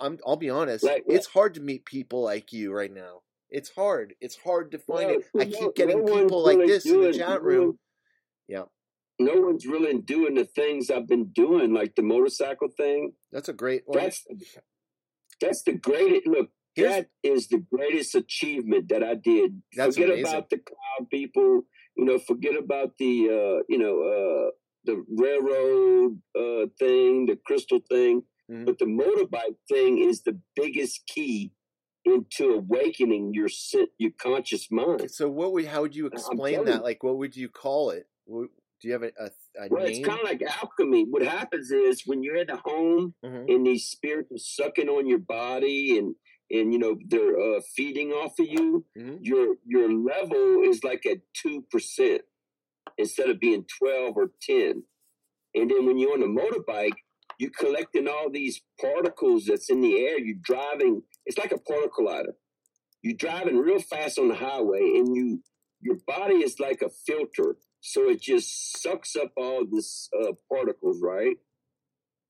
I'm. 0.00 0.18
I'll 0.26 0.36
be 0.36 0.50
honest. 0.50 0.84
Like- 0.84 1.04
it's 1.06 1.26
hard 1.26 1.54
to 1.54 1.60
meet 1.60 1.84
people 1.84 2.22
like 2.22 2.52
you 2.52 2.72
right 2.72 2.92
now. 2.92 3.22
It's 3.50 3.70
hard. 3.70 4.14
It's 4.20 4.36
hard 4.36 4.72
to 4.72 4.78
find 4.78 5.06
Well, 5.08 5.18
it. 5.18 5.24
I 5.40 5.44
no- 5.44 5.58
keep 5.58 5.74
getting 5.76 6.04
no 6.04 6.14
people 6.22 6.42
like 6.44 6.58
this 6.58 6.84
in 6.86 7.00
the 7.00 7.12
chat 7.12 7.42
room. 7.42 7.78
Yeah. 8.48 8.64
no 9.18 9.40
one's 9.40 9.66
really 9.66 9.98
doing 9.98 10.34
the 10.34 10.44
things 10.44 10.90
I've 10.90 11.06
been 11.08 11.28
doing, 11.32 11.72
like 11.72 11.94
the 11.94 12.02
motorcycle 12.02 12.68
thing. 12.76 13.12
That's 13.32 13.48
a 13.48 13.52
great 13.54 13.82
one. 13.86 13.98
That's 13.98 14.24
that's 15.40 15.62
the 15.62 15.72
greatest. 15.72 16.26
Look, 16.26 16.50
Here's- 16.74 16.94
that 16.94 17.08
is 17.22 17.48
the 17.48 17.58
greatest 17.58 18.14
achievement 18.14 18.88
that 18.90 19.02
I 19.02 19.14
did. 19.14 19.62
That's 19.74 19.96
forget 19.96 20.10
amazing. 20.10 20.26
about 20.34 20.50
the 20.50 20.58
cloud 20.58 21.08
people. 21.10 21.62
You 21.96 22.04
know, 22.04 22.18
forget 22.18 22.56
about 22.56 22.98
the 22.98 23.12
uh, 23.30 23.62
you 23.68 23.78
know 23.78 24.02
uh, 24.02 24.50
the 24.84 25.02
railroad 25.08 26.20
uh, 26.38 26.66
thing, 26.78 27.26
the 27.26 27.38
crystal 27.46 27.80
thing. 27.88 28.22
Mhm. 28.50 28.64
But 28.66 28.78
the 28.78 28.84
motorbike 28.86 29.56
thing 29.68 29.98
is 29.98 30.22
the 30.22 30.40
biggest 30.54 31.06
key 31.06 31.52
into 32.04 32.50
awakening 32.54 33.34
your 33.34 33.48
your 33.98 34.12
conscious 34.12 34.70
mind. 34.70 35.10
So 35.10 35.28
what 35.28 35.52
would 35.52 35.66
how 35.66 35.82
would 35.82 35.96
you 35.96 36.06
explain 36.06 36.64
that? 36.66 36.82
Like 36.84 37.02
what 37.02 37.18
would 37.18 37.34
you 37.36 37.48
call 37.48 37.90
it? 37.90 38.06
Do 38.28 38.48
you 38.88 38.92
have 38.92 39.02
a, 39.02 39.10
a, 39.18 39.30
a 39.64 39.68
Well, 39.70 39.86
it's 39.86 40.06
kind 40.06 40.20
of 40.20 40.24
like 40.26 40.42
alchemy. 40.42 41.04
What 41.08 41.22
happens 41.22 41.70
is 41.70 42.02
when 42.06 42.22
you're 42.22 42.36
in 42.36 42.46
the 42.48 42.56
home 42.56 43.14
Mhm. 43.24 43.52
and 43.52 43.66
these 43.66 43.86
spirits 43.86 44.30
are 44.30 44.38
sucking 44.38 44.88
on 44.88 45.06
your 45.06 45.18
body 45.18 45.98
and 45.98 46.14
and 46.48 46.72
you 46.72 46.78
know 46.78 46.96
they're 47.08 47.36
uh, 47.40 47.60
feeding 47.74 48.12
off 48.12 48.38
of 48.38 48.46
you, 48.46 48.84
Mhm. 48.96 49.18
your 49.22 49.56
your 49.64 49.92
level 49.92 50.62
is 50.62 50.84
like 50.84 51.04
at 51.06 51.18
two 51.32 51.62
percent 51.70 52.22
instead 52.96 53.28
of 53.30 53.40
being 53.40 53.64
twelve 53.78 54.16
or 54.16 54.30
ten. 54.40 54.84
And 55.54 55.70
then 55.70 55.86
when 55.86 55.98
you're 55.98 56.12
on 56.12 56.22
a 56.22 56.26
motorbike, 56.26 56.98
you're 57.38 57.50
collecting 57.50 58.08
all 58.08 58.30
these 58.30 58.62
particles 58.80 59.44
that's 59.46 59.70
in 59.70 59.80
the 59.80 59.98
air. 59.98 60.18
You're 60.18 60.36
driving. 60.42 61.02
It's 61.26 61.38
like 61.38 61.52
a 61.52 61.58
particle 61.58 62.06
collider. 62.06 62.32
You're 63.02 63.16
driving 63.16 63.58
real 63.58 63.80
fast 63.80 64.18
on 64.18 64.28
the 64.28 64.34
highway, 64.34 64.80
and 64.80 65.14
you 65.14 65.42
your 65.80 65.98
body 66.06 66.36
is 66.36 66.58
like 66.58 66.82
a 66.82 66.90
filter, 66.90 67.56
so 67.80 68.08
it 68.08 68.20
just 68.20 68.80
sucks 68.82 69.14
up 69.14 69.32
all 69.36 69.64
this 69.70 70.08
uh, 70.18 70.32
particles, 70.50 71.00
right? 71.02 71.36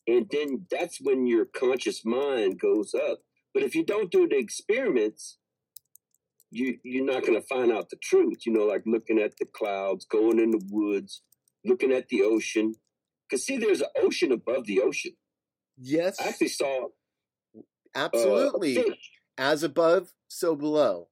And 0.06 0.26
then 0.30 0.66
that's 0.70 1.00
when 1.00 1.26
your 1.26 1.46
conscious 1.46 2.04
mind 2.04 2.60
goes 2.60 2.94
up. 2.94 3.20
But 3.54 3.62
if 3.62 3.74
you 3.74 3.84
don't 3.84 4.10
do 4.10 4.28
the 4.28 4.36
experiments, 4.36 5.38
you 6.50 6.78
you're 6.82 7.04
not 7.04 7.24
going 7.24 7.40
to 7.40 7.46
find 7.46 7.72
out 7.72 7.90
the 7.90 7.96
truth. 8.02 8.44
You 8.44 8.52
know, 8.52 8.64
like 8.64 8.82
looking 8.86 9.18
at 9.18 9.36
the 9.38 9.46
clouds, 9.46 10.04
going 10.04 10.38
in 10.38 10.50
the 10.50 10.62
woods, 10.70 11.22
looking 11.64 11.92
at 11.92 12.08
the 12.08 12.22
ocean. 12.22 12.74
Because 13.28 13.44
see, 13.44 13.56
there's 13.56 13.80
an 13.80 13.88
ocean 13.96 14.32
above 14.32 14.66
the 14.66 14.80
ocean. 14.80 15.12
Yes, 15.76 16.20
I 16.20 16.28
actually 16.28 16.48
saw 16.48 16.86
uh, 16.86 17.60
absolutely. 17.94 18.74
fish. 18.74 19.10
As 19.38 19.62
above, 19.62 20.12
so 20.28 20.56
below. 20.56 21.08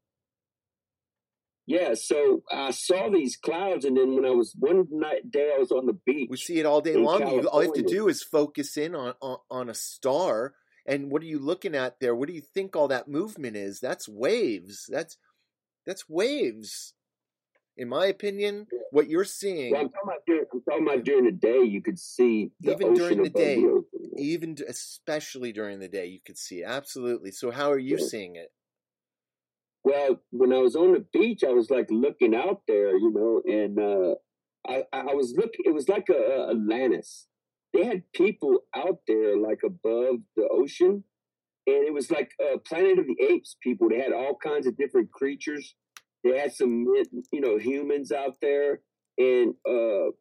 Yeah, 1.67 1.95
so 1.95 2.43
I 2.51 2.71
saw 2.73 3.09
these 3.09 3.37
clouds, 3.37 3.85
and 3.85 3.97
then 3.97 4.15
when 4.15 4.27
I 4.27 4.31
was 4.31 4.55
one 4.59 4.87
night 4.91 5.31
day, 5.31 5.53
I 5.55 5.59
was 5.59 5.71
on 5.71 5.87
the 5.87 5.95
beach. 5.95 6.29
We 6.31 6.37
see 6.37 6.59
it 6.59 6.67
all 6.67 6.83
day 6.83 6.97
long. 6.97 7.21
You, 7.21 7.49
all 7.49 7.63
you 7.63 7.69
have 7.69 7.75
to 7.77 7.83
do 7.83 8.09
is 8.09 8.23
focus 8.23 8.77
in 8.77 8.95
on, 8.95 9.15
on 9.21 9.39
on 9.51 9.69
a 9.71 9.75
star. 9.75 10.55
And 10.87 11.11
what 11.11 11.23
are 11.23 11.27
you 11.27 11.39
looking 11.39 11.75
at 11.75 12.01
there? 12.01 12.15
What 12.15 12.29
do 12.29 12.35
you 12.35 12.43
think 12.43 12.77
all 12.77 12.89
that 12.89 13.09
movement 13.09 13.57
is? 13.57 13.81
That's 13.81 14.07
waves. 14.07 14.85
That's 14.91 15.17
that's 15.87 16.09
waves. 16.09 16.95
In 17.77 17.89
my 17.89 18.07
opinion, 18.07 18.67
what 18.91 19.09
you're 19.09 19.25
seeing, 19.25 19.73
Well, 19.73 19.81
I'm 19.81 19.89
talking 19.89 20.01
about 20.05 20.27
talking 20.69 20.87
about 20.87 21.05
during 21.05 21.25
the 21.25 21.33
day. 21.33 21.63
You 21.63 21.83
could 21.83 21.99
see 21.99 22.51
the 22.61 22.73
Even 22.73 22.95
during 22.95 23.23
the 23.23 23.29
day. 23.31 23.57
ocean. 23.65 23.85
even 24.17 24.57
especially 24.69 25.53
during 25.53 25.81
the 25.81 25.89
day, 25.89 26.07
you 26.07 26.21
could 26.25 26.39
see 26.39 26.61
it. 26.61 26.65
absolutely. 26.67 27.31
So 27.31 27.51
how 27.51 27.71
are 27.71 27.79
you 27.79 27.99
Yeah. 27.99 28.07
seeing 28.07 28.37
it? 28.37 28.53
Well, 29.85 30.21
when 30.31 30.53
I 30.53 30.59
was 30.59 30.77
on 30.77 30.93
the 30.93 31.05
beach, 31.13 31.45
I 31.45 31.51
was 31.53 31.71
like 31.71 31.89
looking 31.91 32.35
out 32.35 32.63
there, 32.67 32.97
you 32.97 33.13
know, 33.13 33.43
and 33.47 33.79
uh, 33.79 34.15
I, 34.67 34.85
I 34.93 35.15
was 35.15 35.35
looking. 35.37 35.65
It 35.67 35.75
was 35.75 35.89
like 35.89 36.09
a, 36.09 36.15
a 36.15 36.51
Atlantis. 36.53 37.27
They 37.75 37.85
had 37.85 38.03
people 38.15 38.61
out 38.75 39.01
there 39.07 39.37
like 39.37 39.61
above 39.65 40.21
the 40.37 40.49
ocean, 40.51 41.05
and 41.67 41.85
it 41.87 41.93
was 41.93 42.11
like 42.11 42.31
a 42.41 42.59
Planet 42.59 42.99
of 42.99 43.07
the 43.07 43.17
Apes. 43.31 43.57
People. 43.63 43.89
They 43.91 44.01
had 44.01 44.13
all 44.13 44.37
kinds 44.43 44.67
of 44.67 44.77
different 44.79 45.11
creatures. 45.13 45.75
They 46.23 46.39
had 46.39 46.55
some, 46.55 46.87
you 47.33 47.41
know, 47.43 47.59
humans 47.59 48.11
out 48.11 48.37
there, 48.41 48.81
and 49.19 49.55
uh, 49.69 50.13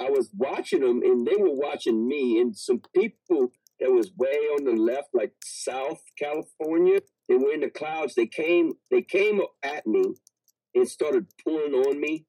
I 0.00 0.10
was 0.10 0.30
watching 0.36 0.80
them, 0.80 1.02
and 1.02 1.26
they 1.26 1.36
were 1.36 1.54
watching 1.54 2.08
me, 2.08 2.40
and 2.40 2.56
some 2.56 2.80
people 2.94 3.52
that 3.78 3.90
was 3.90 4.10
way 4.16 4.28
on 4.28 4.64
the 4.64 4.72
left, 4.72 5.08
like 5.12 5.32
South 5.44 6.02
California. 6.18 7.00
They 7.28 7.36
were 7.36 7.52
in 7.52 7.60
the 7.60 7.70
clouds. 7.70 8.14
They 8.14 8.26
came. 8.26 8.72
They 8.90 9.02
came 9.02 9.40
at 9.62 9.86
me 9.86 10.04
and 10.74 10.88
started 10.88 11.26
pulling 11.44 11.74
on 11.74 12.00
me, 12.00 12.26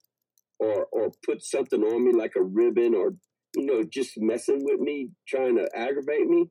or 0.59 0.88
or 0.91 1.11
put 1.26 1.43
something 1.43 1.82
on 1.82 2.05
me 2.05 2.13
like 2.13 2.34
a 2.36 2.43
ribbon, 2.43 2.93
or 2.93 3.15
you 3.55 3.65
know, 3.65 3.84
just 3.84 4.13
messing 4.17 4.63
with 4.63 4.80
me, 4.80 5.11
trying 5.28 5.57
to 5.57 5.69
aggravate 5.76 6.28
me. 6.28 6.49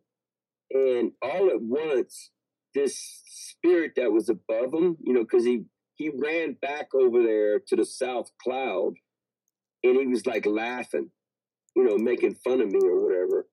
And 0.73 1.13
all 1.23 1.49
at 1.49 1.61
once, 1.61 2.31
this 2.75 2.97
spirit 3.27 3.93
that 3.97 4.13
was 4.13 4.29
above 4.29 4.73
him, 4.73 4.97
you 5.03 5.13
know, 5.13 5.23
because 5.23 5.45
he 5.45 5.65
he 5.97 6.11
ran 6.11 6.57
back 6.61 6.95
over 6.95 7.23
there 7.23 7.61
to 7.69 7.77
the 7.77 7.85
south 7.85 8.31
cloud, 8.43 8.95
and 9.83 9.99
he 9.99 10.07
was 10.07 10.27
like 10.27 10.47
laughing, 10.47 11.11
you 11.75 11.85
know, 11.85 11.97
making 11.97 12.35
fun 12.35 12.61
of 12.61 12.71
me 12.71 12.81
or 12.83 13.03
whatever. 13.03 13.47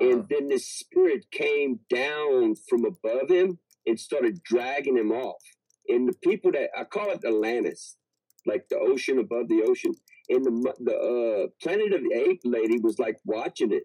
Uh-huh. 0.00 0.10
And 0.10 0.28
then 0.28 0.48
this 0.48 0.68
spirit 0.68 1.30
came 1.30 1.80
down 1.90 2.54
from 2.68 2.84
above 2.84 3.30
him 3.30 3.58
and 3.86 3.98
started 3.98 4.42
dragging 4.42 4.96
him 4.96 5.12
off. 5.12 5.42
And 5.88 6.08
the 6.08 6.14
people 6.22 6.52
that 6.52 6.70
I 6.78 6.84
call 6.84 7.10
it 7.10 7.24
Atlantis, 7.24 7.96
like 8.46 8.68
the 8.68 8.78
ocean 8.78 9.18
above 9.18 9.48
the 9.48 9.62
ocean. 9.66 9.92
And 10.28 10.44
the 10.44 10.74
the 10.80 10.94
uh, 10.94 11.46
Planet 11.62 11.94
of 11.94 12.02
the 12.02 12.14
Ape 12.14 12.40
lady 12.44 12.78
was 12.78 12.98
like 12.98 13.16
watching 13.24 13.72
it. 13.72 13.84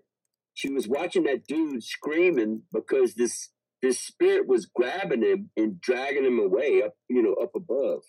She 0.54 0.70
was 0.70 0.88
watching 0.88 1.24
that 1.24 1.48
dude 1.48 1.84
screaming 1.84 2.64
because 2.72 3.14
this 3.16 3.50
this 3.82 4.00
spirit 4.00 4.48
was 4.48 4.66
grabbing 4.66 5.24
him 5.24 5.50
and 5.58 5.80
dragging 5.80 6.26
him 6.26 6.40
away 6.40 6.82
up, 6.84 6.94
you 7.10 7.22
know, 7.22 7.34
up 7.34 7.52
above. 7.56 8.04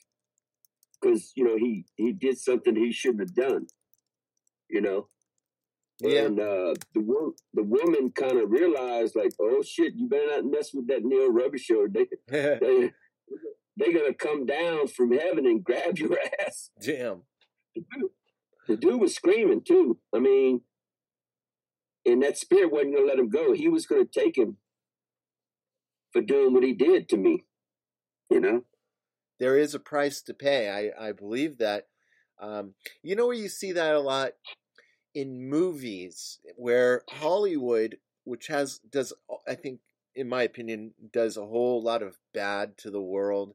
Because 1.05 1.33
you 1.37 1.45
know 1.45 1.57
he 1.57 1.85
he 1.97 2.13
did 2.13 2.39
something 2.39 2.75
he 2.75 2.93
shouldn't 2.93 3.21
have 3.21 3.35
done. 3.35 3.67
You 4.71 4.81
know. 4.81 5.09
Yeah. 6.01 6.23
And 6.23 6.41
uh, 6.41 6.75
the 6.93 7.01
wo- 7.01 7.35
the 7.53 7.63
woman 7.63 8.11
kind 8.11 8.39
of 8.39 8.51
realized, 8.51 9.15
like, 9.15 9.31
oh 9.41 9.63
shit, 9.63 9.95
you 9.95 10.09
better 10.09 10.27
not 10.27 10.51
mess 10.51 10.71
with 10.75 10.89
that 10.89 11.05
Neil 11.05 11.31
Rubber 11.31 11.59
show. 11.59 11.87
They 11.93 12.07
they 12.27 12.93
they're 13.77 13.93
gonna 13.93 14.15
come 14.15 14.47
down 14.47 14.89
from 14.89 15.13
heaven 15.13 15.47
and 15.47 15.63
grab 15.63 15.99
your 15.99 16.17
ass. 16.47 16.71
Damn. 16.81 17.23
The 17.75 17.83
dude, 17.93 18.11
the 18.69 18.77
dude 18.77 19.01
was 19.01 19.15
screaming 19.15 19.63
too. 19.63 19.99
I 20.15 20.21
mean, 20.21 20.63
and 22.07 22.23
that 22.23 22.39
spirit 22.39 22.73
wasn't 22.73 22.95
gonna 22.95 23.07
let 23.07 23.19
him 23.19 23.29
go. 23.29 23.53
He 23.53 23.69
was 23.69 23.87
gonna 23.87 24.05
take 24.05 24.37
him 24.39 24.57
for 26.13 26.23
doing 26.23 26.53
what 26.55 26.63
he 26.65 26.73
did 26.73 27.09
to 27.11 27.17
me. 27.17 27.45
You 28.31 28.41
know. 28.41 28.65
There 29.39 29.59
is 29.59 29.75
a 29.75 29.81
price 29.81 30.23
to 30.23 30.35
pay. 30.35 30.71
I, 30.71 31.09
I 31.09 31.13
believe 31.13 31.59
that. 31.59 31.87
Um, 32.41 32.75
you 33.03 33.15
know 33.15 33.27
where 33.27 33.37
you 33.37 33.49
see 33.49 33.73
that 33.73 33.95
a 33.95 34.01
lot 34.01 34.33
in 35.15 35.49
movies, 35.49 36.41
where 36.57 37.03
Hollywood, 37.09 37.99
which 38.25 38.49
has 38.49 38.81
does 38.91 39.13
I 39.47 39.55
think, 39.55 39.81
in 40.15 40.29
my 40.29 40.43
opinion, 40.43 40.93
does 41.13 41.37
a 41.37 41.47
whole 41.47 41.83
lot 41.83 42.03
of 42.03 42.19
bad 42.33 42.77
to 42.79 42.91
the 42.91 43.01
world. 43.01 43.55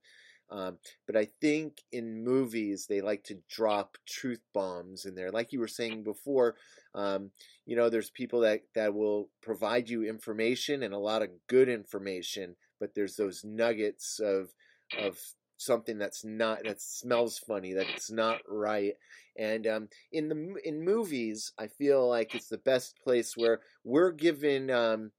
Um, 0.52 0.78
but 1.06 1.16
I 1.16 1.28
think 1.42 1.84
in 1.92 2.24
movies 2.24 2.88
they 2.88 3.02
like 3.02 3.24
to 3.26 3.38
drop 3.48 3.98
truth 4.08 4.42
bombs 4.52 5.06
in 5.06 5.14
there, 5.14 5.32
like 5.32 5.54
you 5.54 5.60
were 5.60 5.68
saying 5.68 6.04
before. 6.04 6.56
Um, 6.96 7.30
you 7.68 7.76
know, 7.76 7.90
there's 7.90 8.10
people 8.10 8.40
that 8.42 8.62
that 8.74 8.96
will 8.96 9.30
provide 9.42 9.90
you 9.90 10.04
information 10.04 10.82
and 10.82 10.94
a 10.94 10.98
lot 10.98 11.22
of 11.22 11.30
good 11.48 11.70
information, 11.70 12.56
but 12.80 12.96
there's 12.96 13.16
those 13.16 13.44
nuggets 13.44 14.20
of 14.20 14.54
of 14.98 15.20
something 15.60 15.98
that's 15.98 16.24
not 16.24 16.64
that 16.64 16.82
smells 16.82 17.38
funny 17.38 17.74
that's 17.74 18.10
not 18.10 18.40
right. 18.48 18.94
And 19.38 19.68
um, 19.68 19.90
in 20.12 20.28
the 20.28 20.56
in 20.64 20.84
movies 20.84 21.54
i 21.58 21.68
feel 21.68 22.08
like 22.08 22.36
it's 22.36 22.50
the 22.50 22.58
best 22.58 22.98
place 23.04 23.38
where 23.38 23.62
we're 23.84 24.12
given 24.12 24.70
um, 24.70 25.12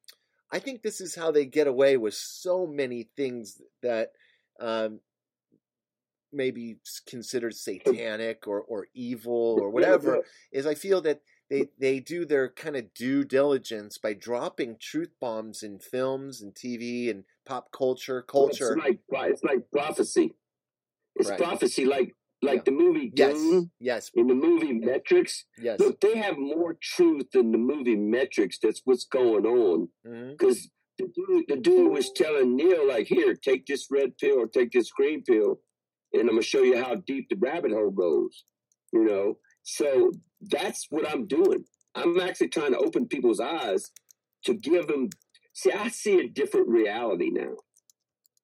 i 0.52 0.58
think 0.58 0.82
this 0.82 1.00
is 1.00 1.14
how 1.14 1.30
they 1.30 1.46
get 1.46 1.66
away 1.66 1.96
with 1.96 2.14
so 2.14 2.66
many 2.66 3.08
things 3.16 3.62
that 3.82 4.12
um, 4.60 5.00
maybe 6.32 6.76
considered 7.06 7.54
satanic 7.54 8.46
or, 8.46 8.60
or 8.60 8.88
evil 8.94 9.58
or 9.60 9.70
whatever 9.70 10.20
is 10.52 10.66
i 10.66 10.74
feel 10.74 11.00
that 11.00 11.20
they, 11.50 11.66
they 11.78 12.00
do 12.00 12.24
their 12.24 12.48
kind 12.48 12.76
of 12.76 12.94
due 12.94 13.24
diligence 13.24 13.98
by 13.98 14.14
dropping 14.14 14.76
truth 14.80 15.10
bombs 15.20 15.62
in 15.62 15.78
films 15.80 16.40
and 16.40 16.54
tv 16.54 17.10
and 17.10 17.24
pop 17.44 17.72
culture 17.72 18.22
culture 18.22 18.72
It's 18.76 18.84
like 18.86 19.00
it's 19.30 19.42
like 19.42 19.70
prophecy. 19.72 20.34
It's 21.16 21.28
Right. 21.28 21.38
prophecy, 21.38 21.84
like 21.84 22.14
like 22.42 22.58
Yeah. 22.58 22.62
the 22.66 22.70
movie 22.70 23.12
yes 23.14 23.34
Dune 23.34 23.70
yes 23.80 24.10
in 24.14 24.26
the 24.28 24.34
movie 24.34 24.72
Matrix. 24.72 25.44
yes 25.58 25.78
Look, 25.80 26.00
they 26.00 26.16
have 26.16 26.38
more 26.38 26.78
truth 26.80 27.34
in 27.34 27.52
the 27.52 27.58
movie 27.58 27.96
Matrix. 27.96 28.58
That's 28.62 28.80
what's 28.84 29.04
going 29.04 29.44
on. 29.44 29.88
Mm-hmm. 30.06 30.30
Because 30.32 30.70
the 30.98 31.08
dude, 31.14 31.44
the 31.48 31.56
dude 31.56 31.90
was 31.92 32.12
telling 32.12 32.56
Neil, 32.56 32.86
like, 32.86 33.06
here, 33.06 33.34
take 33.34 33.66
this 33.66 33.86
red 33.90 34.16
pill 34.18 34.38
or 34.38 34.46
take 34.46 34.70
this 34.72 34.90
green 34.90 35.22
pill, 35.22 35.60
and 36.12 36.22
I'm 36.22 36.28
gonna 36.36 36.42
show 36.42 36.62
you 36.62 36.82
how 36.82 36.94
deep 36.96 37.28
the 37.30 37.36
rabbit 37.36 37.72
hole 37.72 37.90
goes. 37.90 38.44
You 38.92 39.04
know, 39.04 39.38
So 39.70 40.10
that's 40.40 40.88
what 40.90 41.08
I'm 41.08 41.28
doing. 41.28 41.64
I'm 41.94 42.18
actually 42.20 42.48
trying 42.48 42.72
to 42.72 42.78
open 42.78 43.06
people's 43.06 43.38
eyes 43.38 43.92
to 44.44 44.54
give 44.54 44.88
them. 44.88 45.10
See, 45.52 45.70
I 45.70 45.88
see 45.88 46.18
a 46.18 46.28
different 46.28 46.68
reality 46.68 47.30
now 47.30 47.54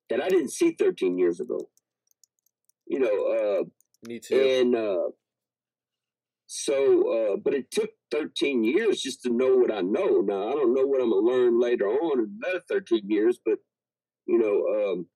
that 0.09 0.22
I 0.22 0.29
didn't 0.29 0.53
see 0.53 0.70
13 0.79 1.18
years 1.18 1.41
ago. 1.41 1.68
You 2.87 3.01
know, 3.01 3.27
uh, 3.35 3.64
Me 4.09 4.20
too. 4.20 4.41
and 4.41 4.77
uh, 4.77 5.09
so, 6.47 7.33
uh, 7.33 7.37
but 7.43 7.55
it 7.55 7.72
took 7.72 7.91
13 8.12 8.62
years 8.62 9.01
just 9.01 9.22
to 9.22 9.31
know 9.31 9.57
what 9.57 9.72
I 9.72 9.81
know. 9.81 10.20
Now, 10.20 10.49
I 10.49 10.53
don't 10.53 10.74
know 10.74 10.87
what 10.87 11.03
I'm 11.03 11.11
going 11.11 11.24
to 11.24 11.33
learn 11.33 11.61
later 11.61 11.89
on 11.89 12.20
in 12.20 12.39
another 12.41 12.62
13 12.68 13.03
years, 13.09 13.41
but, 13.45 13.59
you 14.27 14.39
know, 14.39 14.93
um, 14.93 15.07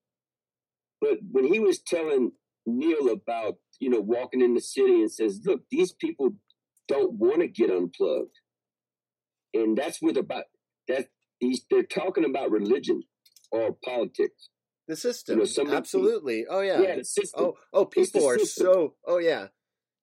but 1.01 1.19
when 1.31 1.53
he 1.53 1.61
was 1.61 1.79
telling 1.79 2.33
Neil 2.67 3.11
about, 3.11 3.59
you 3.81 3.91
know, 3.91 4.01
walking 4.01 4.41
in 4.41 4.55
the 4.55 4.61
city 4.61 5.01
and 5.01 5.11
says, 5.11 5.41
look, 5.45 5.62
these 5.70 5.93
people 5.93 6.31
don't 6.87 7.14
want 7.14 7.41
to 7.41 7.49
get 7.49 7.70
unplugged. 7.70 8.37
And 9.55 9.76
that's 9.76 10.01
what 10.01 10.16
about 10.16 10.45
that. 10.87 11.09
He's, 11.41 11.62
they're 11.70 11.83
talking 11.83 12.24
about 12.24 12.51
religion 12.51 13.03
or 13.51 13.76
politics. 13.85 14.51
the 14.87 14.95
system. 14.97 15.45
somebody- 15.47 15.76
Absolutely. 15.76 16.47
Oh 16.49 16.61
yeah. 16.61 16.81
Yeah, 16.81 16.97
the 16.97 17.05
system. 17.05 17.45
Oh, 17.45 17.57
oh, 17.72 17.85
people 17.87 18.28
are 18.28 18.39
system. 18.39 18.66
so. 18.66 18.95
Oh, 19.07 19.18
yeah. 19.18 19.49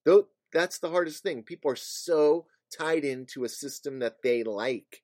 Though 0.05 0.27
that's 0.51 0.79
the 0.79 0.89
hardest 0.89 1.21
thing. 1.23 1.43
People 1.43 1.71
are 1.71 1.75
so 1.75 2.47
tied 2.75 3.03
into 3.05 3.43
a 3.43 3.49
system 3.49 3.99
that 3.99 4.17
they 4.23 4.43
like. 4.43 5.03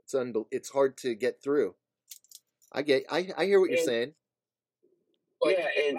It's 0.00 0.14
unbel- 0.14 0.46
It's 0.50 0.70
hard 0.70 0.96
to 0.98 1.14
get 1.14 1.42
through. 1.42 1.74
I 2.72 2.82
get. 2.82 3.04
I 3.10 3.28
I 3.36 3.44
hear 3.46 3.60
what 3.60 3.70
you're 3.70 3.78
saying. 3.84 4.14
yeah, 5.44 5.66
and 5.88 5.98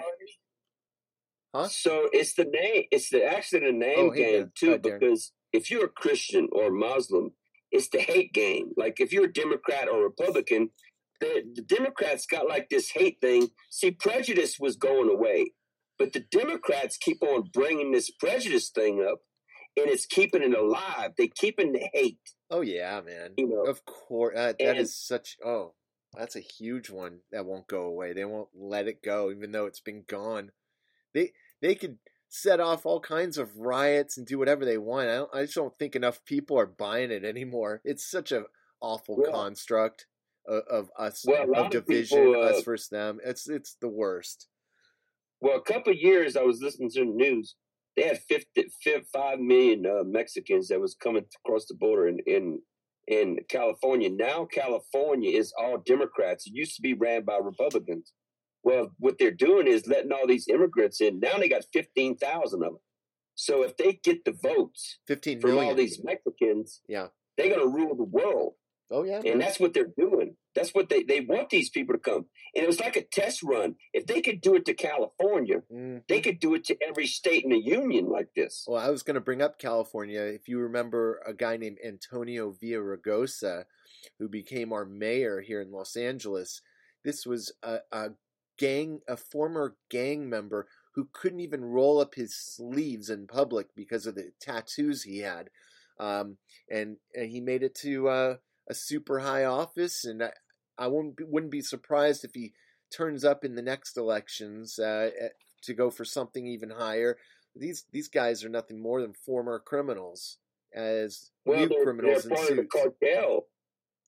Huh? 1.54 1.68
So 1.68 2.08
it's 2.12 2.34
the 2.34 2.44
name. 2.44 2.84
It's 2.90 3.10
the 3.10 3.24
actually 3.24 3.60
the 3.66 3.72
name 3.72 3.96
Oh, 3.98 4.10
game 4.10 4.52
too, 4.54 4.78
because 4.78 5.32
if 5.52 5.70
you're 5.70 5.86
a 5.86 5.88
Christian 5.88 6.48
or 6.52 6.70
Muslim, 6.70 7.32
it's 7.72 7.88
the 7.88 7.98
hate 8.00 8.32
game. 8.32 8.72
Like 8.76 9.00
if 9.00 9.12
you're 9.12 9.24
a 9.26 9.32
Democrat 9.32 9.88
or 9.88 10.02
Republican, 10.02 10.70
the, 11.20 11.42
the 11.54 11.62
Democrats 11.62 12.26
got 12.26 12.46
like 12.48 12.68
this 12.68 12.90
hate 12.90 13.18
thing. 13.20 13.48
See, 13.70 13.90
prejudice 13.90 14.58
was 14.60 14.76
going 14.76 15.08
away, 15.08 15.52
but 15.98 16.12
the 16.12 16.20
Democrats 16.30 16.98
keep 16.98 17.22
on 17.22 17.50
bringing 17.52 17.90
this 17.92 18.10
prejudice 18.10 18.68
thing 18.68 19.02
up, 19.08 19.20
and 19.78 19.86
it's 19.88 20.04
keeping 20.06 20.42
it 20.42 20.54
alive. 20.56 21.12
They 21.16 21.28
keeping 21.28 21.72
the 21.72 21.88
hate. 21.94 22.18
Oh 22.50 22.60
yeah, 22.60 23.00
man. 23.00 23.30
You 23.38 23.48
know, 23.48 23.62
Of 23.64 23.84
course, 23.86 24.36
uh, 24.36 24.52
that 24.58 24.60
And- 24.60 24.78
is 24.78 24.94
such. 24.94 25.36
Oh, 25.44 25.72
that's 26.12 26.36
a 26.36 26.40
huge 26.40 26.90
one 26.90 27.20
that 27.32 27.46
won't 27.46 27.66
go 27.66 27.82
away. 27.84 28.12
They 28.12 28.24
won't 28.26 28.48
let 28.54 28.86
it 28.88 29.02
go, 29.02 29.30
even 29.30 29.52
though 29.52 29.66
it's 29.66 29.80
been 29.80 30.04
gone. 30.06 30.50
They 31.16 31.32
they 31.62 31.74
could 31.74 31.98
set 32.28 32.60
off 32.60 32.84
all 32.84 33.00
kinds 33.00 33.38
of 33.38 33.56
riots 33.56 34.18
and 34.18 34.26
do 34.26 34.38
whatever 34.38 34.64
they 34.64 34.76
want. 34.78 35.08
I, 35.08 35.14
don't, 35.14 35.34
I 35.34 35.42
just 35.42 35.54
don't 35.54 35.76
think 35.78 35.96
enough 35.96 36.22
people 36.26 36.58
are 36.58 36.66
buying 36.66 37.10
it 37.10 37.24
anymore. 37.24 37.80
It's 37.84 38.08
such 38.08 38.30
a 38.32 38.44
awful 38.80 39.22
Yeah. 39.24 39.32
construct 39.32 40.06
of, 40.46 40.62
of 40.68 40.90
us 40.98 41.24
Well, 41.26 41.44
of 41.44 41.66
of 41.66 41.70
division, 41.70 42.18
people, 42.18 42.42
uh, 42.42 42.46
us 42.50 42.62
versus 42.62 42.88
them. 42.90 43.18
It's 43.24 43.48
it's 43.48 43.76
the 43.80 43.88
worst. 43.88 44.48
Well, 45.40 45.56
a 45.56 45.62
couple 45.62 45.92
of 45.92 45.98
years 45.98 46.36
I 46.36 46.42
was 46.42 46.60
listening 46.60 46.90
to 46.90 47.00
the 47.00 47.06
news. 47.06 47.56
They 47.96 48.02
had 48.02 48.18
50, 48.18 48.70
5 49.10 49.38
million 49.38 49.86
uh, 49.86 50.04
Mexicans 50.04 50.68
that 50.68 50.80
was 50.80 50.94
coming 50.94 51.24
across 51.44 51.64
the 51.66 51.74
border 51.74 52.08
in, 52.08 52.18
in 52.26 52.60
in 53.08 53.38
California. 53.48 54.10
Now 54.10 54.44
California 54.44 55.30
is 55.30 55.54
all 55.58 55.78
Democrats. 55.78 56.46
It 56.46 56.54
used 56.54 56.76
to 56.76 56.82
be 56.82 56.92
ran 56.92 57.24
by 57.24 57.38
Republicans. 57.38 58.12
Well, 58.66 58.90
what 58.98 59.14
they're 59.20 59.30
doing 59.30 59.68
is 59.68 59.86
letting 59.86 60.10
all 60.10 60.26
these 60.26 60.48
immigrants 60.48 61.00
in. 61.00 61.20
Now 61.20 61.38
they 61.38 61.48
got 61.48 61.62
15,000 61.72 62.62
of 62.64 62.68
them. 62.72 62.78
So 63.36 63.62
if 63.62 63.76
they 63.76 63.92
get 64.02 64.24
the 64.24 64.32
votes 64.32 64.98
Fifteen 65.06 65.40
from 65.40 65.56
all 65.56 65.74
these 65.74 66.02
Mexicans, 66.02 66.80
Yeah. 66.88 67.08
they're 67.36 67.48
going 67.54 67.60
to 67.60 67.68
rule 67.72 67.94
the 67.94 68.02
world. 68.02 68.54
Oh 68.90 69.04
yeah. 69.04 69.20
And 69.24 69.40
that's 69.40 69.60
what 69.60 69.72
they're 69.72 69.92
doing. 69.96 70.36
That's 70.54 70.70
what 70.74 70.88
they, 70.88 71.02
they 71.04 71.20
want 71.20 71.50
these 71.50 71.70
people 71.70 71.94
to 71.94 72.00
come. 72.00 72.26
And 72.54 72.64
it 72.64 72.66
was 72.66 72.80
like 72.80 72.96
a 72.96 73.02
test 73.04 73.42
run. 73.44 73.76
If 73.92 74.06
they 74.06 74.20
could 74.20 74.40
do 74.40 74.56
it 74.56 74.64
to 74.66 74.74
California, 74.74 75.62
Mhm. 75.72 76.02
they 76.08 76.20
could 76.20 76.40
do 76.40 76.54
it 76.54 76.64
to 76.64 76.76
every 76.82 77.06
state 77.06 77.44
in 77.44 77.50
the 77.50 77.58
union 77.60 78.08
like 78.08 78.28
this. 78.34 78.64
Well, 78.66 78.80
I 78.82 78.90
was 78.90 79.02
going 79.04 79.14
to 79.16 79.20
bring 79.20 79.42
up 79.42 79.58
California. 79.60 80.22
If 80.22 80.48
you 80.48 80.58
remember 80.58 81.20
a 81.24 81.34
guy 81.34 81.56
named 81.56 81.78
Antonio 81.84 82.52
Villaraigosa, 82.52 83.64
who 84.18 84.28
became 84.28 84.72
our 84.72 84.84
mayor 84.84 85.40
here 85.40 85.60
in 85.60 85.70
Los 85.70 85.94
Angeles, 85.96 86.62
this 87.04 87.26
was 87.26 87.52
a, 87.62 87.78
a 87.92 88.10
gang, 88.58 89.00
a 89.08 89.16
former 89.16 89.76
gang 89.90 90.28
member 90.28 90.66
who 90.94 91.08
couldn't 91.12 91.40
even 91.40 91.64
roll 91.64 92.00
up 92.00 92.14
his 92.14 92.34
sleeves 92.34 93.10
in 93.10 93.26
public 93.26 93.68
because 93.74 94.06
of 94.06 94.14
the 94.14 94.32
tattoos 94.40 95.02
he 95.02 95.18
had. 95.18 95.50
Um, 95.98 96.38
and, 96.70 96.96
and 97.14 97.30
he 97.30 97.40
made 97.40 97.62
it 97.62 97.74
to 97.76 98.08
uh, 98.08 98.36
a 98.68 98.74
super 98.74 99.20
high 99.20 99.44
office, 99.44 100.04
and 100.04 100.22
I, 100.22 100.30
I 100.78 100.86
wouldn't 100.88 101.16
be, 101.16 101.24
wouldn't 101.24 101.52
be 101.52 101.62
surprised 101.62 102.24
if 102.24 102.34
he 102.34 102.52
turns 102.94 103.24
up 103.24 103.44
in 103.44 103.54
the 103.54 103.62
next 103.62 103.96
elections 103.96 104.78
uh, 104.78 105.10
eh, 105.20 105.28
to 105.62 105.74
go 105.74 105.90
for 105.90 106.04
something 106.04 106.46
even 106.46 106.70
higher 106.70 107.16
these 107.58 107.84
these 107.92 108.08
guys 108.08 108.44
are 108.44 108.48
nothing 108.48 108.80
more 108.80 109.00
than 109.00 109.12
former 109.12 109.58
criminals 109.58 110.38
as 110.74 111.30
Well, 111.44 111.60
new 111.60 111.68
they're, 111.68 111.84
criminals 111.84 112.24
they're 112.24 112.36
part 112.36 112.50
of 112.50 112.56
the 112.56 112.64
cartel. 112.64 113.46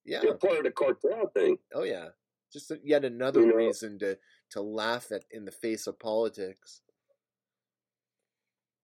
Yeah. 0.05 0.20
They're 0.22 0.34
part 0.34 0.59
of 0.59 0.64
the 0.64 0.70
cartel 0.70 1.30
thing. 1.34 1.59
Oh 1.74 1.82
yeah. 1.82 2.09
Just 2.53 2.70
a- 2.70 2.80
yet 2.84 3.05
another 3.05 3.40
You 3.40 3.46
know- 3.49 3.55
reason 3.57 3.99
to 4.01 4.18
to 4.51 4.62
laugh 4.62 5.11
at 5.12 5.24
in 5.30 5.44
the 5.44 5.51
face 5.53 5.86
of 5.86 5.99
politics. 5.99 6.82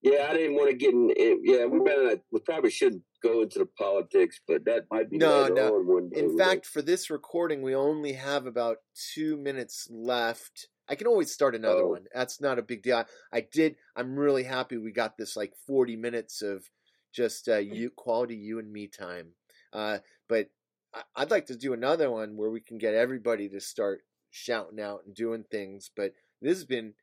Yeah, 0.02 0.26
I 0.30 0.34
didn't 0.34 0.56
want 0.56 0.70
to 0.70 0.76
get 0.76 0.92
in. 0.92 1.10
Yeah, 1.42 1.64
we 1.64 1.80
better. 1.80 2.20
We 2.30 2.40
probably 2.40 2.70
shouldn't 2.70 3.02
go 3.22 3.40
into 3.42 3.58
the 3.60 3.66
politics, 3.66 4.38
but 4.46 4.64
that 4.66 4.84
might 4.90 5.08
be 5.08 5.16
No, 5.16 5.48
no. 5.48 5.76
on. 5.76 6.10
In 6.12 6.36
fact, 6.36 6.66
for 6.66 6.82
this 6.82 7.08
recording, 7.08 7.62
we 7.62 7.74
only 7.74 8.12
have 8.12 8.44
about 8.44 8.78
two 9.14 9.38
minutes 9.38 9.88
left. 9.90 10.68
I 10.88 10.94
can 10.94 11.06
always 11.06 11.32
start 11.32 11.54
another 11.54 11.80
Oh. 11.84 11.88
one. 11.88 12.04
That's 12.14 12.38
not 12.42 12.58
a 12.58 12.62
big 12.62 12.82
deal. 12.82 12.98
I, 12.98 13.04
I 13.32 13.40
did. 13.40 13.76
I'm 13.96 14.14
really 14.14 14.42
happy 14.42 14.76
we 14.76 14.92
got 14.92 15.16
this 15.16 15.36
like 15.36 15.54
40 15.66 15.96
minutes 15.96 16.42
of 16.42 16.68
just 17.10 17.48
uh, 17.48 17.56
you 17.56 17.88
quality 17.88 18.36
you 18.36 18.58
and 18.58 18.70
me 18.70 18.88
time. 18.88 19.28
Uh, 19.72 20.00
but 20.28 20.50
I, 20.92 21.02
I'd 21.16 21.30
like 21.30 21.46
to 21.46 21.56
do 21.56 21.72
another 21.72 22.10
one 22.10 22.36
where 22.36 22.50
we 22.50 22.60
can 22.60 22.76
get 22.76 22.92
everybody 22.92 23.48
to 23.48 23.60
start 23.60 24.02
shouting 24.34 24.80
out 24.80 25.02
and 25.06 25.14
doing 25.14 25.44
things. 25.48 25.90
But 25.94 26.12
this 26.42 26.58
has 26.58 26.64
been 26.64 26.94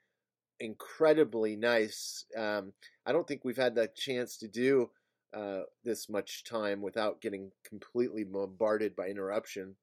incredibly 0.59 1.55
nice. 1.55 2.25
Um, 2.38 2.73
I 3.05 3.13
don't 3.13 3.27
think 3.27 3.41
we've 3.43 3.57
had 3.57 3.75
the 3.75 3.89
chance 3.95 4.38
to 4.38 4.47
do 4.47 4.91
uh, 5.34 5.61
this 5.84 6.09
much 6.09 6.43
time 6.43 6.82
without 6.82 7.21
getting 7.21 7.51
completely 7.67 8.25
bombarded 8.25 8.95
by 8.95 9.07
interruption. 9.07 9.75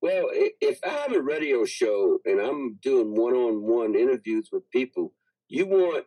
Well, 0.00 0.28
if 0.32 0.80
I 0.84 0.88
have 0.88 1.12
a 1.12 1.20
radio 1.20 1.64
show 1.64 2.18
and 2.24 2.40
I'm 2.40 2.78
doing 2.82 3.14
one-on-one 3.14 3.94
interviews 3.94 4.48
with 4.50 4.70
people, 4.70 5.12
you 5.48 5.66
want 5.66 6.06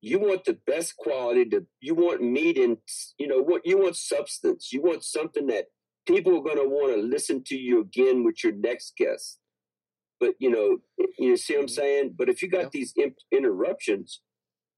you 0.00 0.18
want 0.18 0.44
the 0.44 0.58
best 0.66 0.96
quality. 0.96 1.46
To 1.46 1.66
you 1.80 1.94
want 1.94 2.22
meat 2.22 2.58
and 2.58 2.76
you 3.18 3.26
know 3.26 3.40
what 3.40 3.62
you 3.64 3.78
want 3.78 3.96
substance. 3.96 4.72
You 4.72 4.82
want 4.82 5.02
something 5.02 5.46
that 5.46 5.66
people 6.06 6.36
are 6.36 6.42
going 6.42 6.58
to 6.58 6.68
want 6.68 6.94
to 6.94 7.00
listen 7.00 7.42
to 7.46 7.56
you 7.56 7.80
again 7.80 8.24
with 8.24 8.44
your 8.44 8.52
next 8.52 8.96
guest. 8.96 9.38
But 10.24 10.34
you 10.38 10.50
know, 10.50 10.78
you 11.18 11.36
see 11.36 11.54
what 11.54 11.62
I'm 11.62 11.68
saying. 11.68 12.14
But 12.16 12.28
if 12.28 12.42
you 12.42 12.48
got 12.48 12.62
Yeah. 12.64 12.68
these 12.72 12.92
in- 12.96 13.16
interruptions, 13.30 14.20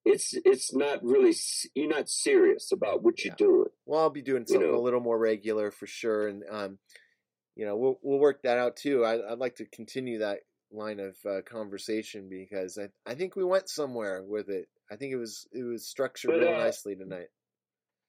it's 0.04 0.34
it's 0.44 0.74
not 0.74 1.02
really 1.04 1.34
you're 1.74 1.88
not 1.88 2.08
serious 2.08 2.72
about 2.72 3.02
what 3.02 3.24
you're 3.24 3.34
doing. 3.36 3.70
Well, 3.84 4.00
I'll 4.00 4.10
be 4.10 4.22
doing 4.22 4.42
You 4.48 4.54
something 4.54 4.70
know. 4.72 4.78
a 4.78 4.80
little 4.86 5.00
more 5.00 5.18
regular 5.18 5.70
for 5.70 5.86
sure, 5.86 6.26
and 6.28 6.42
um, 6.50 6.78
you 7.54 7.64
know, 7.64 7.76
we'll 7.76 7.98
we'll 8.02 8.18
work 8.18 8.42
that 8.42 8.58
out 8.58 8.76
too. 8.76 9.04
I, 9.04 9.32
I'd 9.32 9.38
like 9.38 9.56
to 9.56 9.66
continue 9.66 10.18
that 10.18 10.40
line 10.72 10.98
of 10.98 11.16
uh, 11.24 11.42
conversation 11.42 12.28
because 12.28 12.76
I 12.78 12.88
I 13.10 13.14
think 13.14 13.36
we 13.36 13.44
went 13.44 13.68
somewhere 13.68 14.22
with 14.24 14.48
it. 14.48 14.68
I 14.90 14.96
think 14.96 15.12
it 15.12 15.16
was 15.16 15.46
it 15.52 15.62
was 15.62 15.86
structured 15.86 16.32
But, 16.32 16.40
real 16.40 16.54
uh, 16.54 16.58
nicely 16.58 16.96
tonight. 16.96 17.28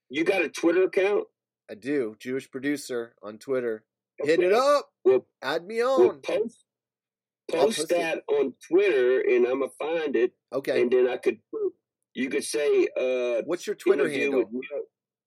You 0.10 0.24
got 0.24 0.42
a 0.42 0.50
Twitter 0.50 0.84
account? 0.84 1.26
I 1.70 1.76
do. 1.76 2.16
Jewish 2.20 2.50
producer 2.50 3.14
on 3.22 3.38
Twitter. 3.38 3.84
Hit 4.20 4.40
it 4.40 4.52
Okay. 4.54 4.56
up. 4.56 4.90
Well, 5.04 5.28
Add 5.42 5.66
me 5.68 5.82
on. 5.84 6.22
post 6.22 6.64
post 7.52 7.90
that 7.90 8.24
on 8.28 8.54
Twitter, 8.70 9.22
and 9.22 9.46
I'm 9.46 9.60
gonna 9.60 9.72
find 9.80 10.16
it, 10.16 10.34
Okay. 10.54 10.82
and 10.82 10.92
then 10.92 11.08
I 11.08 11.18
could 11.18 11.40
you 12.14 12.30
could 12.30 12.44
say 12.44 12.88
uh, 13.00 13.42
What's 13.46 13.68
your 13.68 13.76
Twitter 13.76 14.10
handle? 14.10 14.40
with 14.40 14.48
Neil, 14.52 14.82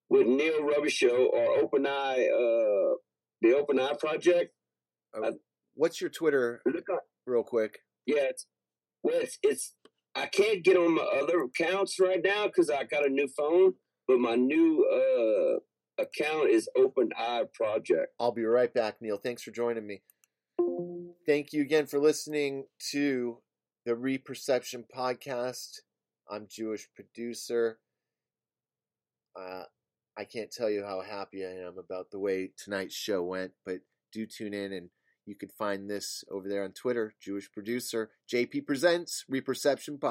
with 0.09 0.27
Neil 0.27 0.62
Rubber 0.64 0.91
Show 0.91 1.27
or 1.27 1.59
Open 1.59 1.87
Eye, 1.87 2.27
uh, 2.29 2.97
the 3.43 3.55
Open 3.57 3.79
Eye 3.79 3.95
Project. 3.99 4.53
What's 5.75 6.01
your 6.01 6.11
Twitter, 6.11 6.61
up, 6.66 7.05
real 7.27 7.43
quick? 7.45 7.79
yeah, 8.07 8.23
it's 8.31 8.47
well, 9.03 9.21
it's, 9.21 9.39
it's 9.43 9.75
I 10.14 10.27
can't 10.27 10.62
get 10.64 10.77
on 10.77 10.95
my 10.97 11.03
other 11.23 11.43
accounts 11.43 11.99
right 12.01 12.21
now 12.23 12.47
because 12.47 12.68
I 12.71 12.85
got 12.85 13.07
a 13.07 13.09
new 13.09 13.29
phone, 13.29 13.75
but 14.09 14.18
my 14.18 14.35
new 14.35 14.85
uh 14.93 16.03
account 16.03 16.51
is 16.51 16.68
Open 16.77 17.11
Eye 17.16 17.45
Project. 17.55 18.09
I'll 18.18 18.33
be 18.33 18.45
right 18.45 18.73
back, 18.75 18.97
Neil. 19.01 19.16
Thanks 19.18 19.43
for 19.43 19.51
joining 19.53 19.87
me. 19.87 20.03
Thank 21.31 21.53
you 21.53 21.62
again 21.62 21.87
for 21.87 22.01
listening 22.01 22.64
to 22.91 23.39
the 23.87 23.95
Reperception 23.95 24.85
podcast. 24.93 25.78
I'm 26.28 26.49
Jewish 26.51 26.89
producer. 26.93 27.78
uh, 29.39 29.62
I 30.18 30.24
can't 30.24 30.51
tell 30.51 30.68
you 30.68 30.83
how 30.83 31.03
happy 31.03 31.47
I 31.47 31.51
am 31.51 31.78
about 31.78 32.11
the 32.11 32.18
way 32.18 32.51
tonight's 32.57 32.97
show 32.97 33.22
went, 33.22 33.53
but 33.64 33.76
do 34.12 34.26
tune 34.26 34.53
in 34.53 34.72
and 34.72 34.91
you 35.24 35.37
can 35.37 35.51
find 35.51 35.89
this 35.89 36.24
over 36.33 36.49
there 36.49 36.64
on 36.64 36.72
Twitter, 36.72 37.14
Jewish 37.20 37.49
producer, 37.53 38.11
JP 38.28 38.66
Presents 38.66 39.24
Reperception 39.28 39.99
Podcast. 39.99 40.09